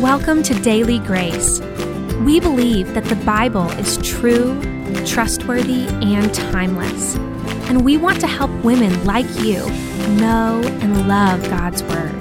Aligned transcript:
Welcome 0.00 0.42
to 0.42 0.54
Daily 0.62 0.98
Grace. 0.98 1.60
We 2.24 2.40
believe 2.40 2.92
that 2.94 3.04
the 3.04 3.14
Bible 3.24 3.70
is 3.72 3.98
true, 3.98 4.60
trustworthy, 5.06 5.86
and 6.02 6.34
timeless. 6.34 7.14
And 7.68 7.84
we 7.84 7.96
want 7.96 8.18
to 8.22 8.26
help 8.26 8.50
women 8.64 9.04
like 9.04 9.26
you 9.38 9.60
know 10.18 10.60
and 10.64 11.06
love 11.06 11.40
God's 11.48 11.84
Word. 11.84 12.20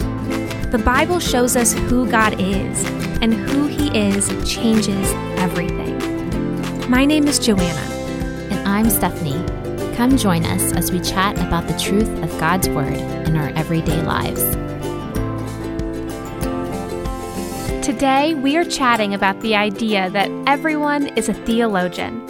The 0.72 0.82
Bible 0.86 1.20
shows 1.20 1.56
us 1.56 1.74
who 1.74 2.08
God 2.08 2.40
is, 2.40 2.86
and 3.22 3.34
who 3.34 3.66
He 3.66 3.98
is 3.98 4.28
changes 4.48 5.12
everything. 5.40 6.19
My 6.90 7.06
name 7.06 7.28
is 7.28 7.38
Joanna. 7.38 7.94
And 8.50 8.68
I'm 8.68 8.90
Stephanie. 8.90 9.46
Come 9.96 10.18
join 10.18 10.44
us 10.44 10.74
as 10.74 10.92
we 10.92 11.00
chat 11.00 11.38
about 11.38 11.68
the 11.68 11.78
truth 11.78 12.10
of 12.24 12.40
God's 12.40 12.68
Word 12.68 12.96
in 12.96 13.38
our 13.38 13.50
everyday 13.50 14.02
lives. 14.02 14.42
Today, 17.86 18.34
we 18.34 18.58
are 18.58 18.66
chatting 18.66 19.14
about 19.14 19.40
the 19.42 19.56
idea 19.56 20.10
that 20.10 20.32
everyone 20.48 21.16
is 21.16 21.30
a 21.30 21.36
theologian. 21.36 22.26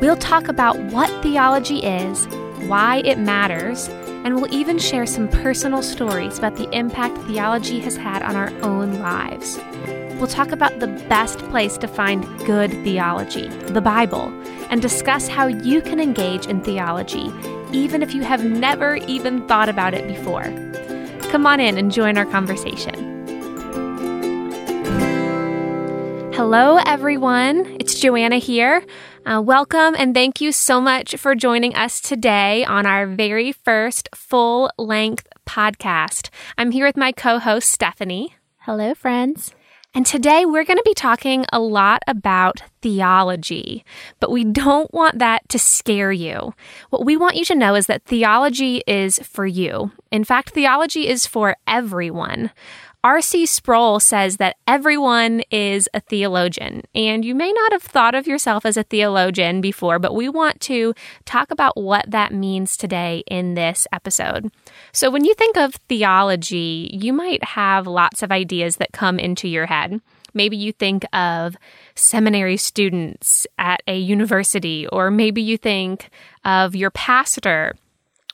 We'll 0.00 0.16
talk 0.16 0.48
about 0.48 0.76
what 0.86 1.08
theology 1.22 1.78
is, 1.78 2.26
why 2.66 3.00
it 3.04 3.16
matters, 3.16 3.86
and 4.24 4.34
we'll 4.34 4.52
even 4.52 4.76
share 4.76 5.06
some 5.06 5.28
personal 5.28 5.84
stories 5.84 6.36
about 6.36 6.56
the 6.56 6.68
impact 6.76 7.16
theology 7.28 7.78
has 7.78 7.96
had 7.96 8.24
on 8.24 8.34
our 8.34 8.50
own 8.64 8.98
lives. 8.98 9.60
We'll 10.18 10.28
talk 10.28 10.52
about 10.52 10.78
the 10.78 10.86
best 10.86 11.38
place 11.50 11.76
to 11.78 11.88
find 11.88 12.24
good 12.46 12.70
theology, 12.84 13.48
the 13.48 13.80
Bible, 13.80 14.32
and 14.70 14.80
discuss 14.80 15.26
how 15.26 15.48
you 15.48 15.82
can 15.82 15.98
engage 15.98 16.46
in 16.46 16.62
theology, 16.62 17.32
even 17.72 18.00
if 18.02 18.14
you 18.14 18.22
have 18.22 18.44
never 18.44 18.96
even 18.96 19.46
thought 19.48 19.68
about 19.68 19.92
it 19.92 20.06
before. 20.06 20.44
Come 21.30 21.46
on 21.46 21.58
in 21.58 21.76
and 21.76 21.90
join 21.90 22.16
our 22.16 22.24
conversation. 22.26 22.94
Hello, 26.32 26.78
everyone. 26.86 27.76
It's 27.80 27.98
Joanna 27.98 28.36
here. 28.36 28.84
Uh, 29.26 29.42
welcome 29.44 29.96
and 29.98 30.14
thank 30.14 30.40
you 30.40 30.52
so 30.52 30.80
much 30.80 31.16
for 31.16 31.34
joining 31.34 31.74
us 31.74 32.00
today 32.00 32.64
on 32.64 32.86
our 32.86 33.06
very 33.06 33.50
first 33.50 34.08
full 34.14 34.70
length 34.78 35.26
podcast. 35.44 36.30
I'm 36.56 36.70
here 36.70 36.86
with 36.86 36.96
my 36.96 37.10
co 37.10 37.40
host, 37.40 37.68
Stephanie. 37.68 38.36
Hello, 38.58 38.94
friends. 38.94 39.54
And 39.96 40.04
today 40.04 40.44
we're 40.44 40.64
going 40.64 40.76
to 40.76 40.82
be 40.84 40.92
talking 40.92 41.46
a 41.52 41.60
lot 41.60 42.02
about 42.08 42.62
theology, 42.82 43.84
but 44.18 44.32
we 44.32 44.42
don't 44.42 44.92
want 44.92 45.20
that 45.20 45.48
to 45.50 45.58
scare 45.58 46.10
you. 46.10 46.52
What 46.90 47.04
we 47.04 47.16
want 47.16 47.36
you 47.36 47.44
to 47.44 47.54
know 47.54 47.76
is 47.76 47.86
that 47.86 48.04
theology 48.04 48.82
is 48.88 49.20
for 49.20 49.46
you. 49.46 49.92
In 50.10 50.24
fact, 50.24 50.50
theology 50.50 51.06
is 51.06 51.26
for 51.26 51.54
everyone. 51.68 52.50
R.C. 53.04 53.44
Sproul 53.44 54.00
says 54.00 54.38
that 54.38 54.56
everyone 54.66 55.42
is 55.50 55.90
a 55.92 56.00
theologian, 56.00 56.84
and 56.94 57.22
you 57.22 57.34
may 57.34 57.52
not 57.52 57.72
have 57.72 57.82
thought 57.82 58.14
of 58.14 58.26
yourself 58.26 58.64
as 58.64 58.78
a 58.78 58.82
theologian 58.82 59.60
before, 59.60 59.98
but 59.98 60.14
we 60.14 60.26
want 60.30 60.58
to 60.62 60.94
talk 61.26 61.50
about 61.50 61.76
what 61.76 62.10
that 62.10 62.32
means 62.32 62.78
today 62.78 63.22
in 63.26 63.52
this 63.52 63.86
episode. 63.92 64.50
So, 64.92 65.10
when 65.10 65.26
you 65.26 65.34
think 65.34 65.58
of 65.58 65.74
theology, 65.86 66.88
you 66.94 67.12
might 67.12 67.44
have 67.44 67.86
lots 67.86 68.22
of 68.22 68.32
ideas 68.32 68.76
that 68.76 68.92
come 68.92 69.18
into 69.18 69.48
your 69.48 69.66
head. 69.66 70.00
Maybe 70.32 70.56
you 70.56 70.72
think 70.72 71.04
of 71.12 71.58
seminary 71.94 72.56
students 72.56 73.46
at 73.58 73.82
a 73.86 73.98
university, 73.98 74.86
or 74.86 75.10
maybe 75.10 75.42
you 75.42 75.58
think 75.58 76.08
of 76.42 76.74
your 76.74 76.90
pastor 76.90 77.74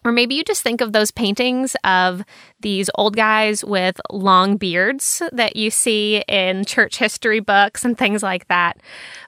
or 0.05 0.12
maybe 0.12 0.34
you 0.34 0.43
just 0.43 0.62
think 0.62 0.81
of 0.81 0.93
those 0.93 1.11
paintings 1.11 1.77
of 1.84 2.25
these 2.61 2.89
old 2.95 3.17
guys 3.17 3.64
with 3.64 4.01
long 4.11 4.57
beards 4.57 5.23
that 5.33 5.57
you 5.57 5.70
see 5.70 6.24
in 6.27 6.64
church 6.64 6.97
history 6.98 7.41
books 7.41 7.85
and 7.85 7.98
things 7.98 8.23
like 8.23 8.48
that. 8.48 8.79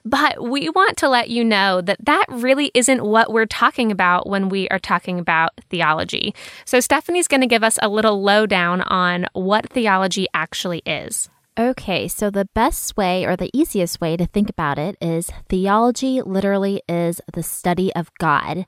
But 0.03 0.41
we 0.43 0.69
want 0.69 0.97
to 0.97 1.09
let 1.09 1.29
you 1.29 1.43
know 1.43 1.81
that 1.81 2.03
that 2.05 2.25
really 2.29 2.71
isn't 2.73 3.05
what 3.05 3.31
we're 3.31 3.45
talking 3.45 3.91
about 3.91 4.27
when 4.27 4.49
we 4.49 4.67
are 4.69 4.79
talking 4.79 5.19
about 5.19 5.51
theology. 5.69 6.33
So 6.65 6.79
Stephanie's 6.79 7.27
going 7.27 7.41
to 7.41 7.47
give 7.47 7.63
us 7.63 7.77
a 7.81 7.89
little 7.89 8.21
lowdown 8.21 8.81
on 8.81 9.27
what 9.33 9.69
theology 9.69 10.27
actually 10.33 10.81
is. 10.85 11.29
Okay, 11.57 12.07
so 12.07 12.31
the 12.31 12.49
best 12.55 12.97
way 12.97 13.25
or 13.25 13.35
the 13.35 13.51
easiest 13.53 14.01
way 14.01 14.17
to 14.17 14.25
think 14.25 14.49
about 14.49 14.79
it 14.79 14.97
is 14.99 15.29
theology 15.49 16.19
literally 16.19 16.81
is 16.89 17.21
the 17.31 17.43
study 17.43 17.93
of 17.93 18.09
God. 18.17 18.65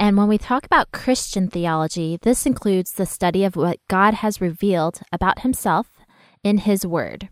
And 0.00 0.16
when 0.16 0.28
we 0.28 0.38
talk 0.38 0.64
about 0.64 0.92
Christian 0.92 1.50
theology, 1.50 2.18
this 2.22 2.46
includes 2.46 2.92
the 2.92 3.04
study 3.04 3.44
of 3.44 3.54
what 3.54 3.78
God 3.86 4.14
has 4.14 4.40
revealed 4.40 5.02
about 5.12 5.40
himself 5.40 5.90
in 6.42 6.56
his 6.56 6.86
word. 6.86 7.28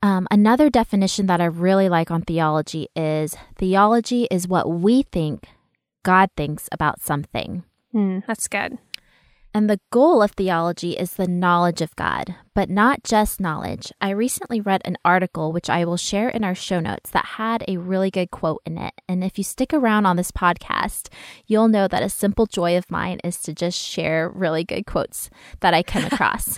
Um, 0.00 0.28
another 0.30 0.70
definition 0.70 1.26
that 1.26 1.40
I 1.40 1.46
really 1.46 1.88
like 1.88 2.08
on 2.08 2.22
theology 2.22 2.86
is 2.94 3.36
theology 3.58 4.28
is 4.30 4.46
what 4.46 4.70
we 4.70 5.02
think 5.02 5.48
God 6.04 6.30
thinks 6.36 6.68
about 6.70 7.02
something. 7.02 7.64
Mm, 7.92 8.24
that's 8.28 8.46
good. 8.46 8.78
And 9.52 9.68
the 9.68 9.80
goal 9.90 10.22
of 10.22 10.30
theology 10.30 10.92
is 10.92 11.14
the 11.14 11.26
knowledge 11.26 11.80
of 11.80 11.96
God, 11.96 12.36
but 12.54 12.70
not 12.70 13.02
just 13.02 13.40
knowledge. 13.40 13.92
I 14.00 14.10
recently 14.10 14.60
read 14.60 14.80
an 14.84 14.96
article, 15.04 15.52
which 15.52 15.68
I 15.68 15.84
will 15.84 15.96
share 15.96 16.28
in 16.28 16.44
our 16.44 16.54
show 16.54 16.78
notes, 16.78 17.10
that 17.10 17.24
had 17.24 17.64
a 17.66 17.78
really 17.78 18.12
good 18.12 18.30
quote 18.30 18.62
in 18.64 18.78
it. 18.78 18.94
And 19.08 19.24
if 19.24 19.38
you 19.38 19.42
stick 19.42 19.74
around 19.74 20.06
on 20.06 20.14
this 20.14 20.30
podcast, 20.30 21.08
you'll 21.48 21.66
know 21.66 21.88
that 21.88 22.02
a 22.02 22.08
simple 22.08 22.46
joy 22.46 22.76
of 22.76 22.92
mine 22.92 23.18
is 23.24 23.38
to 23.42 23.52
just 23.52 23.76
share 23.76 24.28
really 24.28 24.62
good 24.62 24.86
quotes 24.86 25.30
that 25.58 25.74
I 25.74 25.82
come 25.82 26.04
across. 26.12 26.56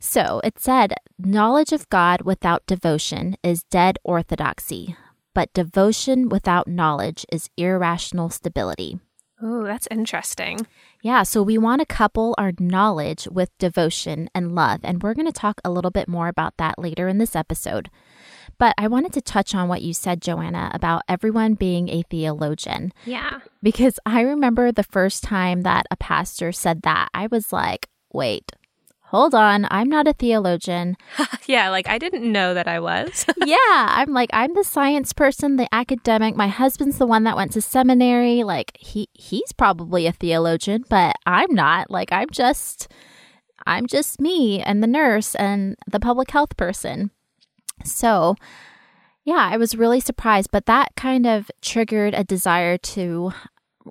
so 0.00 0.40
it 0.42 0.58
said, 0.58 0.94
Knowledge 1.18 1.72
of 1.72 1.88
God 1.90 2.22
without 2.22 2.66
devotion 2.66 3.36
is 3.42 3.64
dead 3.64 3.98
orthodoxy, 4.04 4.96
but 5.34 5.52
devotion 5.52 6.30
without 6.30 6.66
knowledge 6.66 7.26
is 7.30 7.50
irrational 7.58 8.30
stability. 8.30 8.98
Oh, 9.42 9.64
that's 9.64 9.88
interesting. 9.90 10.66
Yeah, 11.02 11.24
so 11.24 11.42
we 11.42 11.58
want 11.58 11.80
to 11.80 11.86
couple 11.86 12.34
our 12.38 12.52
knowledge 12.60 13.26
with 13.28 13.50
devotion 13.58 14.30
and 14.34 14.54
love, 14.54 14.80
and 14.84 15.02
we're 15.02 15.14
going 15.14 15.26
to 15.26 15.32
talk 15.32 15.60
a 15.64 15.70
little 15.70 15.90
bit 15.90 16.06
more 16.06 16.28
about 16.28 16.56
that 16.58 16.78
later 16.78 17.08
in 17.08 17.18
this 17.18 17.34
episode. 17.34 17.90
But 18.56 18.74
I 18.78 18.86
wanted 18.86 19.12
to 19.14 19.20
touch 19.20 19.52
on 19.52 19.66
what 19.66 19.82
you 19.82 19.94
said, 19.94 20.22
Joanna, 20.22 20.70
about 20.72 21.02
everyone 21.08 21.54
being 21.54 21.88
a 21.88 22.02
theologian. 22.02 22.92
Yeah. 23.04 23.40
Because 23.62 23.98
I 24.06 24.20
remember 24.20 24.70
the 24.70 24.84
first 24.84 25.24
time 25.24 25.62
that 25.62 25.86
a 25.90 25.96
pastor 25.96 26.52
said 26.52 26.82
that, 26.82 27.08
I 27.12 27.26
was 27.26 27.52
like, 27.52 27.88
wait, 28.12 28.52
hold 29.12 29.34
on, 29.34 29.66
I'm 29.70 29.90
not 29.90 30.08
a 30.08 30.14
theologian. 30.14 30.96
yeah, 31.46 31.68
like 31.68 31.86
I 31.86 31.98
didn't 31.98 32.32
know 32.32 32.54
that 32.54 32.66
I 32.66 32.80
was. 32.80 33.26
yeah, 33.44 33.56
I'm 33.90 34.12
like 34.12 34.30
I'm 34.32 34.54
the 34.54 34.64
science 34.64 35.12
person, 35.12 35.56
the 35.56 35.72
academic. 35.72 36.34
My 36.34 36.48
husband's 36.48 36.96
the 36.96 37.06
one 37.06 37.24
that 37.24 37.36
went 37.36 37.52
to 37.52 37.60
seminary. 37.60 38.42
Like 38.42 38.72
he 38.80 39.08
he's 39.12 39.52
probably 39.52 40.06
a 40.06 40.12
theologian, 40.12 40.84
but 40.88 41.14
I'm 41.26 41.54
not. 41.54 41.90
Like 41.90 42.10
I'm 42.10 42.30
just 42.30 42.88
I'm 43.66 43.86
just 43.86 44.18
me 44.18 44.60
and 44.62 44.82
the 44.82 44.88
nurse 44.88 45.34
and 45.34 45.76
the 45.86 46.00
public 46.00 46.30
health 46.30 46.56
person. 46.56 47.10
So, 47.84 48.34
yeah, 49.24 49.48
I 49.52 49.58
was 49.58 49.76
really 49.76 50.00
surprised, 50.00 50.50
but 50.50 50.66
that 50.66 50.96
kind 50.96 51.26
of 51.26 51.50
triggered 51.60 52.14
a 52.14 52.24
desire 52.24 52.78
to 52.78 53.32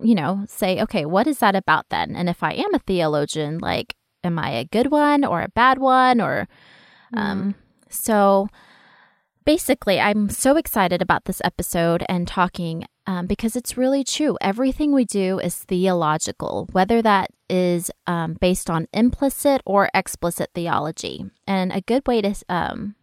you 0.01 0.15
know, 0.15 0.45
say, 0.47 0.81
okay, 0.81 1.05
what 1.05 1.27
is 1.27 1.39
that 1.39 1.53
about 1.53 1.89
then? 1.89 2.15
And 2.15 2.29
if 2.29 2.43
I 2.43 2.53
am 2.53 2.73
a 2.73 2.79
theologian, 2.79 3.57
like 3.59 3.95
am 4.23 4.39
I 4.39 4.51
a 4.51 4.65
good 4.65 4.91
one 4.91 5.23
or 5.23 5.41
a 5.41 5.49
bad 5.49 5.77
one? 5.77 6.21
Or, 6.21 6.47
um, 7.15 7.53
mm. 7.53 7.55
so 7.89 8.47
basically, 9.45 9.99
I'm 9.99 10.29
so 10.29 10.55
excited 10.55 11.01
about 11.01 11.25
this 11.25 11.41
episode 11.43 12.03
and 12.07 12.27
talking 12.27 12.85
um, 13.07 13.27
because 13.27 13.55
it's 13.55 13.77
really 13.77 14.03
true. 14.03 14.37
Everything 14.41 14.93
we 14.93 15.05
do 15.05 15.39
is 15.39 15.55
theological, 15.55 16.67
whether 16.71 17.01
that 17.01 17.29
is 17.49 17.91
um, 18.07 18.37
based 18.39 18.69
on 18.69 18.87
implicit 18.93 19.61
or 19.65 19.89
explicit 19.93 20.51
theology. 20.53 21.25
And 21.47 21.71
a 21.71 21.81
good 21.81 22.07
way 22.07 22.21
to 22.21 22.35
um, 22.47 22.95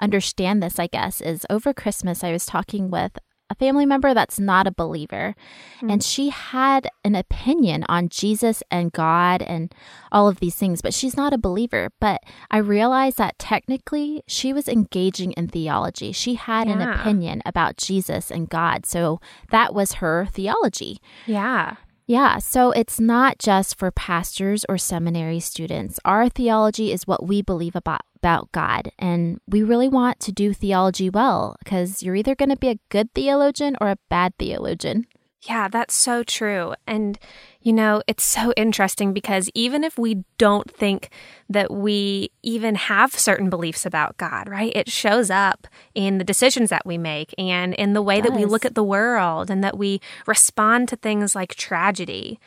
understand 0.00 0.62
this, 0.62 0.78
I 0.78 0.86
guess, 0.86 1.20
is 1.20 1.46
over 1.48 1.72
Christmas, 1.72 2.24
I 2.24 2.32
was 2.32 2.46
talking 2.46 2.90
with 2.90 3.18
a 3.50 3.54
family 3.54 3.86
member 3.86 4.14
that's 4.14 4.38
not 4.38 4.66
a 4.66 4.70
believer. 4.70 5.34
Mm-hmm. 5.76 5.90
And 5.90 6.02
she 6.02 6.28
had 6.28 6.88
an 7.04 7.14
opinion 7.14 7.84
on 7.88 8.08
Jesus 8.08 8.62
and 8.70 8.92
God 8.92 9.42
and 9.42 9.74
all 10.12 10.28
of 10.28 10.40
these 10.40 10.54
things, 10.54 10.82
but 10.82 10.94
she's 10.94 11.16
not 11.16 11.32
a 11.32 11.38
believer. 11.38 11.90
But 12.00 12.22
I 12.50 12.58
realized 12.58 13.18
that 13.18 13.38
technically 13.38 14.22
she 14.26 14.52
was 14.52 14.68
engaging 14.68 15.32
in 15.32 15.48
theology. 15.48 16.12
She 16.12 16.34
had 16.34 16.68
yeah. 16.68 16.74
an 16.74 16.82
opinion 16.82 17.42
about 17.46 17.76
Jesus 17.76 18.30
and 18.30 18.48
God. 18.48 18.84
So 18.84 19.20
that 19.50 19.74
was 19.74 19.94
her 19.94 20.26
theology. 20.26 21.00
Yeah. 21.26 21.76
Yeah, 22.08 22.38
so 22.38 22.70
it's 22.70 22.98
not 22.98 23.38
just 23.38 23.78
for 23.78 23.90
pastors 23.90 24.64
or 24.66 24.78
seminary 24.78 25.40
students. 25.40 26.00
Our 26.06 26.30
theology 26.30 26.90
is 26.90 27.06
what 27.06 27.26
we 27.26 27.42
believe 27.42 27.76
about, 27.76 28.00
about 28.16 28.50
God, 28.50 28.90
and 28.98 29.38
we 29.46 29.62
really 29.62 29.90
want 29.90 30.18
to 30.20 30.32
do 30.32 30.54
theology 30.54 31.10
well 31.10 31.56
because 31.62 32.02
you're 32.02 32.16
either 32.16 32.34
going 32.34 32.48
to 32.48 32.56
be 32.56 32.70
a 32.70 32.80
good 32.88 33.12
theologian 33.12 33.76
or 33.78 33.90
a 33.90 33.98
bad 34.08 34.32
theologian. 34.38 35.04
Yeah, 35.42 35.68
that's 35.68 35.94
so 35.94 36.24
true. 36.24 36.74
And, 36.86 37.16
you 37.60 37.72
know, 37.72 38.02
it's 38.08 38.24
so 38.24 38.52
interesting 38.56 39.12
because 39.12 39.48
even 39.54 39.84
if 39.84 39.96
we 39.96 40.24
don't 40.36 40.68
think 40.68 41.10
that 41.48 41.70
we 41.70 42.32
even 42.42 42.74
have 42.74 43.12
certain 43.14 43.48
beliefs 43.48 43.86
about 43.86 44.16
God, 44.16 44.48
right? 44.48 44.72
It 44.74 44.90
shows 44.90 45.30
up 45.30 45.68
in 45.94 46.18
the 46.18 46.24
decisions 46.24 46.70
that 46.70 46.84
we 46.84 46.98
make 46.98 47.34
and 47.38 47.72
in 47.74 47.92
the 47.92 48.02
way 48.02 48.20
that 48.20 48.32
we 48.32 48.44
look 48.46 48.64
at 48.64 48.74
the 48.74 48.82
world 48.82 49.48
and 49.48 49.62
that 49.62 49.78
we 49.78 50.00
respond 50.26 50.88
to 50.88 50.96
things 50.96 51.36
like 51.36 51.54
tragedy. 51.54 52.40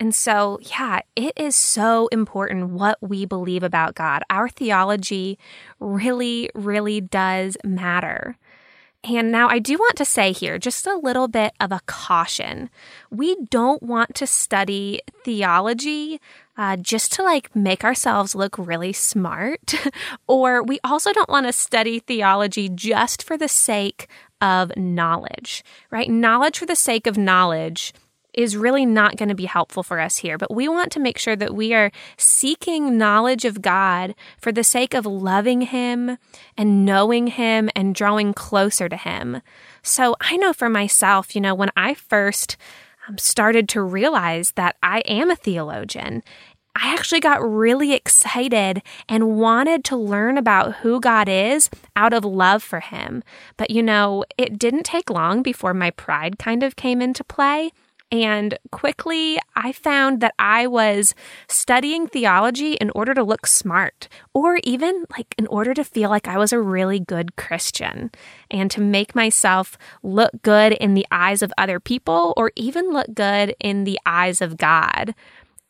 And 0.00 0.14
so, 0.14 0.58
yeah, 0.62 1.00
it 1.16 1.34
is 1.36 1.54
so 1.54 2.06
important 2.08 2.70
what 2.70 2.96
we 3.02 3.26
believe 3.26 3.62
about 3.62 3.94
God. 3.94 4.22
Our 4.30 4.48
theology 4.48 5.38
really, 5.80 6.48
really 6.54 7.00
does 7.00 7.58
matter. 7.62 8.38
And 9.16 9.32
now 9.32 9.48
I 9.48 9.58
do 9.58 9.74
want 9.76 9.96
to 9.96 10.04
say 10.04 10.32
here 10.32 10.58
just 10.58 10.86
a 10.86 10.96
little 10.96 11.28
bit 11.28 11.52
of 11.60 11.72
a 11.72 11.80
caution. 11.86 12.68
We 13.10 13.36
don't 13.50 13.82
want 13.82 14.14
to 14.16 14.26
study 14.26 15.00
theology 15.24 16.20
uh, 16.56 16.76
just 16.76 17.12
to 17.14 17.22
like 17.22 17.54
make 17.54 17.84
ourselves 17.84 18.34
look 18.34 18.58
really 18.58 18.92
smart, 18.92 19.74
or 20.26 20.62
we 20.62 20.80
also 20.84 21.12
don't 21.12 21.28
want 21.28 21.46
to 21.46 21.52
study 21.52 22.00
theology 22.00 22.68
just 22.68 23.22
for 23.22 23.36
the 23.36 23.48
sake 23.48 24.08
of 24.40 24.76
knowledge, 24.76 25.64
right? 25.90 26.10
Knowledge 26.10 26.58
for 26.58 26.66
the 26.66 26.76
sake 26.76 27.06
of 27.06 27.16
knowledge 27.16 27.92
is 28.34 28.56
really 28.56 28.86
not 28.86 29.16
going 29.16 29.28
to 29.28 29.34
be 29.34 29.46
helpful 29.46 29.82
for 29.82 30.00
us 30.00 30.18
here. 30.18 30.38
But 30.38 30.54
we 30.54 30.68
want 30.68 30.92
to 30.92 31.00
make 31.00 31.18
sure 31.18 31.36
that 31.36 31.54
we 31.54 31.74
are 31.74 31.90
seeking 32.16 32.98
knowledge 32.98 33.44
of 33.44 33.62
God 33.62 34.14
for 34.38 34.52
the 34.52 34.64
sake 34.64 34.94
of 34.94 35.06
loving 35.06 35.62
Him 35.62 36.18
and 36.56 36.84
knowing 36.84 37.28
Him 37.28 37.70
and 37.74 37.94
drawing 37.94 38.34
closer 38.34 38.88
to 38.88 38.96
Him. 38.96 39.42
So 39.82 40.14
I 40.20 40.36
know 40.36 40.52
for 40.52 40.68
myself, 40.68 41.34
you 41.34 41.40
know, 41.40 41.54
when 41.54 41.70
I 41.76 41.94
first 41.94 42.56
um, 43.08 43.18
started 43.18 43.68
to 43.70 43.82
realize 43.82 44.52
that 44.52 44.76
I 44.82 45.00
am 45.00 45.30
a 45.30 45.36
theologian 45.36 46.22
I 46.80 46.94
actually 46.94 47.18
got 47.18 47.42
really 47.42 47.92
excited 47.92 48.82
and 49.08 49.36
wanted 49.36 49.82
to 49.86 49.96
learn 49.96 50.38
about 50.38 50.76
who 50.76 51.00
God 51.00 51.28
is 51.28 51.68
out 51.96 52.12
of 52.12 52.24
love 52.24 52.62
for 52.62 52.78
Him. 52.78 53.24
But 53.56 53.70
you 53.70 53.82
know, 53.82 54.24
it 54.36 54.58
didn't 54.58 54.84
take 54.84 55.10
long 55.10 55.42
before 55.42 55.74
my 55.74 55.90
pride 55.90 56.38
kind 56.38 56.62
of 56.62 56.76
came 56.76 57.02
into 57.02 57.24
play. 57.24 57.72
And 58.10 58.58
quickly, 58.72 59.38
I 59.54 59.72
found 59.72 60.20
that 60.20 60.34
I 60.38 60.66
was 60.66 61.14
studying 61.46 62.06
theology 62.06 62.72
in 62.74 62.90
order 62.94 63.12
to 63.12 63.22
look 63.22 63.46
smart, 63.46 64.08
or 64.32 64.60
even 64.64 65.04
like 65.10 65.34
in 65.36 65.46
order 65.48 65.74
to 65.74 65.84
feel 65.84 66.08
like 66.08 66.26
I 66.26 66.38
was 66.38 66.52
a 66.52 66.60
really 66.60 67.00
good 67.00 67.36
Christian, 67.36 68.10
and 68.50 68.70
to 68.70 68.80
make 68.80 69.14
myself 69.14 69.76
look 70.02 70.30
good 70.40 70.72
in 70.72 70.94
the 70.94 71.06
eyes 71.10 71.42
of 71.42 71.52
other 71.58 71.78
people, 71.78 72.32
or 72.36 72.50
even 72.56 72.92
look 72.92 73.12
good 73.12 73.54
in 73.60 73.84
the 73.84 73.98
eyes 74.06 74.40
of 74.40 74.56
God. 74.56 75.14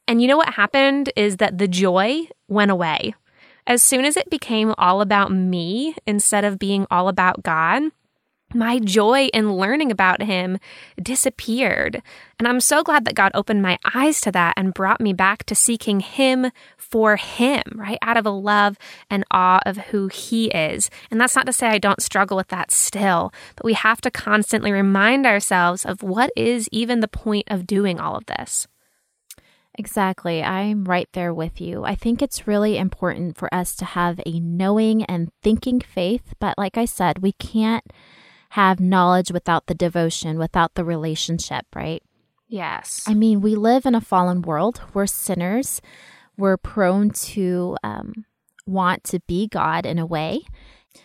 And 0.06 0.22
you 0.22 0.28
know 0.28 0.36
what 0.36 0.54
happened 0.54 1.12
is 1.16 1.38
that 1.38 1.58
the 1.58 1.68
joy 1.68 2.28
went 2.46 2.70
away. 2.70 3.14
As 3.66 3.82
soon 3.82 4.04
as 4.04 4.16
it 4.16 4.30
became 4.30 4.74
all 4.78 5.00
about 5.00 5.32
me 5.32 5.94
instead 6.06 6.44
of 6.44 6.58
being 6.58 6.86
all 6.90 7.08
about 7.08 7.42
God, 7.42 7.82
my 8.54 8.78
joy 8.78 9.26
in 9.34 9.54
learning 9.54 9.90
about 9.90 10.22
him 10.22 10.58
disappeared. 11.00 12.02
And 12.38 12.46
I'm 12.46 12.60
so 12.60 12.82
glad 12.82 13.04
that 13.04 13.14
God 13.14 13.32
opened 13.34 13.62
my 13.62 13.78
eyes 13.94 14.20
to 14.22 14.32
that 14.32 14.54
and 14.56 14.74
brought 14.74 15.00
me 15.00 15.12
back 15.12 15.44
to 15.44 15.54
seeking 15.54 16.00
him 16.00 16.50
for 16.76 17.16
him, 17.16 17.62
right? 17.74 17.98
Out 18.00 18.16
of 18.16 18.26
a 18.26 18.30
love 18.30 18.78
and 19.10 19.24
awe 19.30 19.60
of 19.66 19.76
who 19.76 20.08
he 20.08 20.46
is. 20.46 20.90
And 21.10 21.20
that's 21.20 21.36
not 21.36 21.46
to 21.46 21.52
say 21.52 21.68
I 21.68 21.78
don't 21.78 22.02
struggle 22.02 22.36
with 22.36 22.48
that 22.48 22.70
still, 22.70 23.32
but 23.56 23.64
we 23.64 23.74
have 23.74 24.00
to 24.02 24.10
constantly 24.10 24.72
remind 24.72 25.26
ourselves 25.26 25.84
of 25.84 26.02
what 26.02 26.30
is 26.36 26.68
even 26.72 27.00
the 27.00 27.08
point 27.08 27.46
of 27.48 27.66
doing 27.66 28.00
all 28.00 28.16
of 28.16 28.26
this. 28.26 28.66
Exactly. 29.78 30.42
I'm 30.42 30.84
right 30.84 31.08
there 31.12 31.32
with 31.32 31.60
you. 31.60 31.84
I 31.84 31.94
think 31.94 32.20
it's 32.20 32.48
really 32.48 32.76
important 32.76 33.36
for 33.36 33.52
us 33.54 33.76
to 33.76 33.84
have 33.84 34.20
a 34.26 34.40
knowing 34.40 35.04
and 35.04 35.30
thinking 35.40 35.80
faith, 35.80 36.34
but 36.40 36.58
like 36.58 36.76
I 36.76 36.84
said, 36.84 37.22
we 37.22 37.30
can't 37.32 37.84
have 38.50 38.80
knowledge 38.80 39.30
without 39.30 39.66
the 39.66 39.74
devotion, 39.74 40.38
without 40.38 40.74
the 40.74 40.84
relationship, 40.84 41.66
right? 41.74 42.02
Yes. 42.48 43.04
I 43.06 43.14
mean, 43.14 43.40
we 43.40 43.54
live 43.54 43.84
in 43.84 43.94
a 43.94 44.00
fallen 44.00 44.42
world. 44.42 44.80
We're 44.94 45.06
sinners. 45.06 45.82
We're 46.36 46.56
prone 46.56 47.10
to 47.10 47.76
um, 47.82 48.24
want 48.66 49.04
to 49.04 49.20
be 49.26 49.48
God 49.48 49.84
in 49.84 49.98
a 49.98 50.06
way. 50.06 50.42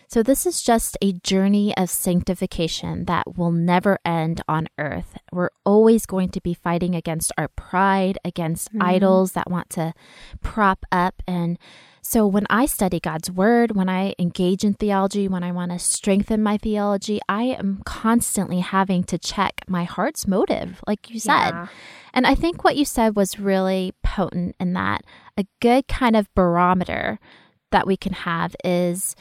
So, 0.08 0.22
this 0.22 0.46
is 0.46 0.62
just 0.62 0.96
a 1.02 1.12
journey 1.12 1.76
of 1.76 1.90
sanctification 1.90 3.04
that 3.04 3.36
will 3.36 3.52
never 3.52 3.98
end 4.04 4.40
on 4.48 4.68
earth. 4.78 5.18
We're 5.32 5.50
always 5.64 6.06
going 6.06 6.30
to 6.30 6.40
be 6.40 6.54
fighting 6.54 6.94
against 6.94 7.32
our 7.36 7.48
pride, 7.48 8.18
against 8.24 8.70
mm-hmm. 8.70 8.82
idols 8.82 9.32
that 9.32 9.50
want 9.50 9.70
to 9.70 9.92
prop 10.42 10.84
up 10.90 11.22
and 11.26 11.58
so 12.06 12.26
when 12.26 12.46
I 12.50 12.66
study 12.66 13.00
God's 13.00 13.30
word, 13.30 13.74
when 13.74 13.88
I 13.88 14.14
engage 14.18 14.62
in 14.62 14.74
theology, 14.74 15.26
when 15.26 15.42
I 15.42 15.52
want 15.52 15.72
to 15.72 15.78
strengthen 15.78 16.42
my 16.42 16.58
theology, 16.58 17.18
I 17.30 17.44
am 17.44 17.80
constantly 17.86 18.60
having 18.60 19.04
to 19.04 19.16
check 19.16 19.62
my 19.66 19.84
heart's 19.84 20.28
motive, 20.28 20.82
like 20.86 21.08
you 21.08 21.18
said. 21.18 21.50
Yeah. 21.50 21.66
And 22.12 22.26
I 22.26 22.34
think 22.34 22.62
what 22.62 22.76
you 22.76 22.84
said 22.84 23.16
was 23.16 23.40
really 23.40 23.94
potent 24.02 24.54
in 24.60 24.74
that 24.74 25.02
a 25.38 25.46
good 25.60 25.88
kind 25.88 26.14
of 26.14 26.32
barometer 26.34 27.18
that 27.72 27.86
we 27.86 27.96
can 27.96 28.12
have 28.12 28.54
is 28.62 29.16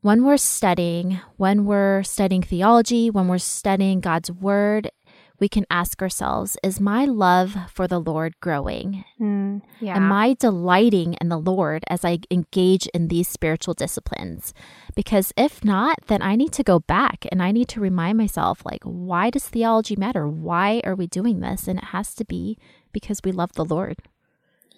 when 0.00 0.24
we're 0.24 0.36
studying, 0.36 1.20
when 1.36 1.64
we're 1.64 2.02
studying 2.02 2.42
theology, 2.42 3.08
when 3.08 3.28
we're 3.28 3.38
studying 3.38 4.00
God's 4.00 4.32
word, 4.32 4.90
we 5.38 5.48
can 5.48 5.66
ask 5.70 6.00
ourselves 6.02 6.56
Is 6.62 6.80
my 6.80 7.04
love 7.04 7.56
for 7.72 7.86
the 7.86 7.98
Lord 7.98 8.38
growing? 8.40 9.04
Mm, 9.20 9.62
yeah. 9.80 9.96
Am 9.96 10.12
I 10.12 10.34
delighting 10.38 11.14
in 11.14 11.28
the 11.28 11.38
Lord 11.38 11.84
as 11.88 12.04
I 12.04 12.18
engage 12.30 12.86
in 12.88 13.08
these 13.08 13.28
spiritual 13.28 13.74
disciplines? 13.74 14.54
Because 14.94 15.32
if 15.36 15.64
not, 15.64 15.98
then 16.06 16.22
I 16.22 16.36
need 16.36 16.52
to 16.52 16.62
go 16.62 16.80
back 16.80 17.26
and 17.30 17.42
I 17.42 17.52
need 17.52 17.68
to 17.68 17.80
remind 17.80 18.18
myself, 18.18 18.62
like, 18.64 18.82
why 18.82 19.30
does 19.30 19.48
theology 19.48 19.96
matter? 19.96 20.26
Why 20.28 20.80
are 20.84 20.94
we 20.94 21.06
doing 21.06 21.40
this? 21.40 21.68
And 21.68 21.78
it 21.78 21.86
has 21.86 22.14
to 22.14 22.24
be 22.24 22.58
because 22.92 23.20
we 23.24 23.32
love 23.32 23.52
the 23.52 23.64
Lord. 23.64 23.98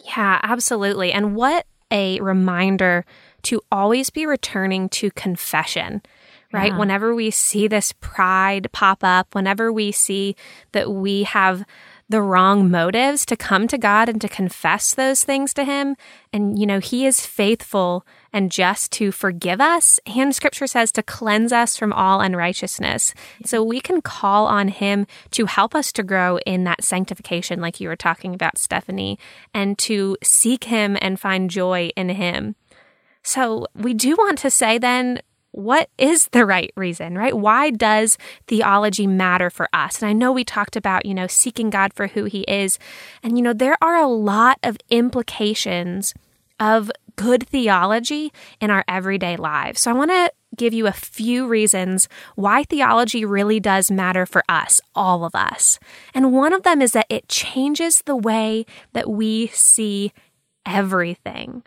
Yeah, 0.04 0.40
absolutely. 0.42 1.12
And 1.12 1.34
what 1.34 1.66
a 1.90 2.20
reminder 2.20 3.04
to 3.42 3.60
always 3.72 4.10
be 4.10 4.26
returning 4.26 4.88
to 4.90 5.10
confession 5.10 6.02
right? 6.52 6.72
Yeah. 6.72 6.78
Whenever 6.78 7.14
we 7.14 7.30
see 7.30 7.68
this 7.68 7.92
pride 8.00 8.68
pop 8.72 9.02
up, 9.02 9.34
whenever 9.34 9.72
we 9.72 9.92
see 9.92 10.36
that 10.72 10.90
we 10.90 11.24
have 11.24 11.64
the 12.10 12.22
wrong 12.22 12.70
motives 12.70 13.26
to 13.26 13.36
come 13.36 13.68
to 13.68 13.76
God 13.76 14.08
and 14.08 14.20
to 14.22 14.28
confess 14.28 14.94
those 14.94 15.24
things 15.24 15.52
to 15.52 15.64
Him. 15.64 15.94
And, 16.32 16.58
you 16.58 16.66
know, 16.66 16.78
He 16.78 17.04
is 17.04 17.26
faithful 17.26 18.06
and 18.32 18.50
just 18.50 18.90
to 18.92 19.12
forgive 19.12 19.60
us. 19.60 20.00
And 20.06 20.34
Scripture 20.34 20.66
says 20.66 20.90
to 20.92 21.02
cleanse 21.02 21.52
us 21.52 21.76
from 21.76 21.92
all 21.92 22.20
unrighteousness. 22.20 23.12
So 23.44 23.62
we 23.62 23.80
can 23.80 24.00
call 24.00 24.46
on 24.46 24.68
Him 24.68 25.06
to 25.32 25.44
help 25.44 25.74
us 25.74 25.92
to 25.92 26.02
grow 26.02 26.38
in 26.38 26.64
that 26.64 26.82
sanctification, 26.82 27.60
like 27.60 27.78
you 27.78 27.88
were 27.88 27.96
talking 27.96 28.34
about, 28.34 28.56
Stephanie, 28.58 29.18
and 29.52 29.76
to 29.78 30.16
seek 30.22 30.64
Him 30.64 30.96
and 31.02 31.20
find 31.20 31.50
joy 31.50 31.90
in 31.94 32.08
Him. 32.08 32.56
So 33.22 33.66
we 33.74 33.92
do 33.92 34.16
want 34.16 34.38
to 34.38 34.50
say 34.50 34.78
then, 34.78 35.20
what 35.52 35.88
is 35.98 36.28
the 36.32 36.44
right 36.44 36.72
reason, 36.76 37.16
right? 37.16 37.36
Why 37.36 37.70
does 37.70 38.18
theology 38.46 39.06
matter 39.06 39.50
for 39.50 39.68
us? 39.72 40.02
And 40.02 40.08
I 40.08 40.12
know 40.12 40.32
we 40.32 40.44
talked 40.44 40.76
about, 40.76 41.06
you 41.06 41.14
know, 41.14 41.26
seeking 41.26 41.70
God 41.70 41.92
for 41.94 42.08
who 42.08 42.24
he 42.24 42.42
is. 42.42 42.78
And, 43.22 43.36
you 43.38 43.42
know, 43.42 43.52
there 43.52 43.76
are 43.82 43.96
a 43.96 44.06
lot 44.06 44.58
of 44.62 44.76
implications 44.90 46.14
of 46.60 46.90
good 47.16 47.48
theology 47.48 48.32
in 48.60 48.70
our 48.70 48.84
everyday 48.86 49.36
lives. 49.36 49.80
So 49.80 49.90
I 49.90 49.94
want 49.94 50.10
to 50.10 50.32
give 50.56 50.74
you 50.74 50.86
a 50.86 50.92
few 50.92 51.46
reasons 51.46 52.08
why 52.34 52.64
theology 52.64 53.24
really 53.24 53.60
does 53.60 53.90
matter 53.90 54.26
for 54.26 54.42
us, 54.48 54.80
all 54.94 55.24
of 55.24 55.34
us. 55.34 55.78
And 56.14 56.32
one 56.32 56.52
of 56.52 56.62
them 56.62 56.82
is 56.82 56.92
that 56.92 57.06
it 57.08 57.28
changes 57.28 58.02
the 58.04 58.16
way 58.16 58.66
that 58.92 59.08
we 59.08 59.48
see 59.48 60.12
everything 60.66 61.62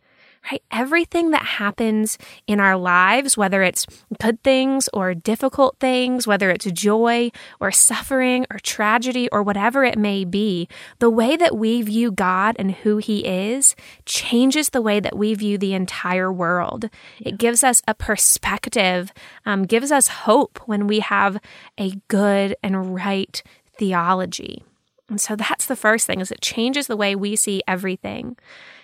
right? 0.50 0.64
Everything 0.72 1.32
that 1.32 1.44
happens 1.44 2.18
in 2.48 2.60
our 2.60 2.78
lives, 2.78 3.38
whether 3.38 3.62
it's 3.64 3.86
good 4.22 4.42
things 4.44 4.90
or 4.94 5.14
difficult 5.14 5.78
things, 5.80 6.26
whether 6.26 6.50
it's 6.50 6.66
joy 6.72 7.32
or 7.60 7.72
suffering 7.72 8.46
or 8.52 8.60
tragedy 8.60 9.30
or 9.30 9.44
whatever 9.44 9.84
it 9.84 9.98
may 9.98 10.26
be, 10.26 10.68
the 11.00 11.10
way 11.10 11.36
that 11.36 11.58
we 11.58 11.82
view 11.82 12.12
God 12.12 12.56
and 12.58 12.72
who 12.72 12.98
He 12.98 13.26
is 13.26 13.76
changes 14.06 14.70
the 14.70 14.82
way 14.82 15.00
that 15.00 15.18
we 15.18 15.34
view 15.34 15.58
the 15.58 15.74
entire 15.74 16.32
world. 16.32 16.90
It 17.20 17.38
gives 17.38 17.64
us 17.64 17.82
a 17.88 17.94
perspective, 17.94 19.12
um, 19.46 19.64
gives 19.64 19.92
us 19.92 20.08
hope 20.08 20.60
when 20.66 20.88
we 20.88 21.00
have 21.00 21.40
a 21.78 21.94
good 22.08 22.56
and 22.64 22.96
right 22.96 23.42
theology. 23.78 24.64
And 25.10 25.20
so 25.20 25.36
that's 25.36 25.66
the 25.66 25.76
first 25.76 26.08
thing 26.08 26.22
is 26.22 26.32
it 26.32 26.42
changes 26.42 26.88
the 26.88 26.96
way 26.96 27.16
we 27.16 27.36
see 27.36 27.62
everything. 27.68 28.38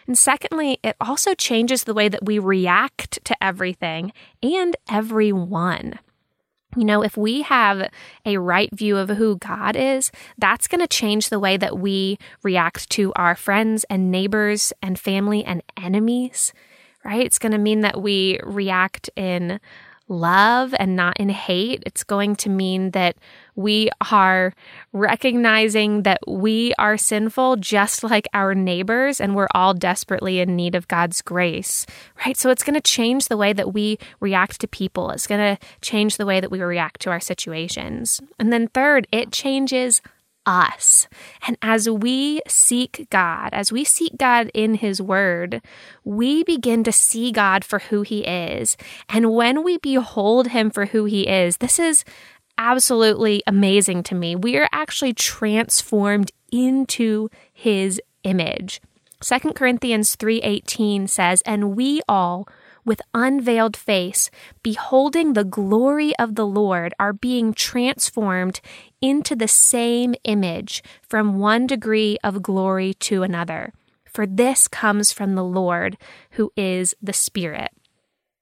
And 0.07 0.17
secondly, 0.17 0.79
it 0.83 0.95
also 1.01 1.35
changes 1.35 1.83
the 1.83 1.93
way 1.93 2.07
that 2.07 2.25
we 2.25 2.39
react 2.39 3.23
to 3.25 3.43
everything 3.43 4.13
and 4.41 4.75
everyone. 4.89 5.99
You 6.75 6.85
know, 6.85 7.03
if 7.03 7.17
we 7.17 7.41
have 7.41 7.89
a 8.25 8.37
right 8.37 8.69
view 8.73 8.97
of 8.97 9.09
who 9.09 9.37
God 9.37 9.75
is, 9.75 10.11
that's 10.37 10.67
going 10.67 10.81
to 10.81 10.87
change 10.87 11.29
the 11.29 11.39
way 11.39 11.57
that 11.57 11.77
we 11.77 12.17
react 12.43 12.89
to 12.91 13.11
our 13.15 13.35
friends 13.35 13.83
and 13.89 14.11
neighbors 14.11 14.73
and 14.81 14.99
family 14.99 15.43
and 15.43 15.63
enemies, 15.75 16.53
right? 17.03 17.25
It's 17.25 17.39
going 17.39 17.53
to 17.53 17.57
mean 17.57 17.81
that 17.81 18.01
we 18.01 18.39
react 18.43 19.09
in 19.15 19.59
love 20.07 20.73
and 20.77 20.95
not 20.95 21.19
in 21.19 21.29
hate. 21.29 21.83
It's 21.85 22.03
going 22.03 22.35
to 22.37 22.49
mean 22.49 22.91
that 22.91 23.17
we 23.57 23.89
are 24.11 24.53
recognizing 24.93 26.03
that 26.03 26.19
we 26.27 26.73
are 26.77 26.95
sinful 26.95 27.57
just 27.57 28.03
like 28.03 28.27
our 28.33 28.53
neighbors 28.55 29.19
and 29.19 29.35
we're 29.35 29.47
all 29.53 29.73
desperately 29.73 30.39
in 30.39 30.55
need 30.55 30.75
of 30.75 30.87
God's 30.87 31.21
grace, 31.21 31.85
right? 32.23 32.37
So 32.37 32.51
it's 32.51 32.63
going 32.63 32.75
to 32.75 32.81
change 32.81 33.25
the 33.25 33.35
way 33.35 33.53
that 33.53 33.73
we 33.73 33.97
react 34.19 34.61
to 34.61 34.67
people. 34.67 35.09
It's 35.09 35.27
going 35.27 35.57
to 35.57 35.65
change 35.81 36.17
the 36.17 36.25
way 36.25 36.39
that 36.39 36.51
we 36.51 36.61
react 36.61 37.01
to 37.01 37.09
our 37.09 37.19
situations. 37.19 38.21
And 38.39 38.53
then 38.53 38.67
third, 38.67 39.07
it 39.11 39.31
changes 39.31 40.01
us. 40.47 41.07
And 41.45 41.57
as 41.61 41.89
we 41.89 42.41
seek 42.47 43.07
God, 43.09 43.49
as 43.51 43.71
we 43.71 43.83
seek 43.83 44.17
God 44.17 44.49
in 44.53 44.75
His 44.75 45.01
Word, 45.01 45.61
we 46.05 46.43
begin 46.43 46.83
to 46.85 46.91
see 46.91 47.31
God 47.31 47.65
for 47.65 47.79
who 47.79 48.03
He 48.03 48.21
is. 48.21 48.77
And 49.09 49.33
when 49.33 49.63
we 49.63 49.77
behold 49.77 50.49
Him 50.49 50.69
for 50.71 50.85
who 50.85 51.05
He 51.05 51.27
is, 51.27 51.57
this 51.57 51.77
is 51.77 52.05
absolutely 52.57 53.43
amazing 53.47 54.03
to 54.03 54.15
me. 54.15 54.35
We 54.35 54.57
are 54.57 54.69
actually 54.71 55.13
transformed 55.13 56.31
into 56.51 57.29
His 57.53 58.01
image. 58.23 58.81
2 59.21 59.55
Corinthians 59.55 60.15
3:18 60.15 61.07
says, 61.07 61.41
"And 61.41 61.75
we 61.75 62.01
all 62.07 62.47
with 62.87 63.01
unveiled 63.13 63.75
face, 63.75 64.31
beholding 64.63 65.33
the 65.33 65.43
glory 65.43 66.17
of 66.17 66.35
the 66.35 66.45
Lord, 66.45 66.93
are 66.97 67.11
being 67.11 67.53
transformed 67.53 68.61
into 69.01 69.35
the 69.35 69.47
same 69.47 70.15
image 70.23 70.81
from 71.03 71.37
one 71.37 71.67
degree 71.67 72.17
of 72.23 72.41
glory 72.41 72.93
to 72.93 73.23
another. 73.23 73.73
For 74.05 74.25
this 74.25 74.69
comes 74.69 75.11
from 75.11 75.35
the 75.35 75.43
Lord, 75.43 75.97
who 76.31 76.51
is 76.55 76.95
the 77.01 77.13
Spirit. 77.13 77.71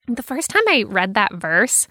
The 0.07 0.23
first 0.23 0.51
time 0.51 0.63
I 0.67 0.83
read 0.87 1.15
that 1.15 1.33
verse, 1.33 1.87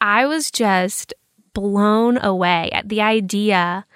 I 0.00 0.26
was 0.26 0.52
just 0.52 1.12
blown 1.56 2.18
away 2.18 2.68
at 2.72 2.90
the 2.90 3.00
idea 3.00 3.86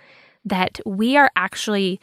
that 0.46 0.80
we 0.86 1.18
are 1.18 1.30
actually 1.36 2.00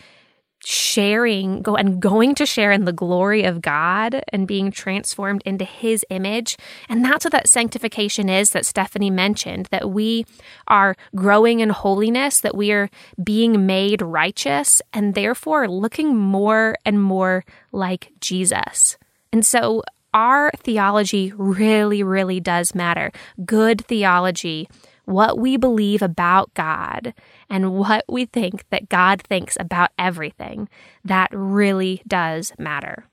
sharing 0.63 1.63
go 1.63 1.75
and 1.75 1.99
going 1.99 2.35
to 2.35 2.45
share 2.45 2.71
in 2.71 2.85
the 2.85 2.93
glory 2.93 3.43
of 3.43 3.61
God 3.61 4.21
and 4.29 4.47
being 4.47 4.69
transformed 4.69 5.41
into 5.45 5.65
his 5.65 6.05
image. 6.11 6.57
And 6.87 7.03
that's 7.03 7.25
what 7.25 7.31
that 7.31 7.49
sanctification 7.49 8.29
is 8.29 8.51
that 8.51 8.67
Stephanie 8.67 9.09
mentioned 9.09 9.67
that 9.71 9.89
we 9.89 10.25
are 10.67 10.95
growing 11.15 11.59
in 11.59 11.69
holiness 11.69 12.39
that 12.41 12.55
we 12.55 12.71
are 12.71 12.89
being 13.23 13.65
made 13.65 14.03
righteous 14.03 14.79
and 14.93 15.15
therefore 15.15 15.67
looking 15.67 16.15
more 16.15 16.77
and 16.85 17.01
more 17.01 17.45
like 17.71 18.11
Jesus. 18.19 18.97
And 19.33 19.43
so 19.43 19.81
our 20.13 20.51
theology 20.57 21.33
really 21.35 22.03
really 22.03 22.39
does 22.39 22.75
matter. 22.75 23.11
Good 23.43 23.83
theology 23.85 24.67
what 25.07 25.39
we 25.39 25.55
believe 25.55 26.01
about 26.01 26.53
God 26.53 27.13
and 27.49 27.73
what 27.73 28.03
we 28.09 28.25
think 28.25 28.65
that 28.71 28.89
God 28.89 29.21
thinks 29.21 29.55
about 29.57 29.91
everything, 29.97 30.67
that 31.03 31.29
really 31.31 32.01
does 32.05 32.51
matter. 32.59 33.05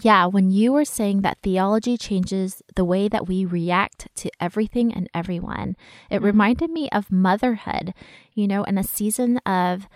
Yeah, 0.00 0.24
when 0.26 0.50
you 0.50 0.72
were 0.72 0.86
saying 0.86 1.20
that 1.20 1.36
theology 1.42 1.98
changes 1.98 2.62
the 2.74 2.86
way 2.86 3.06
that 3.06 3.28
we 3.28 3.44
react 3.44 4.08
to 4.16 4.30
everything 4.40 4.94
and 4.94 5.10
everyone, 5.12 5.76
it 6.08 6.16
mm-hmm. 6.16 6.24
reminded 6.24 6.70
me 6.70 6.88
of 6.90 7.12
motherhood, 7.12 7.92
you 8.32 8.48
know, 8.48 8.64
in 8.64 8.78
a 8.78 8.84
season 8.84 9.36
of 9.44 9.86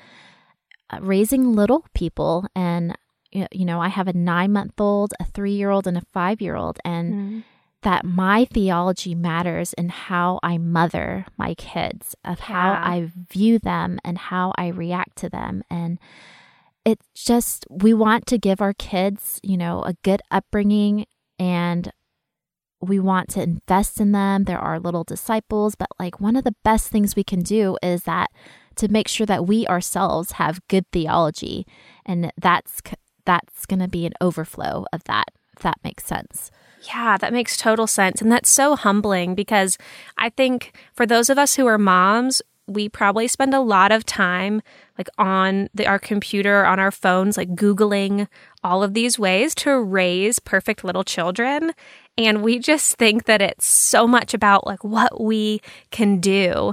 uh, 0.91 0.99
raising 1.01 1.55
little 1.55 1.87
people. 1.95 2.47
And, 2.55 2.99
you 3.33 3.65
know, 3.65 3.81
I 3.81 3.89
have 3.89 4.09
a 4.09 4.13
nine 4.13 4.53
month 4.53 4.79
old, 4.79 5.15
a 5.19 5.25
three 5.25 5.53
year 5.53 5.71
old, 5.71 5.87
and 5.87 5.97
a 5.97 6.03
five 6.13 6.43
year 6.43 6.55
old. 6.55 6.79
And, 6.85 7.15
mm-hmm 7.15 7.41
that 7.83 8.05
my 8.05 8.45
theology 8.47 9.15
matters 9.15 9.73
in 9.75 9.91
how 9.91 10.41
I 10.43 10.59
mother 10.59 11.27
my 11.37 11.55
kids, 11.55 12.15
of 12.25 12.41
how 12.41 12.73
yeah. 12.73 12.83
I 12.83 13.11
view 13.31 13.59
them 13.59 13.99
and 14.05 14.19
how 14.19 14.53
I 14.57 14.69
react 14.69 15.17
to 15.19 15.29
them. 15.29 15.63
And 15.71 15.99
it's 16.85 17.07
just, 17.15 17.67
we 17.69 17.93
want 17.93 18.27
to 18.27 18.39
give 18.39 18.61
our 18.61 18.73
kids, 18.73 19.41
you 19.43 19.57
know, 19.57 19.83
a 19.83 19.95
good 20.03 20.23
upbringing 20.31 21.07
and 21.39 21.93
we 22.81 22.99
want 22.99 23.29
to 23.31 23.43
invest 23.43 24.01
in 24.01 24.13
them. 24.13 24.45
They're 24.45 24.59
our 24.59 24.79
little 24.79 25.05
disciples. 25.05 25.75
But 25.75 25.89
like 25.99 26.21
one 26.21 26.37
of 26.37 26.45
the 26.45 26.55
best 26.65 26.89
things 26.89 27.17
we 27.17 27.25
can 27.25 27.41
do 27.41 27.77
is 27.83 28.05
that 28.05 28.31
to 28.77 28.89
make 28.89 29.09
sure 29.09 29.27
that 29.27 29.47
we 29.47 29.67
ourselves 29.67 30.33
have 30.33 30.67
good 30.69 30.85
theology. 30.93 31.67
And 32.05 32.33
that's, 32.37 32.83
that's 33.25 33.67
going 33.67 33.81
to 33.81 33.89
be 33.89 34.07
an 34.07 34.13
overflow 34.21 34.87
of 34.93 35.05
that, 35.05 35.29
if 35.57 35.63
that 35.63 35.79
makes 35.83 36.05
sense. 36.05 36.51
Yeah, 36.83 37.17
that 37.19 37.33
makes 37.33 37.57
total 37.57 37.87
sense. 37.87 38.21
And 38.21 38.31
that's 38.31 38.51
so 38.51 38.77
humbling 38.77 39.35
because 39.35 39.79
I 40.19 40.31
think 40.31 40.77
for 40.95 41.07
those 41.07 41.31
of 41.31 41.39
us 41.39 41.57
who 41.57 41.67
are 41.67 41.79
moms, 41.79 42.43
we 42.69 42.89
probably 42.89 43.29
spend 43.29 43.55
a 43.55 43.61
lot 43.61 43.93
of 43.93 44.05
time 44.05 44.61
like 44.99 45.09
on 45.19 45.69
the, 45.75 45.87
our 45.87 45.99
computer, 45.99 46.65
on 46.65 46.81
our 46.81 46.91
phones, 46.91 47.37
like 47.37 47.55
Googling 47.55 48.27
all 48.65 48.83
of 48.83 48.95
these 48.95 49.19
ways 49.19 49.55
to 49.57 49.79
raise 49.79 50.39
perfect 50.39 50.83
little 50.83 51.05
children. 51.05 51.73
And 52.19 52.43
we 52.43 52.59
just 52.59 52.97
think 52.97 53.25
that 53.25 53.43
it's 53.43 53.67
so 53.67 54.07
much 54.07 54.35
about 54.35 54.67
like 54.67 54.83
what 54.83 55.21
we 55.21 55.61
can 55.91 56.19
do. 56.19 56.73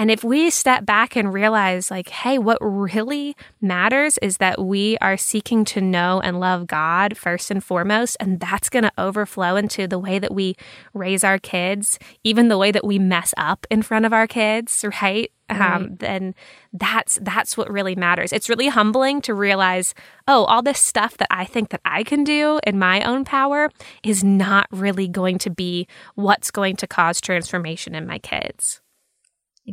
And 0.00 0.10
if 0.10 0.24
we 0.24 0.48
step 0.48 0.86
back 0.86 1.14
and 1.14 1.30
realize, 1.30 1.90
like, 1.90 2.08
hey, 2.08 2.38
what 2.38 2.56
really 2.62 3.36
matters 3.60 4.16
is 4.22 4.38
that 4.38 4.58
we 4.58 4.96
are 5.02 5.18
seeking 5.18 5.62
to 5.66 5.82
know 5.82 6.22
and 6.24 6.40
love 6.40 6.66
God 6.66 7.18
first 7.18 7.50
and 7.50 7.62
foremost, 7.62 8.16
and 8.18 8.40
that's 8.40 8.70
going 8.70 8.84
to 8.84 8.92
overflow 8.96 9.56
into 9.56 9.86
the 9.86 9.98
way 9.98 10.18
that 10.18 10.32
we 10.32 10.56
raise 10.94 11.22
our 11.22 11.38
kids, 11.38 11.98
even 12.24 12.48
the 12.48 12.56
way 12.56 12.70
that 12.70 12.86
we 12.86 12.98
mess 12.98 13.34
up 13.36 13.66
in 13.68 13.82
front 13.82 14.06
of 14.06 14.14
our 14.14 14.26
kids, 14.26 14.82
right? 15.02 15.30
right. 15.50 15.60
Um, 15.60 15.96
then 15.96 16.34
that's 16.72 17.18
that's 17.20 17.58
what 17.58 17.70
really 17.70 17.94
matters. 17.94 18.32
It's 18.32 18.48
really 18.48 18.68
humbling 18.68 19.20
to 19.22 19.34
realize, 19.34 19.92
oh, 20.26 20.44
all 20.44 20.62
this 20.62 20.80
stuff 20.80 21.18
that 21.18 21.28
I 21.30 21.44
think 21.44 21.68
that 21.68 21.82
I 21.84 22.04
can 22.04 22.24
do 22.24 22.58
in 22.66 22.78
my 22.78 23.02
own 23.02 23.26
power 23.26 23.68
is 24.02 24.24
not 24.24 24.66
really 24.70 25.08
going 25.08 25.36
to 25.40 25.50
be 25.50 25.86
what's 26.14 26.50
going 26.50 26.76
to 26.76 26.86
cause 26.86 27.20
transformation 27.20 27.94
in 27.94 28.06
my 28.06 28.18
kids. 28.18 28.80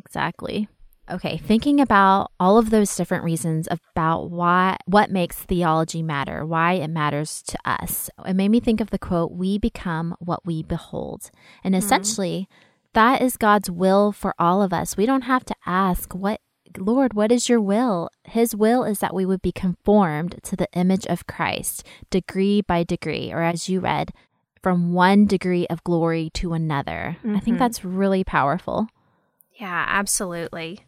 Exactly. 0.05 0.67
Okay, 1.09 1.37
thinking 1.37 1.79
about 1.79 2.31
all 2.37 2.57
of 2.57 2.69
those 2.69 2.93
different 2.95 3.23
reasons 3.23 3.67
about 3.71 4.29
why 4.29 4.77
what 4.85 5.09
makes 5.09 5.37
theology 5.37 6.03
matter, 6.03 6.45
why 6.45 6.73
it 6.73 6.89
matters 6.89 7.41
to 7.43 7.57
us. 7.63 8.09
It 8.25 8.35
made 8.35 8.49
me 8.49 8.59
think 8.59 8.81
of 8.81 8.89
the 8.89 8.99
quote, 8.99 9.31
"We 9.31 9.57
become 9.57 10.15
what 10.19 10.45
we 10.45 10.63
behold." 10.63 11.31
And 11.63 11.73
mm-hmm. 11.73 11.85
essentially, 11.85 12.49
that 12.93 13.21
is 13.21 13.37
God's 13.37 13.71
will 13.71 14.11
for 14.11 14.35
all 14.37 14.61
of 14.61 14.73
us. 14.73 14.97
We 14.97 15.05
don't 15.05 15.21
have 15.21 15.45
to 15.45 15.55
ask 15.65 16.13
what 16.13 16.41
Lord, 16.77 17.13
what 17.13 17.31
is 17.31 17.47
your 17.47 17.61
will? 17.61 18.09
His 18.25 18.55
will 18.55 18.83
is 18.83 18.99
that 18.99 19.15
we 19.15 19.25
would 19.25 19.41
be 19.41 19.51
conformed 19.53 20.39
to 20.43 20.55
the 20.55 20.67
image 20.73 21.05
of 21.07 21.25
Christ, 21.25 21.85
degree 22.09 22.61
by 22.61 22.83
degree, 22.83 23.31
or 23.31 23.41
as 23.41 23.69
you 23.69 23.79
read, 23.79 24.11
from 24.61 24.93
one 24.93 25.25
degree 25.25 25.65
of 25.67 25.83
glory 25.83 26.29
to 26.33 26.53
another. 26.53 27.17
Mm-hmm. 27.19 27.35
I 27.35 27.39
think 27.39 27.55
mm-hmm. 27.55 27.63
that's 27.63 27.85
really 27.85 28.23
powerful. 28.23 28.87
Yeah, 29.59 29.85
absolutely. 29.87 30.81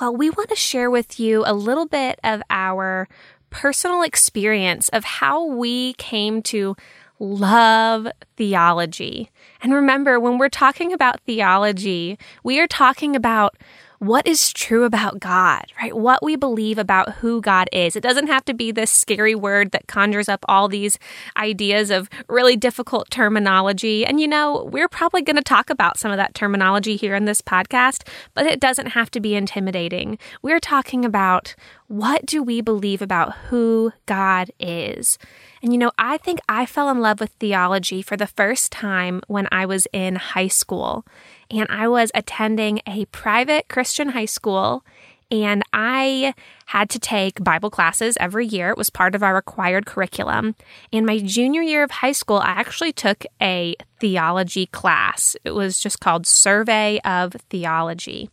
Well, 0.00 0.16
we 0.16 0.30
want 0.30 0.48
to 0.48 0.56
share 0.56 0.90
with 0.90 1.20
you 1.20 1.44
a 1.46 1.52
little 1.52 1.86
bit 1.86 2.18
of 2.24 2.42
our 2.48 3.08
personal 3.50 4.02
experience 4.02 4.88
of 4.90 5.04
how 5.04 5.44
we 5.44 5.92
came 5.94 6.42
to 6.42 6.74
love 7.18 8.08
theology. 8.36 9.30
And 9.62 9.74
remember, 9.74 10.18
when 10.18 10.38
we're 10.38 10.48
talking 10.48 10.92
about 10.92 11.20
theology, 11.22 12.18
we 12.42 12.60
are 12.60 12.66
talking 12.66 13.14
about 13.14 13.56
what 13.98 14.26
is 14.26 14.52
true 14.52 14.84
about 14.84 15.18
God, 15.18 15.64
right? 15.80 15.96
What 15.96 16.22
we 16.22 16.36
believe 16.36 16.78
about 16.78 17.14
who 17.14 17.40
God 17.40 17.68
is. 17.72 17.96
It 17.96 18.02
doesn't 18.02 18.28
have 18.28 18.44
to 18.46 18.54
be 18.54 18.70
this 18.70 18.90
scary 18.90 19.34
word 19.34 19.72
that 19.72 19.86
conjures 19.88 20.28
up 20.28 20.44
all 20.48 20.68
these 20.68 20.98
ideas 21.36 21.90
of 21.90 22.08
really 22.28 22.56
difficult 22.56 23.10
terminology. 23.10 24.06
And 24.06 24.20
you 24.20 24.28
know, 24.28 24.68
we're 24.72 24.88
probably 24.88 25.22
going 25.22 25.36
to 25.36 25.42
talk 25.42 25.70
about 25.70 25.98
some 25.98 26.10
of 26.10 26.16
that 26.16 26.34
terminology 26.34 26.96
here 26.96 27.14
in 27.14 27.24
this 27.24 27.42
podcast, 27.42 28.06
but 28.34 28.46
it 28.46 28.60
doesn't 28.60 28.88
have 28.88 29.10
to 29.12 29.20
be 29.20 29.34
intimidating. 29.34 30.18
We're 30.42 30.60
talking 30.60 31.04
about 31.04 31.54
what 31.88 32.26
do 32.26 32.42
we 32.42 32.60
believe 32.60 33.02
about 33.02 33.34
who 33.48 33.92
God 34.06 34.50
is? 34.60 35.18
And 35.62 35.72
you 35.72 35.78
know, 35.78 35.90
I 35.98 36.18
think 36.18 36.40
I 36.48 36.66
fell 36.66 36.88
in 36.90 37.00
love 37.00 37.20
with 37.20 37.30
theology 37.38 38.02
for 38.02 38.16
the 38.16 38.26
first 38.26 38.70
time 38.72 39.22
when 39.26 39.48
I 39.50 39.66
was 39.66 39.86
in 39.92 40.16
high 40.16 40.48
school 40.48 41.04
and 41.50 41.66
I 41.70 41.88
was 41.88 42.10
attending 42.14 42.80
a 42.86 43.06
private 43.06 43.68
Christian 43.68 44.10
high 44.10 44.26
school 44.26 44.84
and 45.30 45.62
I 45.72 46.34
had 46.66 46.88
to 46.90 46.98
take 46.98 47.44
Bible 47.44 47.70
classes 47.70 48.16
every 48.18 48.46
year. 48.46 48.70
It 48.70 48.78
was 48.78 48.88
part 48.88 49.14
of 49.14 49.22
our 49.22 49.34
required 49.34 49.84
curriculum. 49.84 50.54
In 50.90 51.04
my 51.04 51.18
junior 51.18 51.60
year 51.60 51.82
of 51.82 51.90
high 51.90 52.12
school, 52.12 52.38
I 52.38 52.50
actually 52.50 52.92
took 52.92 53.26
a 53.40 53.74
theology 54.00 54.66
class. 54.66 55.36
It 55.44 55.50
was 55.50 55.78
just 55.78 56.00
called 56.00 56.26
Survey 56.26 56.98
of 57.04 57.34
Theology. 57.50 58.30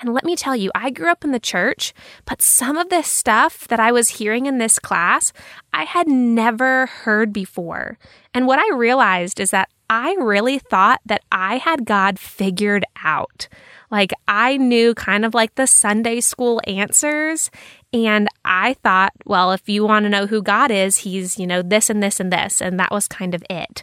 And 0.00 0.14
let 0.14 0.24
me 0.24 0.36
tell 0.36 0.54
you, 0.54 0.70
I 0.74 0.90
grew 0.90 1.10
up 1.10 1.24
in 1.24 1.32
the 1.32 1.40
church, 1.40 1.92
but 2.24 2.40
some 2.40 2.76
of 2.76 2.88
this 2.88 3.08
stuff 3.08 3.66
that 3.68 3.80
I 3.80 3.90
was 3.90 4.08
hearing 4.10 4.46
in 4.46 4.58
this 4.58 4.78
class, 4.78 5.32
I 5.72 5.84
had 5.84 6.06
never 6.06 6.86
heard 6.86 7.32
before. 7.32 7.98
And 8.32 8.46
what 8.46 8.60
I 8.60 8.76
realized 8.76 9.40
is 9.40 9.50
that 9.50 9.70
I 9.90 10.14
really 10.20 10.58
thought 10.58 11.00
that 11.06 11.22
I 11.32 11.56
had 11.56 11.86
God 11.86 12.18
figured 12.18 12.84
out. 13.02 13.48
Like 13.90 14.12
I 14.28 14.56
knew 14.58 14.94
kind 14.94 15.24
of 15.24 15.34
like 15.34 15.54
the 15.54 15.66
Sunday 15.66 16.20
school 16.20 16.60
answers. 16.66 17.50
And 17.92 18.28
I 18.44 18.74
thought, 18.74 19.14
well, 19.24 19.50
if 19.52 19.68
you 19.68 19.84
want 19.84 20.04
to 20.04 20.10
know 20.10 20.26
who 20.26 20.42
God 20.42 20.70
is, 20.70 20.98
he's, 20.98 21.38
you 21.38 21.46
know, 21.46 21.62
this 21.62 21.88
and 21.88 22.02
this 22.02 22.20
and 22.20 22.30
this. 22.32 22.60
And 22.60 22.78
that 22.78 22.90
was 22.90 23.08
kind 23.08 23.34
of 23.34 23.42
it. 23.48 23.82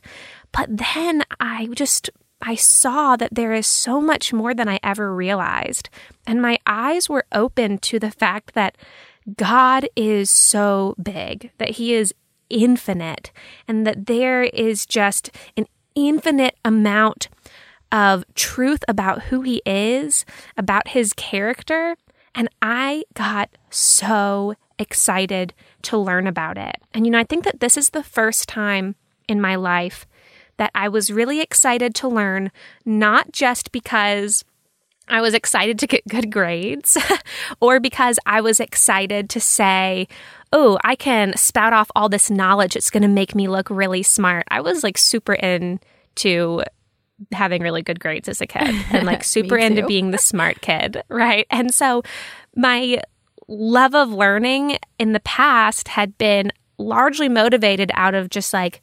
But 0.52 0.68
then 0.70 1.24
I 1.40 1.68
just 1.74 2.10
I 2.46 2.54
saw 2.56 3.16
that 3.16 3.34
there 3.34 3.54
is 3.54 3.66
so 3.66 4.00
much 4.00 4.32
more 4.32 4.54
than 4.54 4.70
I 4.70 4.80
ever 4.84 5.14
realized. 5.14 5.90
And 6.28 6.42
my 6.42 6.60
eyes 6.68 7.10
were 7.10 7.26
open 7.32 7.80
to 7.80 7.98
the 7.98 8.12
fact 8.12 8.54
that 8.54 8.78
God 9.36 9.90
is 9.96 10.30
so 10.30 10.96
big, 11.02 11.52
that 11.58 11.72
He 11.72 11.96
is 11.96 12.14
infinite, 12.50 13.32
and 13.68 13.88
that 13.88 14.06
there 14.06 14.44
is 14.44 14.86
just 14.86 15.32
an 15.58 15.66
infinite 15.96 16.56
amount 16.64 17.30
of 17.92 18.24
truth 18.36 18.84
about 18.88 19.24
who 19.24 19.42
He 19.42 19.64
is, 19.66 20.24
about 20.56 20.90
His 20.90 21.14
character. 21.14 21.96
And 22.36 22.48
I 22.62 23.06
got 23.16 23.50
so 23.72 24.54
excited 24.78 25.54
to 25.84 25.98
learn 25.98 26.28
about 26.28 26.60
it. 26.60 26.76
And, 26.94 27.08
you 27.08 27.12
know, 27.12 27.20
I 27.20 27.24
think 27.24 27.44
that 27.46 27.60
this 27.60 27.76
is 27.76 27.90
the 27.90 28.04
first 28.04 28.48
time 28.48 28.96
in 29.28 29.42
my 29.42 29.56
life 29.56 30.06
that 30.58 30.72
I 30.76 30.90
was 30.90 31.12
really 31.12 31.42
excited 31.42 31.96
to 31.96 32.08
learn, 32.08 32.52
not 32.86 33.32
just 33.32 33.72
because 33.72 34.44
I 35.08 35.22
was 35.22 35.34
excited 35.34 35.78
to 35.80 35.88
get 35.88 36.08
good 36.08 36.32
grades 36.32 36.98
or 37.62 37.80
because 37.80 38.18
I 38.26 38.42
was 38.42 38.60
excited 38.60 39.30
to 39.32 39.40
say, 39.40 40.08
oh, 40.52 40.80
I 40.84 40.96
can 40.96 41.36
spout 41.36 41.74
off 41.74 41.92
all 41.96 42.10
this 42.10 42.32
knowledge. 42.32 42.76
It's 42.76 42.90
going 42.90 43.04
to 43.04 43.10
make 43.10 43.36
me 43.36 43.48
look 43.48 43.70
really 43.70 44.04
smart. 44.04 44.46
I 44.50 44.62
was 44.62 44.84
like 44.84 44.98
super 44.98 45.34
into 45.34 46.64
having 47.32 47.62
really 47.62 47.82
good 47.82 48.00
grades 48.00 48.28
as 48.28 48.42
a 48.42 48.48
kid 48.48 48.76
and 48.92 49.06
like 49.06 49.24
super 49.24 49.58
into 49.58 49.86
being 49.86 50.12
the 50.12 50.18
smart 50.18 50.62
kid, 50.62 51.04
right? 51.10 51.46
And 51.50 51.74
so 51.74 52.04
my 52.56 53.02
love 53.48 53.94
of 53.94 54.12
learning 54.12 54.78
in 54.98 55.14
the 55.14 55.20
past 55.20 55.90
had 55.90 56.18
been 56.18 56.52
largely 56.78 57.30
motivated 57.30 57.92
out 57.94 58.16
of 58.16 58.30
just 58.30 58.54
like 58.54 58.82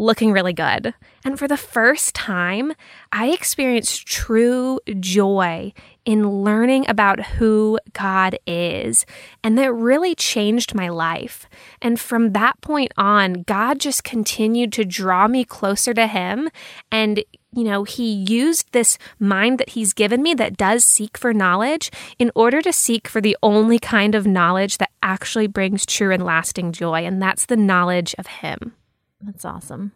looking 0.00 0.32
really 0.32 0.54
good. 0.54 0.94
And 1.24 1.38
for 1.38 1.46
the 1.46 1.58
first 1.58 2.14
time, 2.14 2.72
I 3.12 3.28
experienced 3.28 4.06
true 4.06 4.80
joy 4.98 5.72
in 6.06 6.42
learning 6.42 6.88
about 6.88 7.24
who 7.26 7.78
God 7.92 8.38
is. 8.46 9.04
And 9.44 9.58
that 9.58 9.72
really 9.72 10.14
changed 10.14 10.74
my 10.74 10.88
life. 10.88 11.46
And 11.82 12.00
from 12.00 12.32
that 12.32 12.60
point 12.62 12.92
on, 12.96 13.42
God 13.42 13.78
just 13.78 14.02
continued 14.02 14.72
to 14.72 14.84
draw 14.84 15.28
me 15.28 15.44
closer 15.44 15.92
to 15.92 16.06
Him. 16.06 16.48
And 16.90 17.22
you 17.52 17.64
know, 17.64 17.82
he 17.82 18.12
used 18.12 18.70
this 18.70 18.96
mind 19.18 19.58
that 19.58 19.70
he's 19.70 19.92
given 19.92 20.22
me 20.22 20.34
that 20.34 20.56
does 20.56 20.84
seek 20.84 21.18
for 21.18 21.34
knowledge 21.34 21.90
in 22.16 22.30
order 22.36 22.62
to 22.62 22.72
seek 22.72 23.08
for 23.08 23.20
the 23.20 23.36
only 23.42 23.80
kind 23.80 24.14
of 24.14 24.24
knowledge 24.24 24.78
that 24.78 24.92
actually 25.02 25.48
brings 25.48 25.84
true 25.84 26.12
and 26.12 26.24
lasting 26.24 26.70
joy, 26.70 27.04
and 27.04 27.20
that's 27.20 27.46
the 27.46 27.56
knowledge 27.56 28.14
of 28.18 28.28
him. 28.28 28.76
That's 29.20 29.44
awesome. 29.44 29.92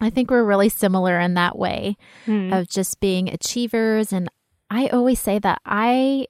I 0.00 0.10
think 0.10 0.30
we're 0.30 0.44
really 0.44 0.68
similar 0.68 1.20
in 1.20 1.34
that 1.34 1.58
way 1.58 1.96
mm. 2.26 2.58
of 2.58 2.68
just 2.68 3.00
being 3.00 3.28
achievers. 3.28 4.12
And 4.12 4.28
I 4.70 4.88
always 4.88 5.20
say 5.20 5.38
that 5.38 5.60
I 5.66 6.26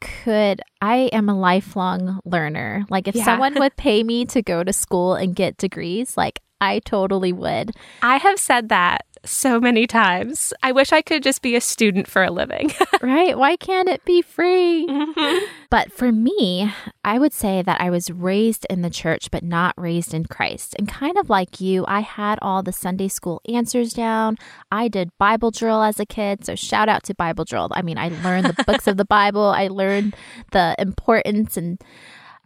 could, 0.00 0.60
I 0.80 1.10
am 1.12 1.28
a 1.28 1.38
lifelong 1.38 2.20
learner. 2.24 2.86
Like, 2.90 3.08
if 3.08 3.16
yeah. 3.16 3.24
someone 3.24 3.54
would 3.58 3.76
pay 3.76 4.02
me 4.02 4.24
to 4.26 4.42
go 4.42 4.62
to 4.62 4.72
school 4.72 5.14
and 5.14 5.34
get 5.34 5.56
degrees, 5.56 6.16
like, 6.16 6.40
I 6.60 6.78
totally 6.78 7.32
would. 7.32 7.72
I 8.02 8.18
have 8.18 8.38
said 8.38 8.68
that 8.68 9.04
so 9.24 9.60
many 9.60 9.86
times. 9.86 10.52
I 10.62 10.72
wish 10.72 10.92
I 10.92 11.02
could 11.02 11.22
just 11.22 11.42
be 11.42 11.54
a 11.54 11.60
student 11.60 12.08
for 12.08 12.22
a 12.22 12.30
living. 12.30 12.72
right? 13.02 13.38
Why 13.38 13.56
can't 13.56 13.88
it 13.88 14.04
be 14.04 14.22
free? 14.22 14.86
Mm-hmm. 14.86 15.44
But 15.70 15.92
for 15.92 16.12
me, 16.12 16.72
I 17.04 17.18
would 17.18 17.32
say 17.32 17.62
that 17.62 17.80
I 17.80 17.90
was 17.90 18.10
raised 18.10 18.66
in 18.68 18.82
the 18.82 18.90
church, 18.90 19.30
but 19.30 19.42
not 19.42 19.74
raised 19.76 20.14
in 20.14 20.26
Christ. 20.26 20.74
And 20.78 20.88
kind 20.88 21.16
of 21.16 21.30
like 21.30 21.60
you, 21.60 21.84
I 21.86 22.00
had 22.00 22.38
all 22.42 22.62
the 22.62 22.72
Sunday 22.72 23.08
school 23.08 23.40
answers 23.48 23.92
down. 23.92 24.36
I 24.70 24.88
did 24.88 25.10
Bible 25.18 25.50
drill 25.50 25.82
as 25.82 26.00
a 26.00 26.06
kid. 26.06 26.44
So 26.44 26.54
shout 26.54 26.88
out 26.88 27.04
to 27.04 27.14
Bible 27.14 27.44
drill. 27.44 27.68
I 27.72 27.82
mean, 27.82 27.98
I 27.98 28.08
learned 28.24 28.46
the 28.46 28.64
books 28.64 28.86
of 28.86 28.96
the 28.96 29.04
Bible, 29.04 29.46
I 29.46 29.68
learned 29.68 30.16
the 30.50 30.74
importance 30.78 31.56
and 31.56 31.80